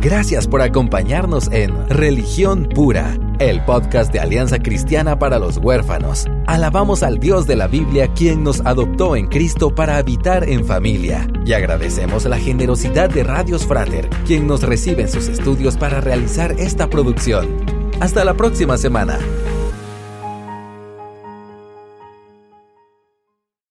Gracias 0.00 0.46
por 0.46 0.62
acompañarnos 0.62 1.50
en 1.50 1.88
Religión 1.88 2.68
Pura, 2.72 3.18
el 3.40 3.64
podcast 3.64 4.12
de 4.12 4.20
Alianza 4.20 4.60
Cristiana 4.60 5.18
para 5.18 5.40
los 5.40 5.56
Huérfanos. 5.56 6.26
Alabamos 6.46 7.02
al 7.02 7.18
Dios 7.18 7.48
de 7.48 7.56
la 7.56 7.66
Biblia 7.66 8.06
quien 8.14 8.44
nos 8.44 8.60
adoptó 8.60 9.16
en 9.16 9.26
Cristo 9.26 9.74
para 9.74 9.96
habitar 9.96 10.48
en 10.48 10.64
familia. 10.64 11.26
Y 11.44 11.52
agradecemos 11.52 12.24
la 12.26 12.38
generosidad 12.38 13.10
de 13.10 13.24
Radios 13.24 13.66
Frater, 13.66 14.08
quien 14.24 14.46
nos 14.46 14.62
recibe 14.62 15.02
en 15.02 15.08
sus 15.08 15.26
estudios 15.26 15.76
para 15.76 16.00
realizar 16.00 16.52
esta 16.52 16.88
producción. 16.88 17.56
Hasta 18.00 18.24
la 18.24 18.34
próxima 18.34 18.78
semana. 18.78 19.18